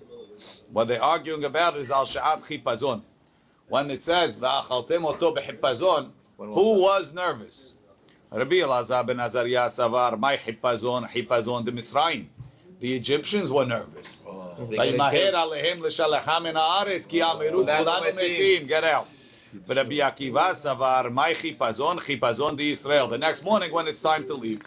What 0.71 0.89
they're 0.89 1.03
arguing 1.03 1.45
about 1.45 1.79
is 1.79 1.91
al 1.91 2.05
sha'at 2.05 2.43
chipazon. 2.43 3.01
When 3.69 3.91
it 3.91 4.03
says 4.03 4.37
va'achaltem 4.37 5.05
oto 5.05 5.35
b'chipazon, 5.35 6.11
who 6.40 6.80
was 6.82 7.14
nervous? 7.14 7.74
Rabbi 8.32 8.56
Elazar 8.56 9.06
ben 9.06 9.20
Azariah 9.20 9.70
savar, 9.70 10.20
my 10.20 10.38
chipazon, 10.38 11.10
chipazon 11.10 11.64
de 11.66 11.72
Misraim. 11.72 12.26
The 12.80 12.94
Egyptians 12.96 13.52
were 13.52 13.66
nervous. 13.66 14.24
וימהר 14.70 15.36
עליהם 15.36 15.84
לשלחם 15.84 16.44
מן 16.44 16.58
הארץ, 16.58 17.06
כי 17.06 17.24
אמרו 17.24 17.66
כולנו 17.78 18.06
מתים. 18.16 18.68
Get 18.68 18.84
out. 18.84 19.08
ורבי 19.68 20.02
עקיבא 20.02 20.54
סבר, 20.54 21.02
מהי 21.12 21.36
חיפזון? 21.36 22.00
חיפזון 22.00 22.56
דישראל. 22.56 23.06
The 23.14 23.18
next 23.18 23.44
morning 23.44 23.72
when 23.72 23.88
it's 23.88 24.02
time 24.02 24.26
to 24.28 24.34
leave. 24.34 24.62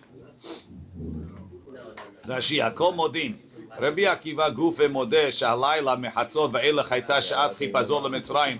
רש"י, 2.28 2.62
הכל 2.62 2.92
מודים. 2.94 3.36
רבי 3.78 4.06
עקיבא 4.06 4.48
גופה 4.50 4.88
מודה 4.88 5.32
שהלילה 5.32 5.96
מחצות 5.96 6.50
ואילך 6.54 6.92
הייתה 6.92 7.22
שעת 7.22 7.54
חיפזון 7.54 8.12
למצרים, 8.12 8.58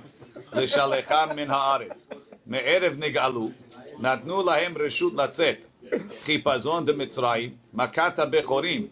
לשלחם 0.53 1.29
מן 1.37 1.51
הארץ. 1.51 2.09
מערב 2.47 2.93
נגאלו, 2.99 3.51
נתנו 3.99 4.43
להם 4.43 4.75
רשות 4.79 5.13
לצאת. 5.15 5.65
חיפזון 6.25 6.85
דמצרים, 6.85 7.55
מכת 7.75 8.19
הבכורים, 8.19 8.87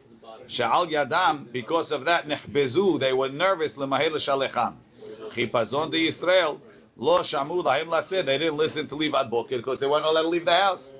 שעל 0.46 0.86
ידם, 0.88 1.44
because 1.52 1.90
of 1.92 2.06
that, 2.06 2.26
נחבזו, 2.26 2.98
they 2.98 3.12
were 3.12 3.40
nervous 3.40 3.80
למהר 3.80 4.08
לשלחם. 4.08 4.70
חיפזון 5.30 5.90
דישראל, 5.90 6.48
לא 7.00 7.24
שמעו 7.24 7.62
להם 7.62 7.94
לצאת, 7.94 8.24
they 8.24 8.42
didn't 8.42 8.56
listen 8.56 8.92
to 8.92 8.94
leave 8.94 9.16
עד 9.16 9.30
בוקר, 9.30 9.56
because 9.56 9.78
they 9.78 9.86
weren't 9.86 10.06
allowed 10.06 10.26
to 10.26 10.30
leave 10.30 10.48
the 10.48 10.50
house. 10.50 10.92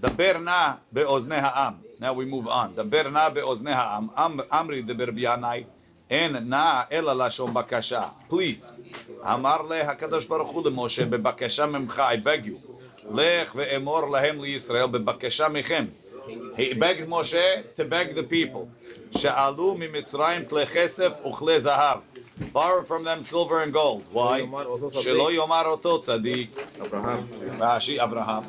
דבר 0.00 0.38
נא 0.38 0.72
באוזני 0.92 1.36
העם. 1.36 1.72
Now 2.00 2.02
we 2.02 2.32
move 2.32 2.48
on. 2.48 2.68
דבר 2.74 3.08
נא 3.08 3.28
באוזני 3.28 3.72
העם. 3.72 4.06
אמ- 4.18 4.40
אמרי 4.52 4.82
דבר 4.82 5.10
בינאי, 5.10 5.64
אין 6.10 6.36
נא 6.36 6.80
אלא 6.92 7.26
לשון 7.26 7.54
בקשה. 7.54 8.02
Please. 8.30 8.72
אמר 9.24 9.62
לה 9.62 9.90
הקדוש 9.90 10.24
ברוך 10.24 10.50
הוא 10.50 10.64
למשה, 10.66 11.04
בבקשה 11.06 11.66
ממך, 11.66 12.02
I 12.14 12.26
beg 12.26 12.46
you. 12.46 12.72
לך 13.14 13.52
ואמור 13.54 14.10
להם 14.10 14.42
לישראל, 14.42 14.86
בבקשה 14.86 15.48
מכם. 15.48 15.84
He 16.56 16.74
begged 16.74 17.08
Moshe 17.08 17.76
to 17.76 17.82
beg 17.90 18.16
the 18.16 18.22
people. 18.32 18.66
שעלו 19.18 19.74
ממצרים 19.78 20.44
כלי 20.44 20.66
כסף 20.66 21.12
וכלי 21.26 21.60
זהב. 21.60 21.98
Borrow 22.52 22.84
from 22.88 23.04
them 23.04 23.22
silver 23.22 23.60
and 23.66 23.74
gold. 23.74 24.14
Why? 24.16 24.40
שלא 25.00 25.32
יאמר 25.32 25.66
אותו 25.66 26.00
צדיק. 26.00 26.56
אברהם. 26.82 27.26
רש"י 27.60 28.02
אברהם, 28.02 28.42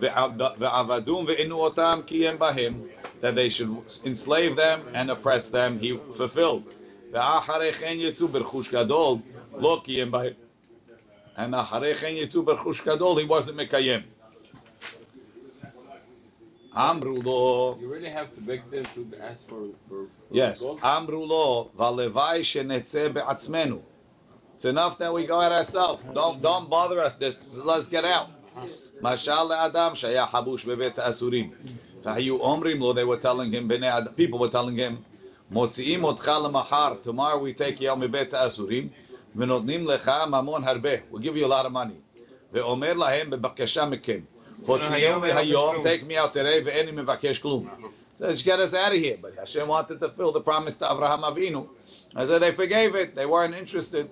ועבד- 0.00 0.50
ועבדום 0.58 1.24
ועינו 1.28 1.56
אותם 1.60 2.00
כי 2.06 2.28
הם 2.28 2.38
בהם, 2.38 2.80
that 3.20 3.34
they 3.34 3.50
should 3.58 4.06
enslave 4.06 4.56
them 4.56 4.94
and 4.94 5.10
oppress 5.10 5.48
them, 5.50 5.82
he 5.84 6.16
fulfilled. 6.18 6.75
ואחרי 7.12 7.72
כן 7.72 7.94
יצאו 7.96 8.28
ברכוש 8.28 8.68
גדול, 8.68 9.18
לא 9.58 9.80
כי 9.84 10.02
הם 10.02 10.10
בהם. 10.10 10.32
And 11.36 11.56
אחרי 11.56 11.94
כן 11.94 12.10
יצאו 12.10 12.42
ברכוש 12.42 12.80
גדול, 12.80 13.22
he 13.22 13.28
wasn't 13.28 13.52
מקיים. 13.52 14.00
אמרו 16.76 17.22
לו, 17.22 17.78
You 17.80 17.88
really 17.88 18.08
have 18.08 18.34
to 18.34 18.40
beg 18.40 18.70
them 18.70 18.84
to 18.94 19.16
ask 19.20 19.48
for, 19.48 19.64
for, 19.88 20.06
for 20.30 20.34
yes, 20.34 20.62
gold? 20.62 20.84
אמרו 20.84 21.26
לו, 21.26 21.68
והלוואי 21.76 22.44
שנצא 22.44 23.08
בעצמנו. 23.08 23.78
It's 24.56 24.64
enough 24.64 24.98
that 24.98 25.12
we 25.12 25.26
go 25.26 25.40
at 25.40 25.52
ourselves. 25.52 26.02
Don't, 26.14 26.40
don't 26.40 26.70
bother 26.70 27.00
us. 27.00 27.14
Just, 27.14 27.38
let's 27.64 27.88
get 27.88 28.04
out. 28.04 28.28
משל 29.02 29.42
לאדם 29.48 29.94
שהיה 29.94 30.26
חבוש 30.26 30.64
בבית 30.64 30.98
האסורים. 30.98 31.50
והיו 32.02 32.40
אומרים 32.40 32.80
לו, 32.80 32.92
they 32.92 33.04
were 33.04 33.22
telling 33.22 33.52
him, 33.52 33.68
בני 33.68 33.98
אדם, 33.98 34.12
people 34.16 34.38
were 34.38 34.52
telling 34.52 34.76
him, 34.76 35.02
מוציאים 35.50 36.04
אותך 36.04 36.30
למחר, 36.44 36.94
tomorrow 37.02 37.38
we 37.38 37.58
take 37.58 37.80
you 37.80 37.94
מבית 37.94 38.34
האסורים, 38.34 38.88
ונותנים 39.36 39.86
לך 39.86 40.10
ממון 40.28 40.64
הרבה, 40.64 40.90
we 41.12 41.18
give 41.18 41.36
you 41.36 41.44
a 41.44 41.48
lot 41.48 41.66
of 41.66 41.72
money. 41.72 42.22
ואומר 42.52 42.92
להם, 42.92 43.30
בבקשה 43.30 43.84
מכם, 43.84 44.20
הוציאו 44.66 45.20
מהיום, 45.20 45.76
take 45.76 46.02
me 46.02 46.12
out 46.12 46.32
today, 46.34 46.64
ואיני 46.64 46.92
מבקש 46.92 47.38
כלום. 47.38 47.68
So 48.18 48.30
just 48.30 48.44
get 48.44 48.60
us 48.60 48.74
out 48.74 48.92
of 48.92 49.00
here. 49.00 49.16
But 49.20 49.34
Hashem 49.36 49.66
wanted 49.66 49.98
to 50.00 50.08
fulfill 50.08 50.32
the 50.32 50.40
promise 50.40 50.76
to 50.76 50.92
Abraham 50.92 51.22
Avinu. 51.22 51.66
And 52.14 52.28
so 52.28 52.38
they 52.38 52.52
forgave 52.52 52.94
it. 52.94 53.14
They 53.14 53.26
weren't 53.26 53.54
interested. 53.54 54.08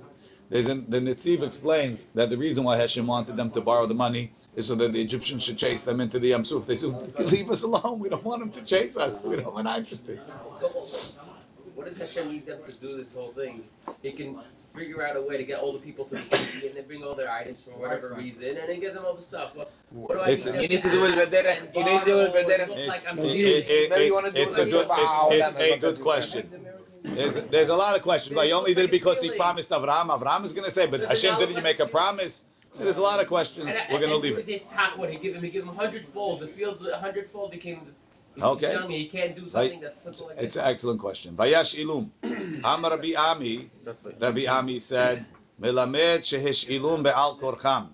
There's 0.48 0.66
an, 0.66 0.86
the 0.88 0.98
Netziv 0.98 1.44
explains 1.44 2.06
that 2.16 2.28
the 2.28 2.36
reason 2.36 2.64
why 2.64 2.76
Hashem 2.76 3.06
wanted 3.06 3.36
them 3.36 3.52
to 3.52 3.60
borrow 3.60 3.86
the 3.86 3.94
money 3.94 4.32
is 4.56 4.66
so 4.66 4.74
that 4.74 4.92
the 4.92 5.00
Egyptians 5.00 5.44
should 5.44 5.58
chase 5.58 5.82
them 5.82 6.00
into 6.00 6.18
the 6.18 6.28
Yam 6.28 6.44
Suf. 6.44 6.66
They 6.66 6.74
said, 6.74 6.90
leave 7.20 7.50
us 7.50 7.62
alone. 7.62 8.00
We 8.00 8.08
don't 8.08 8.24
want 8.24 8.40
them 8.40 8.50
to 8.50 8.64
chase 8.64 8.96
us. 8.96 9.22
We 9.22 9.36
don't, 9.36 9.54
we're 9.54 9.62
not 9.62 9.78
interested. 9.78 10.18
What 11.85 11.93
does 11.95 11.99
Hashem 12.15 12.31
need 12.31 12.47
them 12.47 12.63
to 12.67 12.81
do 12.81 12.97
this 12.97 13.13
whole 13.13 13.31
thing? 13.33 13.63
He 14.01 14.11
can 14.11 14.39
figure 14.73 15.05
out 15.05 15.17
a 15.17 15.21
way 15.21 15.37
to 15.37 15.43
get 15.43 15.59
all 15.59 15.71
the 15.71 15.77
people 15.77 16.03
to 16.05 16.15
the 16.15 16.25
city 16.25 16.65
and 16.65 16.75
then 16.75 16.87
bring 16.87 17.03
all 17.03 17.13
their 17.13 17.31
items 17.31 17.61
for 17.61 17.69
whatever 17.77 18.15
reason 18.15 18.57
and 18.57 18.67
then 18.67 18.79
give 18.79 18.95
them 18.95 19.05
all 19.05 19.13
the 19.13 19.21
stuff. 19.21 19.55
What, 19.55 19.71
what 19.91 20.13
do 20.15 20.19
I 20.21 20.29
It's- 20.31 20.47
need 20.47 20.63
You 20.63 20.67
need 20.67 20.81
to 20.81 20.89
to 20.89 20.95
do 20.95 21.05
it 21.05 21.15
ask? 21.15 21.31
bederech. 21.31 21.75
You 21.75 21.83
need 21.85 21.99
to 21.99 22.05
do 22.05 22.19
it 22.21 22.33
bederech. 22.33 22.75
It's, 22.75 23.05
like 23.05 23.13
I'm 23.13 23.19
it- 23.19 23.35
it- 23.35 23.91
it's- 23.91 24.31
it's 24.33 24.57
a 24.57 24.65
good, 24.65 24.87
it's, 24.89 25.55
it's 25.55 25.75
a 25.75 25.77
good 25.77 26.01
question. 26.01 26.49
There's, 27.03 27.35
there's 27.35 27.69
a 27.69 27.75
lot 27.75 27.95
of 27.95 28.01
questions. 28.01 28.35
But 28.35 28.47
he 28.47 28.51
only 28.53 28.73
did 28.73 28.85
it 28.85 28.91
because 28.91 29.21
he 29.21 29.29
promised 29.29 29.71
Abraham. 29.71 30.09
Abraham 30.09 30.43
is 30.43 30.53
going 30.53 30.65
to 30.65 30.71
say, 30.71 30.87
but 30.87 31.05
Hashem, 31.05 31.37
didn't 31.37 31.55
you 31.55 31.61
make 31.61 31.79
a 31.79 31.85
promise? 31.85 32.45
There's 32.79 32.97
a 32.97 33.01
lot 33.01 33.21
of 33.21 33.27
questions. 33.27 33.67
And, 33.67 33.77
We're 33.91 33.99
going 33.99 34.09
to 34.09 34.17
leave 34.17 34.39
it. 34.39 34.49
It's 34.49 34.73
hot 34.73 34.97
what 34.97 35.11
he 35.11 35.17
give 35.19 35.35
him. 35.35 35.43
He 35.43 35.51
gave 35.51 35.61
him 35.61 35.75
hundredfold. 35.75 36.39
The 36.39 36.47
field 36.47 36.87
a 36.87 36.97
hundredfold 36.97 37.51
became. 37.51 37.93
He's 38.35 38.43
Okay. 38.43 38.73
telling 38.73 38.89
me 38.89 38.97
he 38.97 39.05
can't 39.07 39.35
do 39.35 39.47
something 39.47 39.79
that's 39.79 40.01
simple 40.01 40.27
like 40.27 40.37
It's 40.37 40.55
this. 40.55 40.63
an 40.63 40.69
excellent 40.69 40.99
question. 40.99 41.35
Vayash 41.35 41.73
ilum. 41.81 42.09
Amar 42.63 42.91
Rabbi 42.91 43.13
Ami. 43.15 43.69
Rabbi 44.19 44.45
Ami 44.45 44.79
said, 44.79 45.25
Melamed 45.61 46.19
shehesh 46.19 46.67
ilum 46.69 47.03
be'al 47.03 47.37
korcham. 47.37 47.87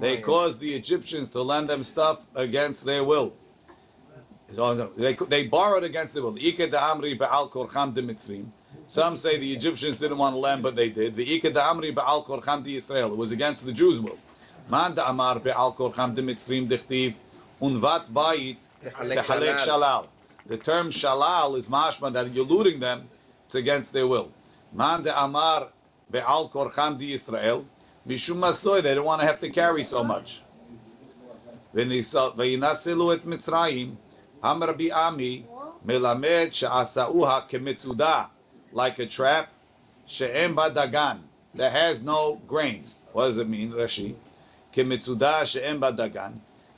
They 0.00 0.16
caused 0.18 0.58
the 0.58 0.74
Egyptians 0.74 1.28
to 1.30 1.42
lend 1.42 1.70
them 1.70 1.84
stuff 1.84 2.24
against 2.34 2.84
their 2.84 3.04
will. 3.04 3.34
So 4.50 4.74
they, 4.74 5.14
they 5.14 5.46
borrowed 5.46 5.84
against 5.84 6.14
their 6.14 6.24
will. 6.24 6.34
Ike 6.36 6.70
da 6.72 6.92
amri 6.92 7.16
be'al 7.16 7.48
korcham 7.48 7.94
de 7.94 8.02
mitzrim. 8.02 8.46
Some 8.88 9.16
say 9.16 9.38
the 9.38 9.52
Egyptians 9.52 9.96
didn't 9.96 10.18
want 10.18 10.34
to 10.34 10.38
lend, 10.40 10.62
but 10.64 10.74
they 10.74 10.90
did. 10.90 11.14
The 11.14 11.36
Ike 11.36 11.52
da 11.54 11.72
amri 11.72 11.94
be'al 11.94 12.24
korcham 12.24 12.64
de 12.64 12.74
Israel. 12.74 13.12
It 13.12 13.16
was 13.16 13.30
against 13.30 13.64
the 13.64 13.72
Jews' 13.72 14.00
will. 14.00 14.18
Man 14.68 14.94
da 14.94 15.08
amar 15.08 15.38
be'al 15.38 15.72
korcham 15.72 16.14
de 16.16 16.22
mitzrim 16.22 16.68
dichtiv. 16.68 17.14
Unvat 17.61 18.09
bayit 18.09 18.57
tehalek 18.83 19.57
shalal. 19.59 20.07
The 20.45 20.57
term 20.57 20.89
shalal 20.89 21.57
is 21.57 21.67
mashma 21.67 22.11
that 22.13 22.31
you're 22.31 22.45
looting 22.45 22.79
them. 22.79 23.09
It's 23.45 23.55
against 23.55 23.93
their 23.93 24.07
will. 24.07 24.31
Man 24.73 25.03
de 25.03 25.23
amar 25.23 25.67
be'al 26.11 26.49
korcham 26.49 26.97
di 26.97 27.13
Israel. 27.13 27.65
Mishum 28.07 28.37
masoy, 28.37 28.81
they 28.81 28.95
don't 28.95 29.05
want 29.05 29.21
to 29.21 29.27
have 29.27 29.39
to 29.39 29.49
carry 29.49 29.83
so 29.83 30.03
much. 30.03 30.43
וינסלו 31.73 33.13
את 33.13 33.25
מצרים, 33.25 33.95
אמר 34.43 34.69
רבי 34.69 34.91
עמי, 34.91 35.43
מלמד 35.85 36.47
שעשאוה 36.51 37.41
כמצודה, 37.47 38.23
like 38.73 38.99
a 38.99 39.05
trap, 39.05 39.45
שאין 40.05 40.55
בה 40.55 40.69
דגן, 40.69 41.17
that 41.55 41.71
has 41.71 42.01
no 42.03 42.39
grain. 42.47 42.85
What 43.13 43.27
does 43.27 43.37
it 43.37 43.47
mean, 43.47 43.71
Rashi? 43.71 44.13
כמצודה 44.71 45.45
שאין 45.45 45.79
בה 45.79 45.91
דגן. 45.91 46.31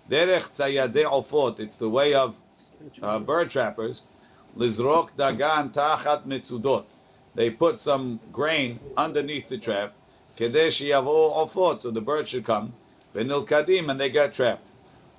Derech 0.09 0.51
tzayadei 0.51 1.05
ofot. 1.05 1.59
It's 1.61 1.77
the 1.77 1.89
way 1.89 2.15
of 2.15 2.39
uh, 3.03 3.19
bird 3.19 3.51
trappers. 3.51 4.03
Lizrok 4.57 5.11
dagan 5.17 5.73
tachat 5.73 6.27
mitzudot. 6.27 6.85
They 7.35 7.51
put 7.51 7.81
some 7.81 8.21
grain 8.33 8.79
underneath 8.97 9.49
the 9.49 9.59
trap. 9.59 9.95
Kedesh 10.37 10.87
yavo 10.87 11.35
ofot. 11.35 11.81
So 11.81 11.91
the 11.91 12.01
bird 12.01 12.29
should 12.29 12.45
come. 12.45 12.73
Venil 13.15 13.47
kadim, 13.47 13.91
and 13.91 14.01
they 14.01 14.11
get 14.11 14.33
trapped. 14.33 14.67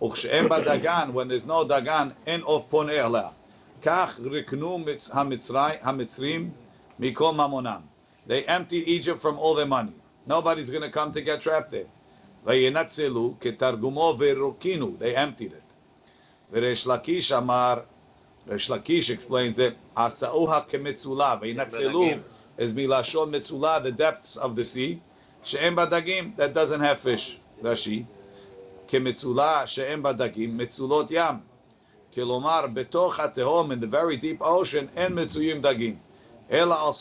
Ukshem 0.01 0.47
dagan. 0.47 1.11
When 1.11 1.27
there's 1.27 1.45
no 1.45 1.65
dagan, 1.65 2.13
en 2.25 2.43
of 2.43 2.69
pon 2.69 2.87
erla. 2.87 3.33
Kach 3.81 4.15
riknu 4.19 4.85
hamitzrim 5.09 6.51
mikol 6.99 7.35
mamonam. 7.35 7.81
They 8.25 8.43
empty 8.43 8.91
Egypt 8.93 9.21
from 9.21 9.37
all 9.37 9.55
their 9.55 9.65
money. 9.65 9.93
Nobody's 10.25 10.69
going 10.69 10.83
to 10.83 10.89
come 10.89 11.11
to 11.11 11.21
get 11.21 11.41
trapped 11.41 11.71
there. 11.71 11.85
Vayenatzelu 12.47 13.37
ketargumo 13.39 14.17
verokinu. 14.17 14.97
They 14.97 15.15
emptied 15.15 15.51
it. 15.51 15.63
Resh 16.49 16.85
Lakish 16.85 17.37
Amar, 17.37 17.83
Resh 18.45 18.69
Lakish 18.69 19.09
explains 19.09 19.59
it. 19.59 19.75
Asauha 19.95 20.67
kemetzula. 20.67 21.41
Vayenatzelu 21.41 22.23
is 22.57 22.73
milashon 22.73 23.31
metzula, 23.31 23.83
the 23.83 23.91
depths 23.91 24.37
of 24.37 24.55
the 24.55 24.63
sea. 24.63 25.01
She'em 25.43 25.75
badagim, 25.75 26.37
that 26.37 26.53
doesn't 26.53 26.79
have 26.79 26.99
fish. 26.99 27.37
Rashi. 27.61 28.05
Kemetzula 28.87 29.67
she'em 29.67 30.01
badagim, 30.01 30.57
metzulot 30.57 31.11
yam. 31.11 31.43
Kilomar 32.15 32.73
betoch 32.73 33.15
atehom, 33.15 33.73
in 33.73 33.81
the 33.81 33.87
very 33.87 34.15
deep 34.15 34.37
ocean, 34.39 34.89
en 34.95 35.13
metzuyim 35.15 35.61
dagim. 35.61 35.97
Ela 36.49 36.75
al 36.75 36.93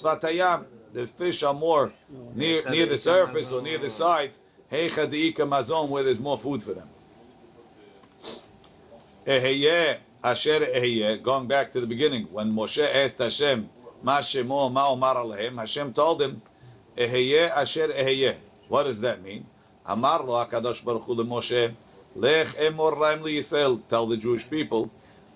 the 0.92 1.07
fish 1.07 1.42
are 1.44 1.55
more 1.55 1.92
near 2.34 2.68
near 2.68 2.86
the 2.86 2.99
surface 2.99 3.53
or 3.53 3.62
near 3.62 3.78
the 3.78 3.90
sides. 3.90 4.40
היכא 4.72 5.05
דאיכא 5.05 5.43
מזון, 5.43 5.89
where 5.91 6.03
there's 6.03 6.20
more 6.20 6.38
food 6.38 6.62
for 6.64 6.74
them. 6.74 6.88
אהיה 9.28 9.93
אשר 10.22 10.57
אהיה, 10.74 11.18
going 11.24 11.47
back 11.47 11.72
to 11.72 11.82
the 11.82 11.88
beginning, 11.88 12.28
when 12.32 12.51
Moshe 12.51 12.84
asked 12.93 13.20
Hashem, 13.20 13.68
מה 14.03 14.24
שמו, 14.24 14.70
מה 14.70 14.86
אומר 14.86 15.18
עליהם, 15.18 15.59
Hashem 15.59 15.97
told 15.97 16.22
him, 16.22 16.34
אהיה 16.97 17.64
אשר 17.64 17.88
אהיה. 17.95 18.34
What 18.70 18.84
does 18.84 19.01
that 19.01 19.24
mean? 19.26 19.43
אמר 19.91 20.22
לו 20.22 20.41
הקדוש 20.41 20.82
ברוך 20.82 21.05
הוא 21.05 21.24
למשה, 21.24 21.68
לך 22.16 22.55
אמור 22.55 22.99
להם 22.99 23.26
לישראל, 23.26 23.76
tell 23.89 24.07
the 24.07 24.22
Jewish 24.22 24.45
people, 24.51 24.88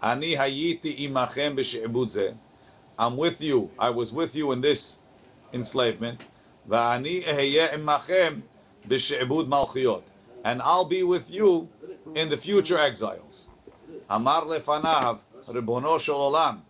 אני 0.04 0.40
הייתי 0.40 0.96
עמכם 0.98 1.56
בשעבוד 1.56 2.10
זה, 2.10 2.32
I'm 3.00 3.18
with 3.18 3.42
you. 3.42 3.70
I 3.80 3.90
was 3.90 4.12
with 4.14 4.36
you 4.36 4.52
in 4.52 4.62
this 4.62 5.00
enslavement. 5.54 6.24
ואני 6.68 7.22
אהיה 7.28 7.74
עמכם 7.74 8.40
b'she'ibud 8.89 9.49
malchiyot, 9.49 10.03
and 10.45 10.63
I'll 10.63 10.85
be 10.85 11.03
with 11.03 11.31
you 11.31 11.69
in 12.15 12.29
the 12.29 12.37
future 12.37 12.79
exiles. 12.79 13.49
Amar 14.09 14.43
lefanav, 14.43 15.19
ribono 15.49 16.01
shel 16.01 16.33
olam, 16.33 16.61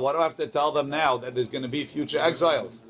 What 0.00 0.12
do 0.12 0.18
I 0.18 0.22
have 0.22 0.36
to 0.36 0.46
tell 0.46 0.72
them 0.72 0.88
now 0.90 1.18
that 1.18 1.34
there's 1.34 1.48
going 1.48 1.62
to 1.62 1.68
be 1.68 1.84
future 1.84 2.18
exiles? 2.18 2.80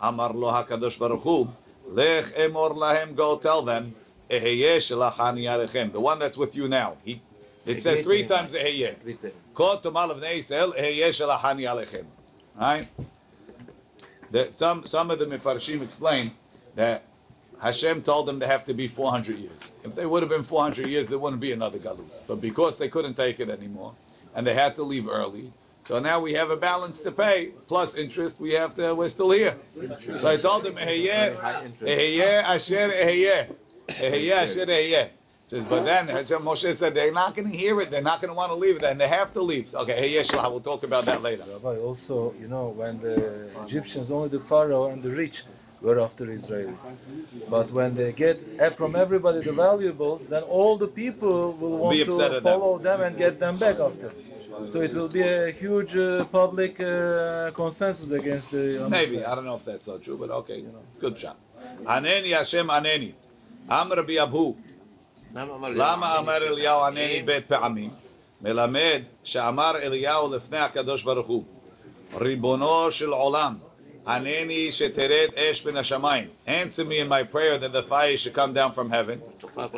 Amar 0.00 0.32
lo 0.32 0.52
hakadosh 0.52 0.98
baruch 0.98 1.22
hu, 1.22 1.48
lech 1.86 2.24
emor 2.36 2.74
lahem, 2.74 3.14
go 3.14 3.36
tell 3.38 3.62
them, 3.62 3.94
the 4.28 6.00
one 6.00 6.18
that's 6.18 6.36
with 6.36 6.56
you 6.56 6.68
now. 6.68 6.96
He, 7.04 7.20
it 7.66 7.82
says 7.82 8.02
three 8.02 8.24
times 8.24 8.54
eheyeh. 8.54 9.32
Right? 12.60 12.88
The, 14.30 14.52
some 14.52 14.86
some 14.86 15.10
of 15.10 15.18
the 15.18 15.26
mifarshim 15.26 15.82
explain 15.82 16.32
that 16.76 17.02
Hashem 17.60 18.02
told 18.02 18.26
them 18.26 18.38
they 18.38 18.46
have 18.46 18.64
to 18.64 18.74
be 18.74 18.88
400 18.88 19.38
years. 19.38 19.72
If 19.84 19.94
they 19.94 20.06
would 20.06 20.22
have 20.22 20.30
been 20.30 20.42
400 20.42 20.86
years, 20.86 21.08
there 21.08 21.18
wouldn't 21.18 21.40
be 21.40 21.52
another 21.52 21.78
Galut. 21.78 22.06
But 22.26 22.40
because 22.40 22.78
they 22.78 22.88
couldn't 22.88 23.14
take 23.14 23.40
it 23.40 23.48
anymore, 23.48 23.94
and 24.34 24.46
they 24.46 24.54
had 24.54 24.76
to 24.76 24.82
leave 24.82 25.08
early, 25.08 25.52
so 25.82 26.00
now 26.00 26.20
we 26.20 26.32
have 26.32 26.50
a 26.50 26.56
balance 26.56 27.02
to 27.02 27.12
pay 27.12 27.52
plus 27.68 27.94
interest. 27.94 28.40
We 28.40 28.54
have 28.54 28.74
to. 28.74 28.94
We're 28.94 29.08
still 29.08 29.30
here. 29.30 29.54
So 30.18 30.28
I 30.28 30.38
told 30.38 30.64
them, 30.64 30.76
"Eheyeh, 30.76 31.36
eheyeh, 31.80 32.42
asher 32.42 32.90
asher 32.90 34.66
eheyeh." 34.66 35.10
It 35.44 35.50
says, 35.50 35.66
but 35.66 35.84
then 35.84 36.08
Hashem 36.08 36.40
Moshe 36.40 36.74
said 36.74 36.94
they're 36.94 37.12
not 37.12 37.34
going 37.34 37.50
to 37.50 37.54
hear 37.54 37.78
it. 37.80 37.90
They're 37.90 38.00
not 38.00 38.22
going 38.22 38.30
to 38.30 38.34
want 38.34 38.50
to 38.50 38.54
leave. 38.54 38.80
Then 38.80 38.96
they 38.96 39.08
have 39.08 39.34
to 39.34 39.42
leave. 39.42 39.74
Okay, 39.74 39.94
hey, 39.94 40.14
Yeshua, 40.14 40.50
we'll 40.50 40.60
talk 40.60 40.84
about 40.84 41.04
that 41.04 41.20
later. 41.20 41.44
Rabbi, 41.46 41.76
also, 41.80 42.34
you 42.40 42.48
know, 42.48 42.68
when 42.68 42.98
the 42.98 43.50
Egyptians, 43.62 44.10
only 44.10 44.30
the 44.30 44.40
Pharaoh 44.40 44.86
and 44.86 45.02
the 45.02 45.10
rich 45.10 45.44
were 45.83 45.99
after 46.01 46.25
Israelis. 46.25 46.91
But 47.49 47.71
when 47.71 47.95
they 47.95 48.11
get 48.13 48.37
eh, 48.59 48.69
from 48.69 48.95
everybody 48.95 49.39
the 49.41 49.53
valuables, 49.53 50.27
then 50.27 50.43
all 50.43 50.77
the 50.77 50.87
people 50.87 51.53
will 51.53 51.77
want 51.77 51.93
Be 51.97 52.01
upset 52.01 52.31
to 52.31 52.37
at 52.37 52.43
them. 52.43 52.43
follow 52.43 52.77
them 52.79 53.01
and 53.01 53.17
get 53.17 53.39
them 53.39 53.55
back 53.57 53.79
after. 53.79 54.11
So 54.65 54.81
it 54.81 54.93
will 54.93 55.07
be 55.07 55.21
a 55.21 55.51
huge 55.51 55.95
uh, 55.95 56.25
public 56.25 56.81
uh, 56.81 57.51
consensus 57.51 58.11
against 58.11 58.51
the. 58.51 58.83
Am 58.83 58.89
Maybe 58.89 59.17
Yisrael. 59.17 59.27
I 59.29 59.35
don't 59.35 59.45
know 59.45 59.55
if 59.55 59.65
that's 59.65 59.85
so 59.85 59.97
true, 59.99 60.17
but 60.17 60.29
okay, 60.41 60.57
you 60.57 60.71
know, 60.73 60.81
it's 60.89 60.99
good 60.99 61.17
shot. 61.17 61.37
Aneni 61.85 62.31
Hashem 62.39 62.67
Aneni. 62.67 63.13
Am 63.69 63.89
Rabbi 63.91 64.17
Abu. 64.17 64.55
למה 65.35 66.17
אמר 66.19 66.37
אליהו 66.37 66.83
ענני 66.83 67.21
בית 67.21 67.45
פעמים? 67.47 67.89
מלמד 68.41 69.01
שאמר 69.23 69.71
אליהו 69.81 70.35
לפני 70.35 70.57
הקדוש 70.57 71.03
ברוך 71.03 71.27
הוא, 71.27 71.43
ריבונו 72.17 72.91
של 72.91 73.09
עולם, 73.09 73.55
Aneni 74.06 74.68
sheteret 74.68 75.32
esh 75.36 75.62
ben 75.62 75.74
hashamayim. 75.74 76.28
Answer 76.46 76.84
me 76.84 76.98
in 76.98 77.08
my 77.08 77.22
prayer 77.22 77.56
that 77.56 77.72
the 77.72 77.82
fire 77.82 78.16
should 78.18 78.34
come 78.34 78.52
down 78.52 78.72
from 78.72 78.90
heaven. 78.90 79.22
Right? 79.56 79.72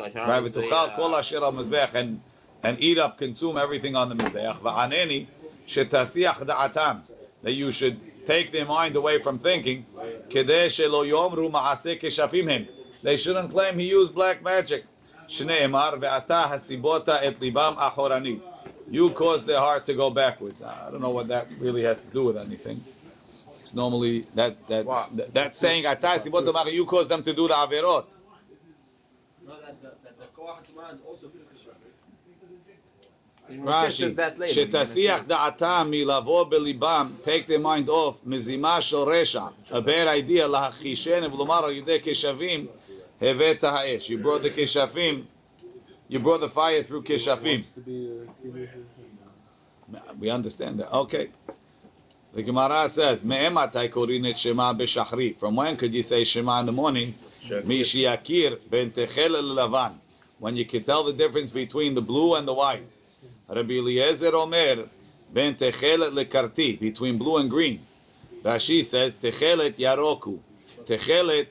And, 1.95 2.19
and 2.63 2.81
eat 2.81 2.97
up, 2.97 3.17
consume 3.17 3.57
everything 3.57 3.95
on 3.95 4.09
the 4.09 4.15
mizbeach. 4.15 4.59
Va'aneni 4.59 5.27
shetasiach 5.65 6.45
da'atam. 6.45 7.01
That 7.43 7.53
you 7.53 7.71
should 7.71 8.01
take 8.25 8.51
their 8.51 8.65
mind 8.65 8.97
away 8.97 9.19
from 9.19 9.39
thinking. 9.39 9.85
Kedeh 10.29 10.65
shelo 10.65 11.07
yomru 11.07 11.49
ma'aseh 11.49 12.01
keshafim 12.01 12.49
him. 12.49 12.67
They 13.03 13.15
shouldn't 13.15 13.51
claim 13.51 13.79
he 13.79 13.87
used 13.87 14.13
black 14.13 14.43
magic. 14.43 14.83
Shneimar 15.29 15.93
ve'ata 15.93 16.47
hasibota 16.47 17.19
et 17.21 17.39
libam 17.39 17.77
achorani. 17.77 18.41
You 18.89 19.11
caused 19.11 19.47
their 19.47 19.59
heart 19.59 19.85
to 19.85 19.93
go 19.93 20.09
backwards. 20.09 20.61
I 20.61 20.89
don't 20.91 21.01
know 21.01 21.11
what 21.11 21.29
that 21.29 21.47
really 21.59 21.83
has 21.83 22.03
to 22.03 22.09
do 22.09 22.25
with 22.25 22.37
anything 22.37 22.83
It's 23.66 23.74
normally 23.74 24.24
that 24.34 24.54
that 24.68 24.84
that, 25.16 25.34
that 25.34 25.54
saying, 25.54 25.86
"אתה 25.92 26.12
הסיבות 26.12 26.48
אמר," 26.48 26.64
you 26.66 26.84
caused 26.86 27.08
them 27.08 27.22
to 27.22 27.32
do 27.32 27.48
the 27.48 27.54
averot. 27.54 28.04
רש"י, 33.66 34.14
שתסיח 34.48 35.22
דעתם 35.22 35.88
מלבוא 35.90 36.44
בליבם, 36.44 37.10
take 37.24 37.48
their 37.48 37.64
mind 37.64 37.88
off, 37.88 38.14
מזימה 38.24 38.80
של 38.82 38.96
רשע, 38.96 39.44
a 39.68 39.72
bad 39.72 40.28
idea, 40.28 40.46
להכחישן 40.46 41.32
ולומר 41.32 41.64
על 41.64 41.72
ידי 41.72 41.98
כשבים, 42.02 42.66
הבאת 43.20 43.64
האש. 43.64 44.10
You 44.10 44.14
brought 44.24 44.42
the 44.42 44.50
כשפים, 44.56 45.24
you 46.10 46.14
brought 46.18 46.40
the 46.40 46.48
fire 46.54 46.82
through 46.88 47.02
כשפים. 47.04 47.60
Wants 47.60 47.72
to 47.76 47.80
be 47.80 48.08
a- 48.08 48.42
We 50.20 50.30
understand 50.30 50.78
that. 50.80 50.90
Okay. 50.92 51.26
the 52.33 52.43
Gemara 52.43 52.89
says, 52.89 53.23
"Me'ematai 53.23 53.89
korin 53.89 54.27
et 54.27 54.37
Shema 54.37 54.73
b'shachrit." 54.73 55.37
From 55.37 55.55
when 55.55 55.77
could 55.77 55.93
you 55.93 56.03
say 56.03 56.23
Shema 56.23 56.59
in 56.59 56.65
the 56.65 56.71
morning? 56.71 57.13
Mishiyakir 57.45 58.59
ben 58.69 58.91
techel 58.91 59.41
lavan. 59.41 59.93
When 60.39 60.55
you 60.55 60.65
can 60.65 60.83
tell 60.83 61.03
the 61.03 61.13
difference 61.13 61.51
between 61.51 61.95
the 61.95 62.01
blue 62.01 62.35
and 62.35 62.47
the 62.47 62.53
white. 62.53 62.83
Rabbi 63.49 63.73
Eliezer 63.75 64.35
Omer 64.35 64.87
ben 65.33 65.55
techel 65.55 66.11
lekarti 66.11 66.79
between 66.79 67.17
blue 67.17 67.37
and 67.37 67.49
green. 67.49 67.79
Rashi 68.43 68.83
says 68.83 69.15
techelet 69.15 69.75
yaroku. 69.75 70.39
Techelet 70.85 71.47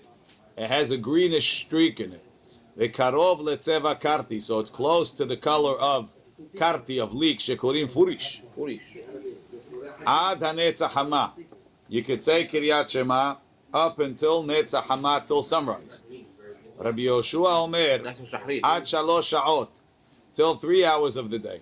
it 0.56 0.70
has 0.70 0.90
a 0.90 0.96
greenish 0.96 1.64
streak 1.64 2.00
in 2.00 2.12
it. 2.12 2.24
The 2.76 2.88
karov 2.88 3.40
letzeva 3.40 4.00
karti, 4.00 4.40
so 4.40 4.60
it's 4.60 4.70
close 4.70 5.12
to 5.14 5.24
the 5.24 5.36
color 5.36 5.78
of 5.78 6.12
karti 6.54 7.02
of 7.02 7.14
leek 7.14 7.38
shekorim 7.38 7.90
furish. 7.90 8.42
Ad 10.06 10.40
hanetzach 10.40 10.90
hama. 10.90 11.32
You 11.88 12.02
could 12.02 12.22
say 12.22 12.46
Kiryat 12.46 12.88
Shema 12.88 13.36
up 13.74 13.98
until 13.98 14.44
Netzach 14.44 14.82
hama 14.82 15.24
till 15.26 15.42
sunrise. 15.42 16.02
Rabbi 16.78 17.02
Yoshua 17.02 17.64
Omer 17.64 17.78
ad 17.78 18.84
shalosh 18.84 19.34
shaot 19.34 19.68
till 20.34 20.54
three 20.54 20.84
hours 20.84 21.16
of 21.16 21.30
the 21.30 21.38
day. 21.38 21.60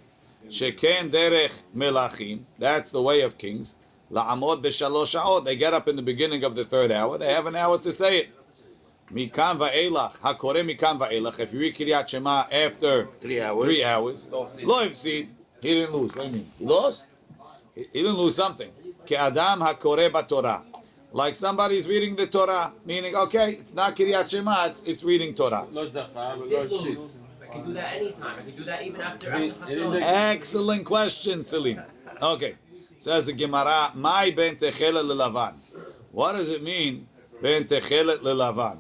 Sheken 0.49 1.11
derech 1.11 1.53
melachim. 1.75 2.41
That's 2.59 2.91
the 2.91 3.01
way 3.01 3.23
of 3.23 3.39
kings. 3.39 3.77
La'amod 4.13 4.63
b'shalosh 4.63 5.15
shaot. 5.19 5.45
They 5.45 5.57
get 5.57 5.73
up 5.73 5.89
in 5.89 5.97
the 5.97 6.03
beginning 6.03 6.45
of 6.45 6.55
the 6.55 6.65
third 6.65 6.93
hour. 6.93 7.17
They 7.17 7.33
have 7.33 7.47
an 7.47 7.57
hour 7.57 7.79
to 7.79 7.93
say 7.93 8.19
it. 8.19 8.29
Mikan 9.13 9.59
va'elach. 9.59 10.17
Hakore 10.19 10.63
mikan 10.69 10.99
va'elach. 10.99 11.39
If 11.41 11.53
you 11.55 11.61
read 11.61 11.75
Kiryat 11.77 12.09
Shema 12.09 12.47
after 12.51 13.07
Three 13.21 13.41
hours. 13.41 13.65
three 13.65 13.85
hours, 13.85 14.29
lo. 14.31 14.47
He 14.89 15.29
didn't 15.63 15.93
lose. 15.95 16.15
What 16.15 16.25
do 16.25 16.27
you 16.27 16.33
mean? 16.33 16.51
He 16.59 16.65
lost? 16.67 17.07
He 17.75 17.85
didn't 17.93 18.17
lose 18.17 18.35
something. 18.37 18.71
Ke'adam. 19.07 20.63
Like 21.13 21.37
somebody 21.37 21.79
is 21.79 21.89
reading 21.89 22.17
the 22.17 22.27
Torah, 22.27 22.73
meaning, 22.85 23.15
okay, 23.15 23.53
it's 23.53 23.73
not 23.73 23.95
Kiryat 23.95 24.29
Shema, 24.29 24.67
it's, 24.67 24.83
it's 24.83 25.05
reading 25.05 25.33
Torah. 25.35 25.65
Can 27.55 27.67
do 27.67 27.75
that 27.75 27.95
anytime. 27.95 28.39
I 28.39 28.43
can 28.43 28.57
do 28.57 28.65
that 28.65 28.83
even 28.83 29.01
after, 29.01 29.33
Excellent 30.03 30.85
question, 30.85 31.45
Selim. 31.45 31.81
Okay. 32.21 32.57
Says 32.99 33.27
the 33.27 33.33
Gemara, 33.33 33.93
My 33.95 34.31
ben 34.31 34.57
techelet 34.57 35.05
lelavan. 35.05 35.55
What 36.11 36.33
does 36.33 36.49
it 36.49 36.65
mean, 36.65 37.07
ben 37.41 37.65
techelet 37.65 38.19
lelavan? 38.19 38.79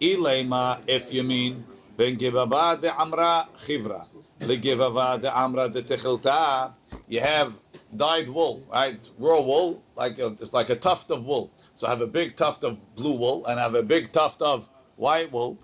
Ilema, 0.00 0.80
if 0.88 1.12
you 1.12 1.22
mean, 1.22 1.64
ben 1.96 2.16
de 2.16 2.28
amra 2.28 3.48
chivra. 3.64 4.06
Le 4.40 4.56
de 4.56 5.30
amra 5.36 5.68
de 5.68 5.82
techelta. 5.82 6.72
You 7.08 7.20
have 7.20 7.52
dyed 7.96 8.28
wool, 8.28 8.62
right? 8.70 9.10
Raw 9.18 9.40
wool, 9.40 9.82
like 9.96 10.18
a, 10.18 10.26
it's 10.26 10.52
like 10.52 10.70
a 10.70 10.76
tuft 10.76 11.10
of 11.10 11.24
wool. 11.24 11.50
So 11.74 11.86
I 11.86 11.90
have 11.90 12.00
a 12.00 12.06
big 12.06 12.36
tuft 12.36 12.64
of 12.64 12.94
blue 12.94 13.16
wool 13.16 13.46
and 13.46 13.58
I 13.58 13.62
have 13.62 13.74
a 13.74 13.82
big 13.82 14.12
tuft 14.12 14.42
of 14.42 14.68
white 14.96 15.32
wool. 15.32 15.58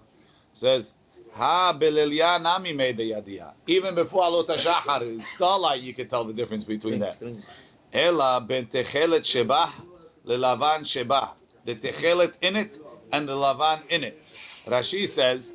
Says, 0.52 0.92
Ha 1.32 1.76
belilya 1.78 2.40
nami 2.40 2.72
made 2.72 2.96
the. 2.96 3.42
Even 3.66 3.94
before 3.96 4.22
alot 4.22 4.46
hashachar, 4.46 5.20
starlight, 5.20 5.82
you 5.82 5.92
could 5.92 6.08
tell 6.08 6.24
the 6.24 6.32
difference 6.32 6.62
between 6.62 7.00
that. 7.00 7.20
Ela 7.92 8.40
ben 8.40 8.66
shebah 8.66 9.70
lelavan 10.24 10.80
shebah. 10.80 11.30
The 11.64 11.74
techelet 11.74 12.34
in 12.40 12.56
it 12.56 12.78
and 13.10 13.28
the 13.28 13.32
lavan 13.32 13.80
in 13.88 14.04
it. 14.04 14.22
Rashi 14.66 15.08
says, 15.08 15.52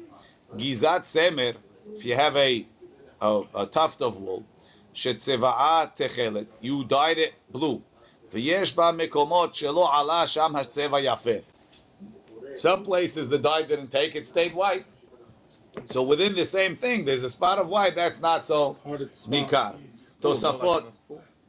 gizat 0.55 1.03
semer. 1.03 1.55
If 1.95 2.05
you 2.05 2.15
have 2.15 2.35
a 2.35 2.65
a, 3.21 3.41
a 3.55 3.65
tuft 3.65 4.01
of 4.01 4.17
wool, 4.17 4.45
you 6.61 6.83
dyed 6.83 7.17
it 7.17 7.33
blue. 7.51 7.81
V'yesh 8.31 8.75
ba 8.75 8.93
mekomot 8.93 9.53
shelo 9.53 9.87
ala 9.87 10.27
sham 10.27 10.53
hatzeva 10.53 11.01
yafeh. 11.03 11.43
Some 12.55 12.83
places 12.83 13.29
the 13.29 13.37
dye 13.37 13.63
didn't 13.63 13.89
take; 13.89 14.15
it 14.15 14.27
stayed 14.27 14.53
white. 14.53 14.85
So 15.85 16.03
within 16.03 16.35
the 16.35 16.45
same 16.45 16.75
thing, 16.75 17.05
there's 17.05 17.23
a 17.23 17.29
spot 17.29 17.59
of 17.59 17.67
white 17.67 17.95
that's 17.95 18.21
not 18.21 18.45
so 18.45 18.77
mikar. 19.27 19.75
Tosafot, 20.21 20.91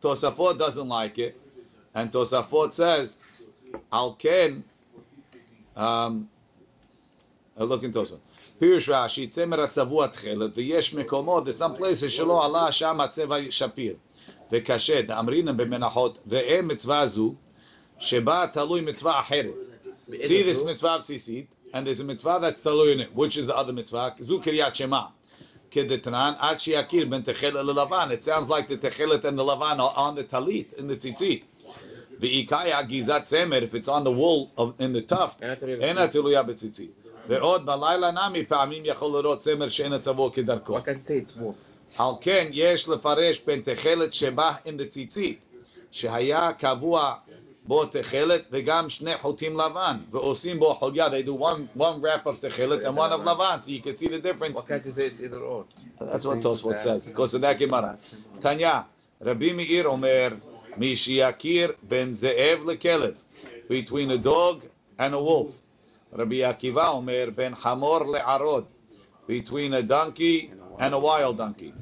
Tosafot 0.00 0.58
doesn't 0.58 0.88
like 0.88 1.18
it, 1.18 1.40
and 1.94 2.10
Tosafot 2.10 2.72
says, 2.72 3.18
"Al 3.92 4.14
ken." 4.14 4.64
Um, 5.76 6.28
look 7.56 7.82
in 7.82 7.92
Tosafot. 7.92 8.20
פירוש 8.59 8.89
רש"י, 8.89 9.27
צמר 9.27 9.61
הצבוע 9.61 10.07
תכלת, 10.07 10.51
ויש 10.55 10.93
מקומות, 10.93 11.47
there's 11.47 11.59
some 11.59 11.79
places 11.79 12.09
שלא 12.09 12.45
עלה 12.45 12.71
שם 12.71 13.01
הצבע 13.01 13.37
שפיר. 13.49 13.95
וקשה, 14.51 15.01
דאמרינן 15.01 15.57
במנחות, 15.57 16.19
ראה 16.31 16.59
מצווה 16.63 17.07
זו, 17.07 17.33
שבה 17.99 18.45
תלוי 18.53 18.81
מצווה 18.81 19.19
אחרת. 19.19 19.65
See 20.07 20.43
this 20.43 20.61
mitzvah 20.61 20.99
b'sisit, 20.99 21.47
and 21.73 21.87
there's 21.87 21.99
a 21.99 22.03
mitzvah 22.03 22.37
that's 22.39 22.61
taloy 22.63 22.93
in 22.93 22.99
it. 22.99 23.15
Which 23.15 23.37
is 23.37 23.47
the 23.47 23.57
other 23.57 23.73
mitzvah? 23.73 24.15
Zu 24.21 24.39
kiryat 24.39 24.75
shema. 24.75 25.07
Kedetran 25.71 26.37
ad 26.39 26.57
shiakir 26.57 27.09
ben 27.09 27.23
techelet 27.23 27.65
lelavan. 27.65 28.11
It 28.11 28.23
sounds 28.23 28.47
like 28.47 28.67
the 28.67 28.77
techelet 28.77 29.25
and 29.25 29.37
the 29.37 29.43
lavan 29.43 29.79
are 29.79 29.93
on 29.97 30.13
the 30.15 30.23
talit 30.23 30.73
in 30.73 30.87
the 30.87 30.95
tzitzit. 30.95 31.43
V'ikaya 32.19 32.87
gizat 32.87 33.23
semer. 33.31 33.63
If 33.63 33.73
it's 33.73 33.87
on 33.87 34.03
the 34.03 34.11
wool 34.11 34.51
of 34.57 34.79
in 34.79 34.93
the 34.93 35.01
tuft, 35.01 35.41
אין 35.41 35.51
התלוי 35.51 35.79
אין 35.81 35.97
התלויה 35.97 36.43
בציצית. 36.43 36.98
ועוד 37.29 37.65
בלילה 37.65 38.11
נמי 38.11 38.45
פעמים 38.45 38.83
יכול 38.85 39.21
לראות 39.21 39.39
צמר 39.39 39.69
שאין 39.69 39.93
הצבו 39.93 40.31
כדרכו. 40.31 40.77
Why 40.77 40.81
can't 40.81 40.99
you 40.99 41.01
say 41.01 41.27
it's 41.27 41.31
both? 41.31 41.75
על 41.97 42.11
כן 42.21 42.47
יש 42.51 42.89
לפרש 42.89 43.41
בין 43.47 43.61
תכלת 43.61 44.13
שבא 44.13 44.51
in 44.65 44.81
the 44.81 44.85
ציצית, 44.87 45.39
שהיה 45.91 46.53
קבוע 46.53 47.13
בו 47.67 47.85
תכלת 47.85 48.41
וגם 48.51 48.89
שני 48.89 49.17
חוטים 49.17 49.57
לבן, 49.57 49.97
ועושים 50.11 50.59
בו 50.59 50.73
חוליה, 50.73 51.07
they 51.07 51.27
do 51.27 51.31
one, 51.31 51.79
one 51.79 52.01
wrap 52.01 52.27
of 52.27 52.41
תכלת 52.41 52.79
and 52.81 52.97
one 52.97 53.11
of 53.11 53.29
לבן, 53.29 53.57
so 53.61 53.67
you 53.69 53.81
can 53.81 53.97
see 53.97 54.07
the 54.07 54.19
difference. 54.19 54.55
Why 54.55 54.61
can't 54.61 54.85
you 54.85 54.91
say 54.91 55.07
it's 55.07 55.19
either 55.21 55.39
or? 55.39 55.65
That's 55.99 56.25
what 56.25 56.39
Tosfot 56.41 56.79
says, 56.79 57.07
because 57.07 57.33
of 57.33 57.41
that 57.41 57.57
Gemara. 57.57 57.97
Tanya, 58.41 58.85
Rabbi 59.21 59.53
Meir 59.53 59.85
אומר, 59.85 60.29
מי 60.77 60.95
שיכיר 60.95 61.71
בין 61.83 62.15
זאב 62.15 62.59
לכלב, 62.69 63.13
between 63.69 64.11
a 64.11 64.17
dog 64.17 64.63
and 64.99 65.13
a 65.13 65.19
wolf. 65.19 65.59
Rabbi 66.12 66.36
Akiva 66.36 66.94
Omer, 66.94 67.30
Ben 67.30 67.52
Hamor 67.52 68.00
Le'arod, 68.00 68.66
between 69.26 69.74
a 69.74 69.82
donkey 69.82 70.52
and 70.78 70.94
a 70.94 70.98
wild 70.98 71.38
donkey. 71.38 71.72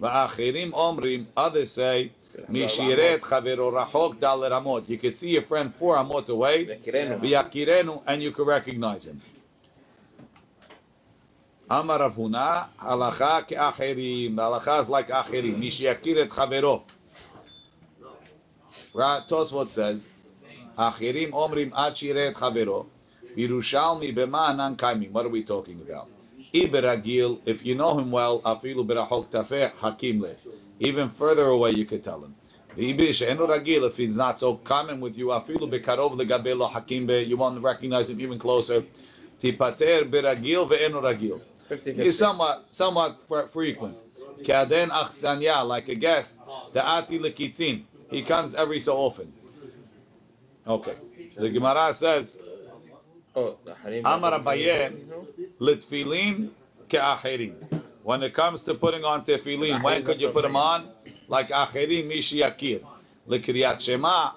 Va'achirim 0.00 0.72
Omrim, 0.72 1.26
others 1.36 1.72
say, 1.72 2.12
Mishiret 2.50 3.20
Chavero 3.20 3.70
Rahok 3.72 4.18
Dal 4.18 4.40
Ramot. 4.40 4.88
You 4.88 4.98
could 4.98 5.16
see 5.16 5.30
your 5.30 5.42
friend 5.42 5.72
four 5.72 5.96
Amot 5.96 6.28
away, 6.28 6.64
V'yakirenu, 6.66 8.02
and 8.06 8.22
you 8.22 8.32
could 8.32 8.46
recognize 8.46 9.06
him. 9.06 9.20
Amar 11.70 11.98
Rav 12.00 12.16
Huna, 12.16 12.68
halacha 12.78 13.46
ke'achirim. 13.46 14.36
The 14.36 14.42
halacha 14.42 14.80
is 14.80 14.88
like 14.90 15.08
achirim. 15.08 15.56
Mishiyakir 15.56 16.22
et 16.22 16.28
chavero. 16.28 16.82
Tosfot 18.94 19.68
says, 19.68 20.08
achirim 20.76 21.30
omrim 21.30 21.72
ad 21.76 21.96
shire. 21.96 22.32
Yerushalmi 23.36 24.14
b'ma'anan 24.14 24.76
kaimim. 24.76 25.10
What 25.10 25.26
are 25.26 25.30
we 25.30 25.42
talking 25.42 25.80
about? 25.80 26.08
Iberagil, 26.52 27.40
if 27.46 27.64
you 27.64 27.74
know 27.74 27.98
him 27.98 28.10
well, 28.10 28.40
afilu 28.42 28.86
berachok 28.86 29.30
tafeh 29.30 29.72
hakim 29.76 30.20
le. 30.20 30.36
Even 30.78 31.08
further 31.08 31.46
away, 31.46 31.70
you 31.70 31.84
could 31.84 32.04
tell 32.04 32.22
him. 32.22 32.34
V'ibish 32.76 33.26
enu 33.26 33.46
ragil, 33.46 33.86
if 33.86 33.96
he's 33.96 34.16
not 34.16 34.38
so 34.38 34.56
common 34.56 35.00
with 35.00 35.16
you, 35.16 35.28
afilu 35.28 35.70
bekarov 35.70 36.18
legabe 36.18 36.56
lo 36.56 36.66
hakim 36.66 37.06
be. 37.06 37.22
You 37.22 37.36
won't 37.36 37.62
recognize 37.62 38.10
him 38.10 38.20
even 38.20 38.38
closer. 38.38 38.84
Tipater 39.38 40.04
beragil 40.04 40.68
ve'enu 40.68 41.02
ragil. 41.02 41.40
He's 41.96 42.18
somewhat, 42.18 42.66
somewhat 42.70 43.20
frequent. 43.50 43.96
Kaden 44.42 44.88
achsanya, 44.88 45.66
like 45.66 45.88
a 45.88 45.94
guest. 45.94 46.36
Da'ati 46.74 47.18
lekitzin. 47.20 47.84
He 48.10 48.22
comes 48.22 48.54
every 48.54 48.78
so 48.80 48.96
often. 48.98 49.32
Okay. 50.66 50.94
The 51.36 51.48
Gemara 51.48 51.94
says, 51.94 52.36
Amar 53.36 54.32
Abaye 54.40 54.92
litfilin 55.60 56.50
ke'acherim. 56.88 57.54
When 58.02 58.22
it 58.22 58.34
comes 58.34 58.62
to 58.64 58.74
putting 58.74 59.04
on 59.04 59.24
tefillin, 59.24 59.82
when 59.82 60.04
could 60.04 60.20
you 60.20 60.28
put 60.28 60.42
them 60.42 60.56
on? 60.56 60.88
Like 61.26 61.48
acherim 61.48 62.06
mishi 62.08 62.40
yakir. 62.42 62.82
L'kiryat 63.26 63.80
shema, 63.80 64.32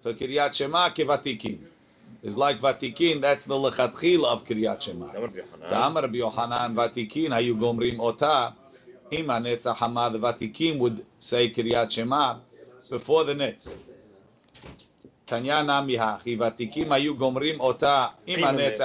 for 0.00 0.12
kiryat 0.12 0.54
shema 0.54 0.90
kevatikin. 0.90 1.58
It's 2.22 2.36
like 2.36 2.60
vatikin, 2.60 3.20
that's 3.20 3.44
the 3.44 3.54
lechatchil 3.54 4.24
of 4.24 4.44
kiryat 4.44 4.82
shema. 4.82 5.12
The 5.12 5.86
Amar 5.86 6.08
Yohanan 6.08 6.74
vatikin, 6.74 7.30
hayu 7.30 7.54
gomrim 7.58 8.00
ota, 8.00 8.54
ima 9.10 9.34
netzah 9.34 9.74
hamad 9.76 10.20
vatikin 10.20 10.78
would 10.78 11.06
say 11.20 11.48
kiryat 11.50 11.90
shema 11.90 12.40
before 12.90 13.24
the 13.24 13.34
nitz. 13.34 13.72
Ayu 16.90 17.16
Gomrim 17.16 17.60
Ota 17.60 18.12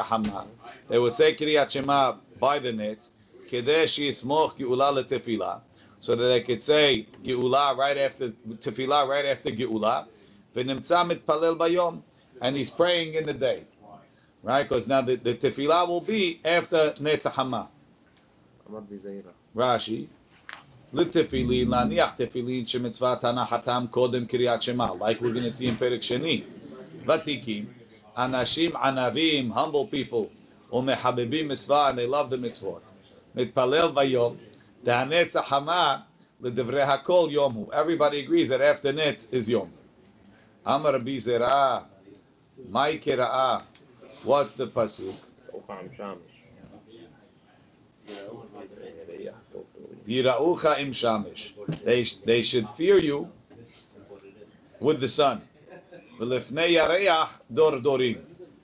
Hama. 0.01 0.47
They 0.87 0.99
would 0.99 1.15
say 1.15 1.35
Kriyat 1.35 1.69
Shema 1.69 2.15
by 2.39 2.59
the 2.59 2.71
net, 2.71 3.07
Kedesh 3.49 3.99
Yismoch 3.99 4.57
Geula 4.57 4.93
Letefillah, 5.03 5.61
so 5.99 6.15
that 6.15 6.27
they 6.27 6.41
could 6.41 6.61
say 6.61 7.07
Geula 7.23 7.75
right 7.75 7.97
after 7.97 8.29
Tefillah, 8.29 9.07
right 9.07 9.25
after 9.25 9.51
Geula, 9.51 10.05
V'nimtza 10.55 11.09
Mitpalel 11.09 11.57
Bayom, 11.57 12.01
and 12.41 12.55
he's 12.55 12.71
praying 12.71 13.15
in 13.15 13.25
the 13.25 13.33
day. 13.33 13.63
Right? 14.43 14.63
Because 14.63 14.87
now 14.87 15.01
the, 15.01 15.15
the 15.15 15.33
Tefillah 15.33 15.87
will 15.87 16.01
be 16.01 16.39
after 16.45 16.91
Netzah 16.93 17.31
Hama. 17.31 17.67
Rashi. 19.55 20.07
לתפילין, 20.92 21.70
להניח 21.70 22.10
תפילין 22.10 22.66
שמצוות 22.66 23.24
הנחתם 23.24 23.84
קודם 23.90 24.26
קריאת 24.26 24.62
שמע, 24.62 24.86
like 24.86 25.20
we're 25.20 25.34
going 25.34 25.46
to 25.46 25.60
see 25.60 25.64
in 25.64 25.78
פרק 25.78 26.02
שני. 26.02 26.42
ותיקים, 27.06 27.64
אנשים 28.16 28.76
ענבים, 28.76 29.52
humble 29.52 29.92
people, 29.92 30.26
ומחבבים 30.74 31.48
מצווה, 31.48 31.90
and 31.90 31.94
they 31.94 32.12
love 32.12 32.32
the 32.32 32.36
מצוות. 32.36 32.82
מתפלל 33.34 33.90
ביום, 33.94 34.36
דהנץ 34.84 35.36
החמה, 35.36 35.96
לדברי 36.40 36.82
הכל 36.82 37.28
יום 37.30 37.52
הוא. 37.54 37.72
Everybody 37.72 38.28
agrees 38.28 38.48
that 38.48 38.60
after 38.60 38.92
נץ 38.92 39.28
is 39.32 39.50
יום. 39.50 39.70
אמר 40.66 40.94
רבי 40.94 41.20
זרעה, 41.20 41.80
מהי 42.68 42.98
קראה? 42.98 43.58
What's 44.24 44.56
the 44.56 44.66
pasuk? 44.76 45.32
Yiraucha 50.07 50.79
im 50.79 50.91
shamish. 50.91 51.51
They 51.83 52.03
they 52.25 52.41
should 52.41 52.67
fear 52.69 52.97
you 52.97 53.29
with 54.79 54.99
the 55.01 55.07
sun. 55.07 55.41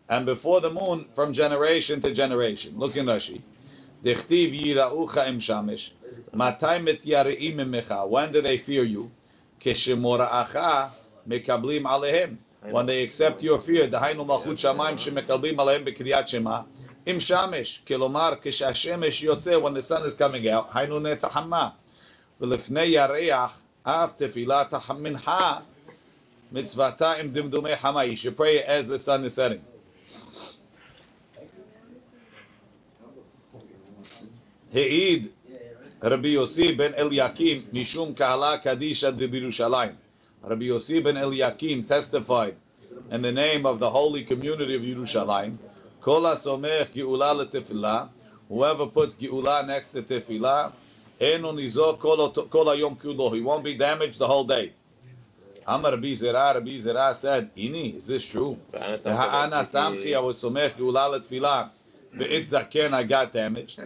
And 0.10 0.26
before 0.26 0.62
the 0.62 0.70
moon, 0.70 1.06
from 1.14 1.34
generation 1.34 2.02
to 2.02 2.12
generation. 2.12 2.78
Look 2.78 2.96
in 2.96 3.06
Rashi. 3.06 3.42
Dichtiv 4.04 4.60
yiraucha 4.60 5.28
im 5.28 5.40
shamish. 5.40 5.92
Matay 6.34 6.82
mit 6.84 7.04
yareim. 7.04 8.10
When 8.10 8.32
do 8.32 8.42
they 8.42 8.58
fear 8.58 8.84
you? 8.84 9.12
Mekablim 11.28 11.84
alehem. 11.84 12.38
When 12.70 12.86
they 12.86 13.04
accept 13.04 13.44
your 13.44 13.60
fear, 13.60 13.88
the 13.88 13.98
Hainu 13.98 14.26
Malchut 14.26 14.58
shemekablim 14.98 15.56
alehem 15.58 16.28
shema. 16.28 16.64
עם 17.07 17.21
שמש, 17.21 17.83
כלומר 17.87 18.33
כשהשמש 18.43 19.23
יוצא, 19.23 19.57
when 19.57 19.75
the 19.75 19.83
sun 19.83 20.03
is 20.07 20.19
coming 20.19 20.45
out, 20.45 20.71
היינו 20.75 21.01
נצח 21.01 21.33
חמה. 21.33 21.69
ולפני 22.41 22.85
ירח, 22.85 23.53
אף 23.83 24.13
תפילת 24.17 24.75
המנחה, 24.87 25.57
מצוותה 26.53 27.13
עם 27.13 27.29
דמדומי 27.29 27.77
חמה. 27.77 28.05
You 28.05 28.17
should 28.17 28.37
pray 28.37 28.63
as 28.67 28.89
the 28.89 28.99
sun 28.99 29.25
is 29.25 29.35
setting. 29.35 29.63
העיד 34.75 35.27
רבי 36.03 36.29
יוסי 36.29 36.73
בן 36.73 36.95
אליקים 36.95 37.63
משום 37.73 38.15
קהלה 38.15 38.59
קדישא 38.59 39.11
דבירושלים. 39.11 39.93
Rabbi 40.43 40.67
Yossi 40.67 41.03
ben 41.03 41.17
Eliakim 41.17 41.87
testified 41.87 42.55
in 43.11 43.23
the 43.23 43.33
name 43.33 43.67
of 43.67 43.81
the 43.81 43.91
holy 43.91 44.25
community 44.25 44.75
of 44.77 44.83
Yerushalayim, 44.83 45.57
Kol 46.04 46.24
asomech 46.24 46.94
geula 46.94 47.34
letefillah, 47.34 48.10
whoever 48.50 48.88
puts 48.88 49.16
geula 49.16 49.66
next 49.66 49.94
to 49.94 50.02
tefillah, 50.02 50.74
enu 51.22 51.48
kol 51.98 52.66
hayom 52.66 52.98
kulo, 52.98 53.34
he 53.34 53.40
won't 53.40 53.64
be 53.64 53.74
damaged 53.76 54.20
the 54.20 54.28
whole 54.28 54.44
day. 54.44 54.74
Amar 55.66 55.92
Rabbi 55.92 56.14
Zerah, 56.14 56.56
Rabbi 56.56 56.78
Zerah 56.78 57.16
said, 57.16 57.56
Ini, 57.56 57.96
is 57.96 58.06
this 58.06 58.30
true? 58.30 58.58
Ha'ana 58.74 59.62
samchi, 59.64 60.14
I 60.14 60.20
was 60.20 60.44
somech 60.44 60.72
geula 60.72 61.10
letefillah, 61.10 61.70
ve'it 62.14 62.50
zaken, 62.50 62.92
I 62.92 63.04
got 63.04 63.32
damaged. 63.32 63.82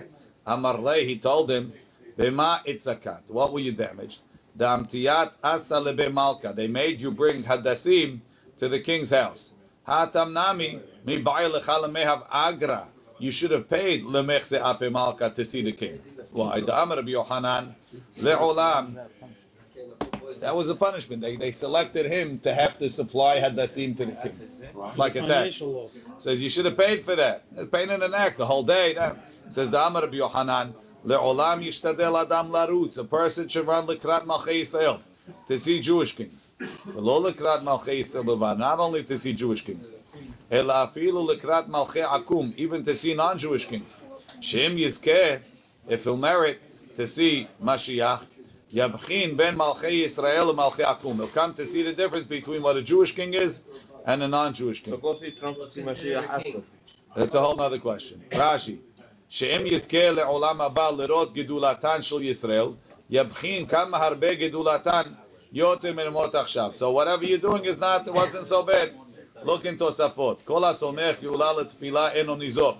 Amar 0.47 0.79
lei, 0.79 1.05
he 1.05 1.19
told 1.19 1.51
him, 1.51 1.71
Bema 2.17 2.63
itzakat, 2.65 3.29
what 3.29 3.53
were 3.53 3.59
you 3.59 3.73
damaged? 3.73 4.21
the 4.57 4.65
Amtiyat 4.65 5.33
Asa 5.43 6.09
Malka. 6.11 6.51
They 6.55 6.67
made 6.67 6.99
you 6.99 7.11
bring 7.11 7.43
Hadassim 7.43 8.21
to 8.57 8.67
the 8.67 8.79
king's 8.79 9.11
house. 9.11 9.53
Hatam 9.87 10.33
Nami, 10.33 10.79
mi 11.05 11.23
mehav 11.23 12.27
agra. 12.29 12.87
You 13.19 13.31
should 13.31 13.51
have 13.51 13.69
paid 13.69 14.03
Lemechse 14.03 14.53
Ape 14.53 14.91
Malka 14.91 15.29
to 15.31 15.45
see 15.45 15.63
the 15.63 15.71
king. 15.71 15.99
Why? 16.31 16.61
The 16.61 16.77
Amr 16.77 16.97
Rabbi 16.97 17.11
Yohanan, 17.11 17.75
Le'olam. 18.19 18.99
That 20.41 20.55
was 20.55 20.69
a 20.69 20.75
punishment. 20.75 21.21
They, 21.21 21.35
they 21.35 21.51
selected 21.51 22.05
him 22.05 22.39
to 22.39 22.53
have 22.53 22.77
to 22.79 22.89
supply 22.89 23.39
Hadassim 23.39 23.97
to 23.97 24.05
the 24.05 24.11
king. 24.11 24.39
Like 24.97 25.15
a 25.15 25.25
tax. 25.25 25.63
Says 26.17 26.41
you 26.41 26.49
should 26.49 26.65
have 26.65 26.77
paid 26.77 27.01
for 27.01 27.15
that. 27.15 27.43
Pain 27.71 27.89
in 27.89 27.99
the 27.99 28.09
neck 28.09 28.35
the 28.35 28.45
whole 28.45 28.63
day. 28.63 28.93
That. 28.93 29.17
Says 29.49 29.71
the 29.71 29.79
Amr 29.79 30.01
Rabbi 30.01 30.17
Yohanan, 30.17 30.75
Le'olam 31.05 31.65
yishtadel 31.65 32.21
adam 32.21 32.51
larutz. 32.51 32.97
A 32.97 33.03
person 33.03 33.47
should 33.47 33.65
run 33.65 33.87
lekrat 33.87 34.25
malchei 34.25 34.61
Yisrael 34.61 34.99
to 35.47 35.59
see 35.59 35.79
Jewish 35.79 36.15
kings. 36.15 36.49
Not 36.95 38.79
only 38.79 39.03
to 39.03 39.17
see 39.17 39.33
Jewish 39.33 39.63
kings. 39.65 39.93
Even 40.51 40.67
to 42.83 42.95
see 42.95 43.13
non-Jewish 43.13 43.65
kings. 43.65 44.01
Shem 44.39 44.77
Yizkeh, 44.77 45.39
if 45.87 46.03
he'll 46.03 46.17
merit 46.17 46.61
to 46.95 47.07
see 47.07 47.47
Mashiach, 47.63 48.21
Yabchin 48.73 49.35
ben 49.37 49.55
Malchay 49.57 50.05
Israel 50.05 50.49
and 50.49 50.59
Malchei 50.59 50.83
Akum. 50.85 51.15
He'll 51.15 51.27
come 51.27 51.53
to 51.55 51.65
see 51.65 51.83
the 51.83 51.93
difference 51.93 52.25
between 52.25 52.61
what 52.63 52.77
a 52.77 52.81
Jewish 52.81 53.13
king 53.15 53.33
is 53.33 53.61
and 54.05 54.21
a 54.23 54.27
non-Jewish 54.27 54.83
king. 54.83 54.99
That's 57.15 57.35
a 57.35 57.41
whole 57.41 57.59
other 57.61 57.79
question. 57.79 58.23
Rashi, 58.31 58.79
Shem 59.29 59.65
Yizkeh 59.65 60.15
le'olam 60.17 60.57
haba 60.59 60.91
lerot 60.97 61.33
gedulatan 61.35 62.03
shel 62.03 62.19
Yisrael. 62.19 62.77
Yabchin 63.09 63.69
kama 63.69 63.97
harbe 63.97 64.35
gedulatan 64.35 65.15
yotim 65.53 65.95
ermot 65.95 66.31
achshav. 66.31 66.73
So 66.73 66.91
whatever 66.91 67.23
you're 67.23 67.37
doing 67.37 67.65
is 67.65 67.79
not, 67.79 68.05
wasn't 68.13 68.47
so 68.47 68.63
bad. 68.63 68.93
Look 69.43 69.65
in 69.65 69.77
Tosafot. 69.77 70.43
Kol 70.45 70.63
ha-somech 70.63 71.17
geula 71.17 71.55
letfila 71.55 72.15
eno 72.15 72.35
nizok. 72.35 72.77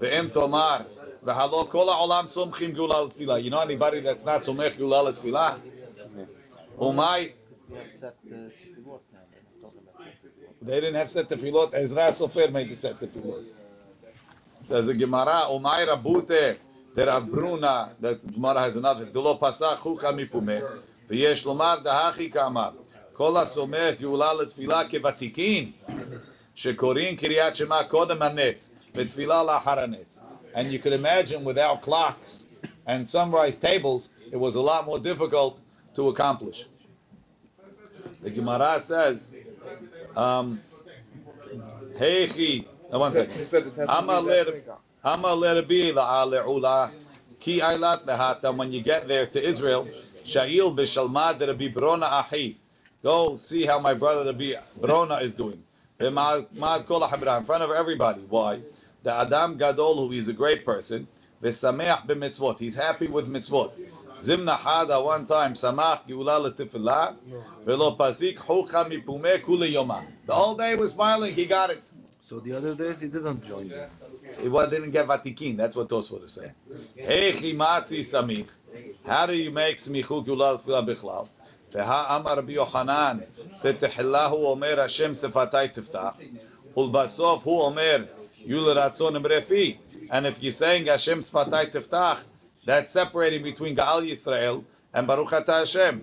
Ve'em 0.00 0.30
tomar. 0.32 0.84
Ve'halo 1.24 1.68
kol 1.70 1.88
ha-olam 1.88 2.26
somchim 2.26 2.74
geula 2.74 3.08
letfila. 3.08 3.42
You 3.42 3.50
know 3.50 3.60
anybody 3.60 4.00
that's 4.00 4.24
not 4.24 4.42
somech 4.42 4.76
geula 4.76 5.10
letfila? 5.10 5.58
Umay. 6.78 7.32
They 10.60 10.80
didn't 10.80 10.96
have 10.96 11.08
set 11.08 11.28
tefillot. 11.28 11.72
Ezra 11.74 12.08
Sofer 12.08 12.52
made 12.52 12.68
the 12.68 12.76
set 12.76 12.98
tefillot. 12.98 13.44
Says 14.64 14.86
the 14.86 14.94
Gemara, 14.94 15.46
Umay 15.48 15.86
rabute. 15.86 16.58
the 16.95 17.05
Rav 17.05 17.29
Bruna, 17.29 17.93
that 17.99 18.33
Gemara 18.33 18.61
has 18.61 18.75
another, 18.75 19.05
Delo 19.05 19.37
Pasach 19.37 19.77
Chuka 19.77 20.11
Mipume, 20.13 20.61
V'yesh 21.09 21.45
Lomar 21.45 21.83
Dahachi 21.83 22.31
Kamar, 22.31 22.73
Kol 23.13 23.33
HaSomech 23.33 23.97
Geula 23.97 24.33
L'Tfilah 24.37 24.89
Kevatikin, 24.89 25.73
שקוראים 26.55 27.15
קריאת 27.15 27.55
שמע 27.55 27.83
קודם 27.83 28.21
הנץ, 28.21 28.71
ותפילה 28.95 29.43
לאחר 29.43 29.79
הנץ. 29.79 30.19
And 30.53 30.71
you 30.71 30.79
could 30.79 30.93
imagine 30.93 31.45
without 31.45 31.81
clocks 31.81 32.45
and 32.85 33.07
sunrise 33.07 33.57
tables, 33.57 34.09
it 34.31 34.37
was 34.37 34.55
a 34.55 34.61
lot 34.61 34.85
more 34.85 34.99
difficult 34.99 35.61
to 35.95 36.09
accomplish. 36.09 36.65
The 38.21 38.29
Gemara 38.29 38.79
says, 38.81 39.31
um, 40.15 40.61
Heichi, 41.97 42.65
uh, 42.93 42.99
one 42.99 43.13
second. 43.13 43.39
He 43.39 43.45
ki 45.06 45.12
ailat 47.60 48.06
lehata, 48.06 48.56
when 48.56 48.72
you 48.72 48.82
get 48.82 49.06
there 49.06 49.24
to 49.24 49.40
Israel, 49.40 49.86
Sha'il 50.24 50.74
v'shalmad 50.74 51.38
Rabbi 51.46 51.68
Brona 51.68 52.10
ahi. 52.10 52.56
Go 53.04 53.36
see 53.36 53.64
how 53.64 53.78
my 53.78 53.94
brother 53.94 54.24
Rabbi 54.24 54.54
Brona 54.80 55.22
is 55.22 55.36
doing. 55.36 55.62
In 56.00 56.12
front 56.12 57.62
of 57.62 57.70
everybody. 57.70 58.22
Why? 58.22 58.62
The 59.04 59.12
Adam 59.12 59.56
Gadol, 59.56 60.08
who 60.08 60.12
is 60.12 60.26
a 60.26 60.32
great 60.32 60.64
person, 60.64 61.06
v'sameach 61.40 62.08
b'mitzvot. 62.08 62.58
He's 62.58 62.74
happy 62.74 63.06
with 63.06 63.28
mitzvot. 63.28 63.70
Zimna 64.18 64.56
hada 64.56 65.04
one 65.04 65.26
time, 65.26 65.52
samach 65.52 66.00
geula 66.08 66.40
l'tifillah, 66.42 67.14
v'lo 67.64 67.96
pasik 67.96 68.38
chucha 68.38 68.84
mipumeh 68.90 69.40
kule 69.44 69.68
yoma. 69.68 70.02
The 70.26 70.34
whole 70.34 70.56
day 70.56 70.74
was 70.74 70.94
smiling, 70.94 71.32
he 71.32 71.46
got 71.46 71.70
it. 71.70 71.80
So 72.28 72.40
the 72.40 72.54
other 72.54 72.74
days 72.74 72.98
he 72.98 73.06
didn't 73.06 73.40
join 73.44 73.68
them. 73.68 73.88
He 74.40 74.48
wa- 74.48 74.66
didn't 74.66 74.90
get 74.90 75.06
vatikin. 75.06 75.56
That's 75.56 75.76
what 75.76 75.88
Tosfot 75.88 76.24
is 76.24 76.32
saying. 76.32 76.50
Hey 76.96 77.30
chimatzi 77.30 78.00
samich. 78.00 78.48
How 79.04 79.26
do 79.26 79.36
you 79.36 79.52
make 79.52 79.76
smichu 79.76 80.26
gulal 80.26 80.58
tefillah 80.58 80.84
bichlal? 80.88 81.28
Veha 81.72 82.16
amar 82.16 82.34
Rabbi 82.34 82.54
Yochanan 82.54 83.22
betehillah 83.62 84.30
hu 84.30 84.44
omer 84.48 84.74
Hashem 84.74 85.12
sefatai 85.12 85.72
tiftach. 85.72 86.16
Ulbasof 86.76 87.42
hu 87.42 87.60
omer 87.60 88.08
yul 88.44 88.74
ratzon 88.74 89.22
imrefi. 89.22 89.78
And 90.10 90.26
if 90.26 90.42
you're 90.42 90.50
saying 90.50 90.86
Hashem 90.86 91.20
sefatai 91.20 91.70
tiftach, 91.70 92.18
that's 92.64 92.90
separating 92.90 93.44
between 93.44 93.76
Gaal 93.76 94.02
Yisrael 94.02 94.64
and 94.92 95.06
Baruch 95.06 95.32
Ata 95.32 95.52
Hashem. 95.60 96.02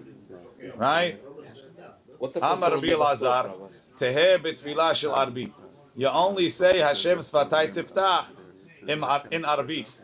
Right? 0.78 1.22
What 2.18 2.34
the 2.34 2.40
Amar 2.50 2.76
Rabbi 2.76 2.88
Elazar, 2.88 3.52
Teheh 4.00 4.38
betfilah 4.38 4.96
shel 4.96 5.12
arbit. 5.12 5.52
You 5.96 6.08
only 6.08 6.50
say 6.50 6.80
Hashem 6.80 7.20
sfatai 7.20 7.72
tiftach 7.74 8.26
in, 8.88 9.00
arbit. 9.44 10.00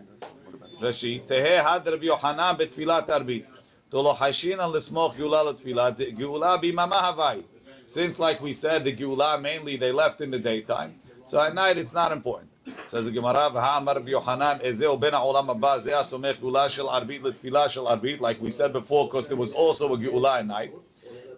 Rashi, 0.79 1.25
Teheh 1.25 1.63
had 1.63 1.85
Rabbi 1.85 2.05
Yohanan 2.05 2.57
betfilat 2.57 3.07
arbit. 3.07 3.45
Tolo 3.91 4.15
hashin 4.15 4.59
al 4.59 4.71
lismoch 4.71 5.15
geula 5.15 5.51
letfilah. 5.51 5.95
Geula 6.15 6.61
bimama 6.61 6.93
havai. 6.93 7.43
Since, 7.87 8.19
like 8.19 8.39
we 8.39 8.53
said, 8.53 8.83
the 8.83 8.95
geula 8.95 9.41
mainly 9.41 9.77
they 9.77 9.91
left 9.91 10.21
in 10.21 10.29
the 10.29 10.37
daytime, 10.37 10.93
so 11.25 11.41
at 11.41 11.55
night 11.55 11.77
it's 11.79 11.91
not 11.91 12.11
important. 12.11 12.51
Says 12.85 13.05
the 13.05 13.11
Gemara, 13.11 13.49
"V'ha'amar 13.49 13.95
Rabbi 13.95 14.11
Yohanan 14.11 14.59
ezeu 14.59 14.99
ben 14.99 15.13
ha'olam 15.13 15.47
haba 15.47 15.81
zeh 15.81 15.91
asomech 15.91 16.35
geula 16.35 16.69
shel 16.69 16.87
arbit 16.87 17.21
letfilah 17.21 17.67
shel 17.67 17.85
arbit." 17.85 18.19
Like 18.19 18.39
we 18.39 18.51
said 18.51 18.73
before, 18.73 19.07
because 19.07 19.27
there 19.27 19.37
was 19.37 19.53
also 19.53 19.91
a 19.95 19.97
geula 19.97 20.37
at 20.37 20.45
night. 20.45 20.71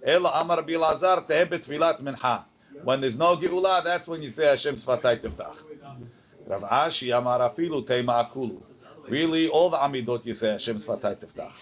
Ela 0.04 0.30
amar 0.41 0.58
Rabbi 0.58 0.76
Lazar 0.76 1.22
teheh 1.22 1.45
betfilat 1.45 2.02
mincha. 2.02 2.43
When 2.84 3.01
there's 3.01 3.17
no 3.17 3.38
geula, 3.38 3.84
that's 3.84 4.07
when 4.07 4.22
you 4.22 4.30
say 4.30 4.45
Hashem 4.45 4.76
sfatai 4.76 5.22
tiftach. 5.22 5.55
Rav 6.47 6.61
Ashi 6.61 7.15
amar 7.17 7.39
afilu 7.39 7.86
teima 7.86 8.30
akulu. 8.30 8.61
Really, 9.07 9.47
all 9.47 9.69
the 9.69 9.78
amidot 9.78 10.26
you 10.26 10.34
say 10.34 10.51
Hashem 10.51 10.78
sfatai 10.78 11.19
tiftach. 11.19 11.53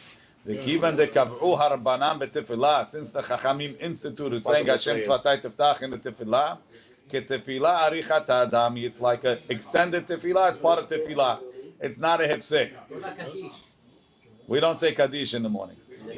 The 0.46 0.56
kavru 0.56 1.58
harbanan 1.60 2.20
betefillah. 2.20 2.86
Since 2.86 3.12
the 3.12 3.22
Chachamim 3.22 3.80
instituted 3.80 4.44
saying 4.44 4.68
Hashem 4.68 4.98
sfatai 4.98 5.42
tiftach 5.42 5.82
in 5.82 5.92
the 5.92 5.98
tefillah, 5.98 6.58
ketefillah 7.10 7.90
arichat 7.90 8.30
adam. 8.30 8.78
It's 8.78 9.02
like 9.02 9.24
an 9.26 9.40
extended 9.50 10.08
tefillah. 10.08 10.52
It's 10.52 10.60
part 10.60 10.80
of 10.80 10.88
tefillah. 10.88 11.40
It's 11.82 12.00
not 12.00 12.22
a 12.22 12.26
hefsek. 12.26 12.72
We 14.48 14.60
don't 14.60 14.80
say 14.80 14.94
kaddish 14.94 15.34
in 15.34 15.44
the 15.44 15.50
morning. 15.50 15.78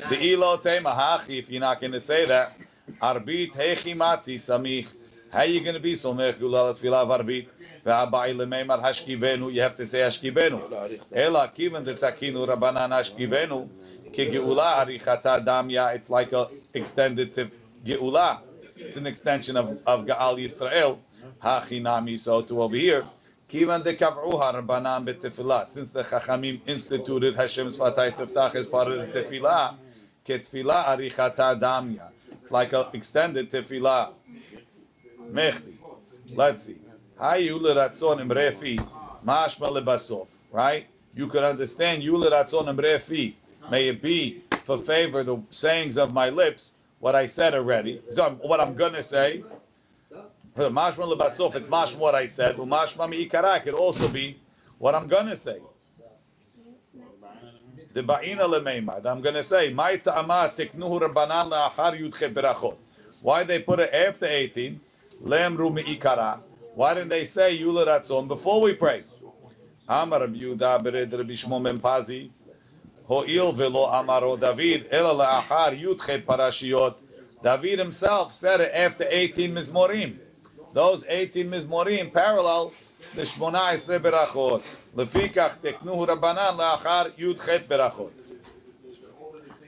The 0.09 0.33
ilo 0.33 0.57
tema 0.57 0.91
hachi. 0.91 1.39
If 1.39 1.49
you're 1.49 1.59
not 1.59 1.81
going 1.81 1.93
to 1.93 1.99
say 1.99 2.25
that, 2.27 2.53
arbit 2.99 3.53
matzi 3.95 4.35
samich. 4.37 4.87
How 5.29 5.39
are 5.39 5.45
you 5.45 5.61
going 5.61 5.75
to 5.75 5.79
be 5.81 5.93
somech 5.93 6.39
gulal 6.39 6.73
tefillah 6.73 7.03
of 7.03 7.09
arbit? 7.09 7.49
Ve'abai 7.85 8.35
lemeimar 8.35 8.81
hashkivenu. 8.81 9.53
You 9.53 9.61
have 9.61 9.75
to 9.75 9.85
say 9.85 9.99
hashkivenu. 9.99 10.63
Ela 11.13 11.49
kiven 11.55 11.85
de 11.85 11.95
takinu 11.95 12.47
rabanan 12.47 12.89
hashkivenu. 12.91 13.69
Ke 14.13 14.29
geula 14.31 14.77
arichata 14.85 15.43
damya. 15.45 15.95
It's 15.95 16.09
like 16.09 16.33
a 16.33 16.49
extended 16.73 17.33
tef- 17.33 17.51
geula. 17.85 18.41
It's 18.75 18.97
an 18.97 19.07
extension 19.07 19.57
of, 19.57 19.69
of 19.85 20.05
Gaal 20.05 20.37
Yisrael. 20.39 20.99
Hachinami. 21.43 22.19
So 22.19 22.41
to 22.43 22.61
over 22.61 22.75
here. 22.75 23.07
Kivan 23.49 23.83
de 23.83 23.95
kav'uha 23.95 24.53
rabbanan 24.61 25.05
betefillah. 25.05 25.67
Since 25.67 25.91
the 25.91 26.03
Chachamim 26.03 26.61
instituted 26.67 27.35
Hashem 27.35 27.69
sfatai 27.69 28.15
tiftach 28.15 28.55
as 28.55 28.67
part 28.67 28.89
of 28.89 28.97
the 28.99 29.07
tefillah, 29.23 29.75
ketefillah 30.25 30.85
arichata 30.85 31.59
damya. 31.59 32.09
Like 32.51 32.73
an 32.73 32.85
extended 32.93 33.49
tefillah. 33.49 34.13
Mechdi. 35.31 35.77
Let's 36.35 36.63
see. 36.63 36.77
Hayu 37.19 37.59
leratzon 37.59 38.19
imrefi 38.19 38.77
mashma 39.25 39.69
lebasof. 39.69 40.27
Right? 40.51 40.87
You 41.15 41.27
could 41.27 41.43
understand 41.43 42.03
you 42.03 42.13
leratzon 42.13 42.65
imrefi. 42.65 43.33
May 43.69 43.87
it 43.89 44.01
be 44.01 44.43
for 44.63 44.77
favor 44.77 45.23
the 45.23 45.37
sayings 45.49 45.97
of 45.97 46.13
my 46.13 46.29
lips, 46.29 46.73
what 46.99 47.15
I 47.15 47.27
said 47.27 47.53
already. 47.53 48.01
What 48.15 48.59
I'm 48.59 48.75
gonna 48.75 49.03
say. 49.03 49.43
Mashma 50.57 51.15
lebasof. 51.15 51.55
It's 51.55 51.69
mashma 51.69 51.99
what 51.99 52.15
I 52.15 52.27
said. 52.27 52.57
Umashma 52.57 53.07
miikara 53.09 53.63
could 53.63 53.73
also 53.73 54.07
be 54.07 54.37
what 54.77 54.95
I'm 54.95 55.07
gonna 55.07 55.35
say. 55.35 55.59
The 57.93 58.03
ba'ina 58.03 58.47
lemeimar. 58.47 59.05
I'm 59.05 59.21
gonna 59.21 59.43
say 59.43 59.69
my 59.73 59.97
ta'ama 59.97 60.53
tiknuhu 60.55 61.01
rabbanan 61.01 61.51
la'achar 61.51 61.99
yudche 61.99 62.33
berachot. 62.33 62.77
Why 63.21 63.43
they 63.43 63.59
put 63.59 63.79
it 63.79 63.93
after 63.93 64.25
18? 64.27 64.79
Lemru 65.25 65.71
miikara. 65.71 66.39
Why 66.75 66.93
didn't 66.93 67.09
they 67.09 67.25
say 67.25 67.57
Yula 67.57 67.85
Ratzon 67.87 68.27
before 68.27 68.61
we 68.61 68.73
pray? 68.73 69.03
Amar 69.89 70.21
Yehuda 70.21 70.81
bered 70.81 71.11
Rabbi 71.11 71.35
Shimon 71.35 71.63
ben 71.63 71.79
Pazi. 71.79 72.31
Ho'il 73.07 73.51
velo 73.51 73.87
amaro 73.87 74.39
David 74.39 74.87
ela 74.91 75.13
la'achar 75.13 75.79
yudche 75.79 76.23
parashiyot. 76.23 76.95
David 77.43 77.79
himself 77.79 78.33
said 78.33 78.61
it 78.61 78.71
after 78.73 79.05
18 79.09 79.53
mizmorim. 79.53 80.17
Those 80.73 81.05
18 81.07 81.49
mizmorim 81.49 82.13
parallel 82.13 82.73
Shmona 83.15 83.73
Esrei 83.73 83.99
berachot. 83.99 84.63
Lefikach 84.95 85.59
teknuhu 85.61 86.07
rabbanan 86.07 86.57
la'achar 86.57 87.11
yudchet 87.17 87.67
berachot. 87.67 88.11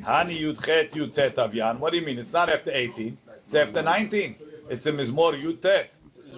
Hani 0.01 0.39
yudchet 0.39 0.91
yudtet 0.91 1.35
avyan. 1.35 1.79
What 1.79 1.91
do 1.91 1.99
you 1.99 2.05
mean? 2.05 2.19
It's 2.19 2.33
not 2.33 2.49
after 2.49 2.71
18. 2.71 3.17
It's 3.45 3.55
after 3.55 3.81
19. 3.81 4.35
It's 4.69 4.85
a 4.85 4.91
mizmor 4.91 5.41
yudtet. 5.41 5.89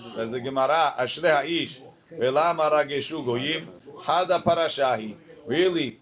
Says 0.09 0.31
the 0.31 0.39
Gemara, 0.39 0.93
Ashrei 0.99 1.35
Ha'ish, 1.35 1.79
Velama 2.13 2.69
Rageshu 2.71 3.25
Goyim. 3.25 3.67
Really, 5.47 5.99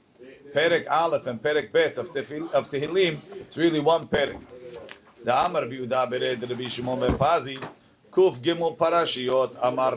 Perek 0.54 0.90
Aleph 0.90 1.28
and 1.28 1.42
Perek 1.42 1.72
Bet 1.72 1.98
of, 1.98 2.12
Tefil, 2.12 2.50
Tehillim, 2.70 3.18
it's 3.40 3.56
really 3.56 3.80
one 3.80 4.08
Perek. 4.08 4.40
The 5.24 5.46
Amar 5.46 5.64
Biuda 5.64 6.10
Bered 6.12 6.38
Pazi, 7.18 7.64
Kuf 8.12 8.40
Gimel 8.40 8.78
Amar 9.62 9.96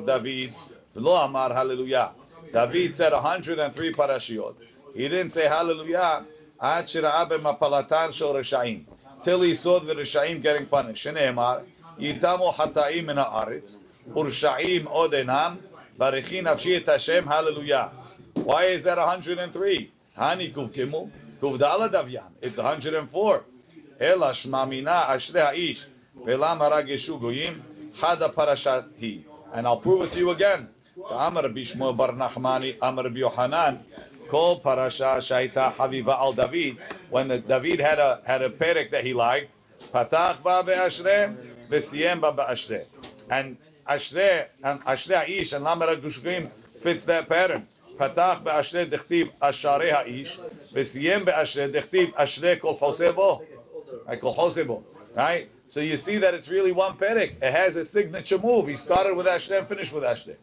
V'lo 0.97 1.27
Amar 1.27 1.53
Hallelujah. 1.53 2.13
David 2.53 2.97
said 2.97 3.13
103 3.13 3.93
parashiot. 3.93 4.55
He 4.95 5.03
didn't 5.09 5.31
say 5.31 5.47
Hallelujah. 5.47 6.25
Ad 6.59 6.87
shira'a 6.87 7.29
b'mapalatan 7.29 8.15
shel 8.15 8.33
Rishayim. 8.33 8.85
Till 9.23 9.43
he 9.43 9.55
saw 9.55 9.79
the 9.79 9.95
Rishayim 9.95 10.41
getting 10.43 10.67
punished. 10.67 11.07
Shneimar, 11.07 11.65
Yitamu 11.99 12.55
hata'im 12.55 13.05
min 13.05 13.19
ha'aretz, 13.19 13.77
Ursha'im 14.09 14.85
odenam, 14.85 15.59
Barichin 15.99 16.45
nafshi 16.45 16.77
et 16.77 16.87
Hashem, 16.87 17.27
Hallelujah. 17.27 17.93
Why 18.33 18.65
is 18.65 18.85
that 18.85 18.97
103? 18.97 19.93
Hani 20.17 20.55
kuv 20.55 20.73
gimel, 20.73 21.11
kuv 21.43 21.59
dala 21.59 21.91
davyan. 21.91 22.31
It's 22.41 22.57
104. 22.57 23.45
Ela 24.01 24.31
shmamina 24.31 25.05
ashrei 25.05 25.45
ha'ish, 25.45 25.85
ve'lam 26.25 26.59
harageshu 26.59 27.21
goyim, 27.21 27.63
hada 27.99 28.33
parashat 28.33 28.89
hi. 28.99 29.25
And 29.53 29.67
I'll 29.67 29.77
prove 29.77 30.03
it 30.03 30.13
to 30.13 30.19
you 30.19 30.31
again. 30.31 30.69
Amar 31.05 31.45
Bishmo 31.45 31.95
Bar 31.95 32.13
Nachmani, 32.13 32.79
Amar 32.81 33.09
Yohanan, 33.09 33.85
Kol 34.29 34.61
Parasha 34.61 35.19
Shaita 35.19 35.73
Haviva 35.73 36.19
Al 36.19 36.33
David. 36.33 36.79
When 37.11 37.29
David 37.29 37.81
had 37.81 37.99
a 37.99 38.23
had 38.27 38.41
a 38.43 38.49
perek 38.49 38.93
that 38.93 39.05
he 39.05 39.13
liked, 39.13 39.51
Patach 39.93 40.43
Ba 40.43 40.63
Be'Ashrei, 40.65 41.37
V'Siyem 41.69 42.21
Ba 42.23 42.33
Be'Ashrei. 42.33 42.87
And 43.31 43.59
Ashrei 43.87 44.47
and 44.65 44.83
Ashrei 44.85 45.27
Aish 45.27 45.55
and 45.55 45.65
Lamar 45.65 45.97
Gushkim 45.97 46.49
fits 46.81 47.05
that 47.05 47.29
pattern. 47.29 47.67
Patach 47.99 48.43
Be'Ashrei 48.43 48.87
Dechtiv 48.87 49.31
Asharei 49.39 49.93
Ha'ish, 49.93 50.39
V'Siyem 50.73 51.27
Be'Ashrei 51.27 51.71
Dechtiv 51.71 52.15
Ashrei 52.15 52.59
Kol 52.59 52.79
Chosebo. 52.79 53.45
Right, 54.07 54.21
Kol 54.21 54.35
Chosebo. 54.35 54.83
Right? 55.15 55.51
So 55.69 55.81
you 55.81 55.97
see 55.97 56.19
that 56.19 56.33
it's 56.33 56.49
really 56.49 56.73
one 56.73 56.97
perek. 56.97 57.43
It 57.43 57.53
has 57.53 57.77
a 57.77 57.85
signature 57.85 58.39
move. 58.39 58.67
He 58.69 58.77
started 58.77 59.15
with 59.15 59.27
Ashrei 59.27 59.59
and 59.59 59.69
finished 59.69 59.93
with 59.93 60.03
Ashrei. 60.03 60.37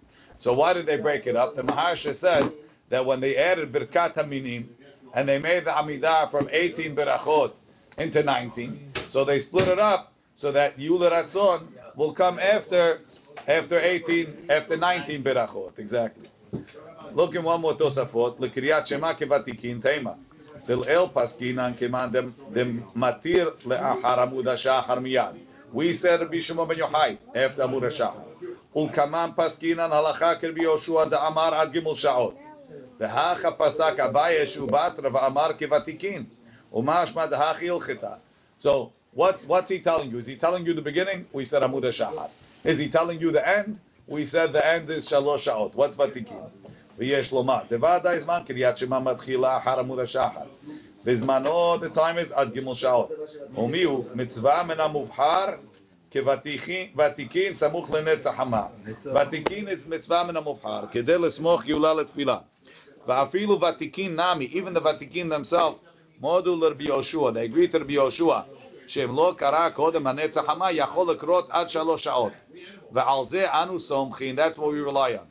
So 0.44 0.52
why 0.52 0.74
did 0.74 0.88
they 0.88 0.98
break 0.98 1.26
it 1.26 1.38
up? 1.38 1.56
The 1.56 1.64
Maharsha 1.64 2.14
says 2.14 2.58
that 2.90 3.06
when 3.06 3.22
they 3.22 3.38
added 3.38 3.72
Birkat 3.72 4.16
Haminim 4.16 4.68
and 5.14 5.26
they 5.26 5.40
made 5.40 5.64
the 5.64 5.72
Amidah 5.72 6.30
from 6.30 6.50
18 6.52 6.98
Birachot 6.98 7.56
into 7.98 8.24
19, 8.24 8.92
so 9.08 9.24
they 9.24 9.40
split 9.40 9.70
it 9.70 9.80
up 9.80 10.12
so 10.34 10.52
that 10.52 10.78
Yula 10.78 11.12
Ratzon 11.12 11.70
will 11.96 12.12
come 12.12 12.40
after 12.40 13.00
after 13.48 13.80
18 13.80 14.48
after 14.50 14.76
19 14.76 15.24
Birachot 15.24 15.80
exactly. 15.80 16.28
Look 17.14 17.36
in 17.36 17.44
one 17.44 17.62
more 17.62 17.76
Tosafot. 17.76 18.38
L'kriyat 18.42 18.86
Shema 18.86 19.14
kevatikin 19.14 19.82
tema. 19.82 20.18
El 20.68 21.08
paskinan 21.08 21.78
keman 21.78 22.12
dem 22.12 22.84
matir 22.94 23.56
amud 23.64 24.44
hashachar 24.44 25.00
miyad. 25.00 25.40
We 25.72 25.94
said 25.94 26.20
Rabbi 26.20 26.40
Shimon 26.40 26.68
ben 26.68 26.80
Yochai 26.80 27.18
after 27.34 27.62
amud 27.62 27.84
hashachar. 27.84 28.28
ולקמן 28.77 29.31
פסקינן 29.37 29.93
הלכה 29.93 30.35
כרבי 30.35 30.63
יהושע 30.63 31.05
דאמר 31.05 31.55
עד 31.55 31.77
ג' 31.77 31.95
שעות. 31.95 32.35
והכה 32.99 33.51
פסק 33.51 34.01
אביי 34.01 34.47
שהוא 34.47 34.69
בתרא 34.69 35.11
ואמר 35.13 35.49
כוותיקין. 35.59 36.25
ומשמע 36.73 37.27
דהכי 37.27 37.71
הלכתה. 37.71 38.13
So, 38.59 38.91
what's, 39.15 39.45
what's 39.45 39.69
he 39.69 39.79
telling 39.79 40.11
you? 40.11 40.19
Is 40.19 40.27
he 40.27 40.37
telling 40.37 40.67
you 40.67 40.75
the 40.75 40.83
beginning? 40.83 41.27
We 41.33 41.45
said 41.45 41.63
עמוד 41.63 41.85
השחר. 41.85 42.27
Is 42.65 42.79
he 42.79 42.89
telling 42.89 43.21
you 43.21 43.31
the 43.31 43.47
end? 43.49 43.79
We 44.09 44.25
said 44.25 44.53
the 44.53 44.67
end 44.67 44.91
is 44.91 45.09
שלוש 45.09 45.45
שעות. 45.45 45.75
What's 45.75 46.01
ותיקין? 46.01 46.39
ויש 46.99 47.33
לומר, 47.33 47.59
דוודאי 47.71 48.21
זמן 48.21 48.41
קריאת 48.47 48.77
שמע 48.77 48.99
מתחילה 48.99 49.57
אחר 49.57 49.79
עמוד 49.79 49.99
השחר. 49.99 50.47
בזמנו, 51.05 51.77
the 51.77 51.97
time 51.97 52.19
is 52.27 52.35
עד 52.35 52.59
ג' 52.59 52.73
שעות. 52.73 53.11
ומי 53.57 53.83
הוא? 53.83 54.05
מצווה 54.15 54.63
מן 54.63 54.81
המובחר 54.81 55.45
כוותיקין 56.13 57.55
סמוך 57.55 57.91
לנצח 57.91 58.35
חמה. 58.37 58.63
ותיקין 59.15 59.69
is 59.69 59.89
מצווה 59.89 60.25
מן 60.25 60.37
המובחר, 60.37 60.85
כדי 60.91 61.19
לסמוך 61.19 61.65
גאולה 61.65 61.95
לתפילה. 61.95 62.39
ואפילו 63.07 63.61
ותיקין 63.61 64.21
נמי, 64.21 64.51
even 64.53 64.79
the 64.79 64.89
ותיקין 64.89 65.33
themselves, 65.33 65.89
מודו 66.21 66.57
לרבי 66.57 66.85
יהושע, 66.85 67.31
they 67.31 67.55
agree 67.55 67.73
to 67.73 67.79
רבי 67.81 67.93
יהושע, 67.93 68.41
שאם 68.87 69.17
לא 69.17 69.35
קרא 69.37 69.69
קודם 69.69 70.07
הנצח 70.07 70.45
חמה, 70.47 70.73
יכול 70.73 71.11
לקרות 71.11 71.47
עד 71.51 71.71
שלוש 71.71 72.05
שעות. 72.05 72.33
ועל 72.93 73.25
זה 73.25 73.53
אנו 73.53 73.79
סומכים, 73.79 74.37
that's 74.39 74.57
what 74.57 74.71
we 74.73 74.93
rely 74.93 75.15
on. 75.15 75.29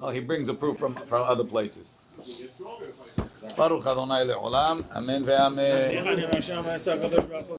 Oh, 0.00 0.10
he 0.10 0.20
brings 0.20 0.48
a 0.48 0.54
proof 0.54 0.78
from, 0.78 0.94
from 1.08 1.22
other 1.22 1.44
places. 1.44 1.92
ברוך 3.56 3.86
אדוני 3.86 4.24
לעולם, 4.24 4.80
אמן 4.96 5.22
ואמן. 5.24 5.62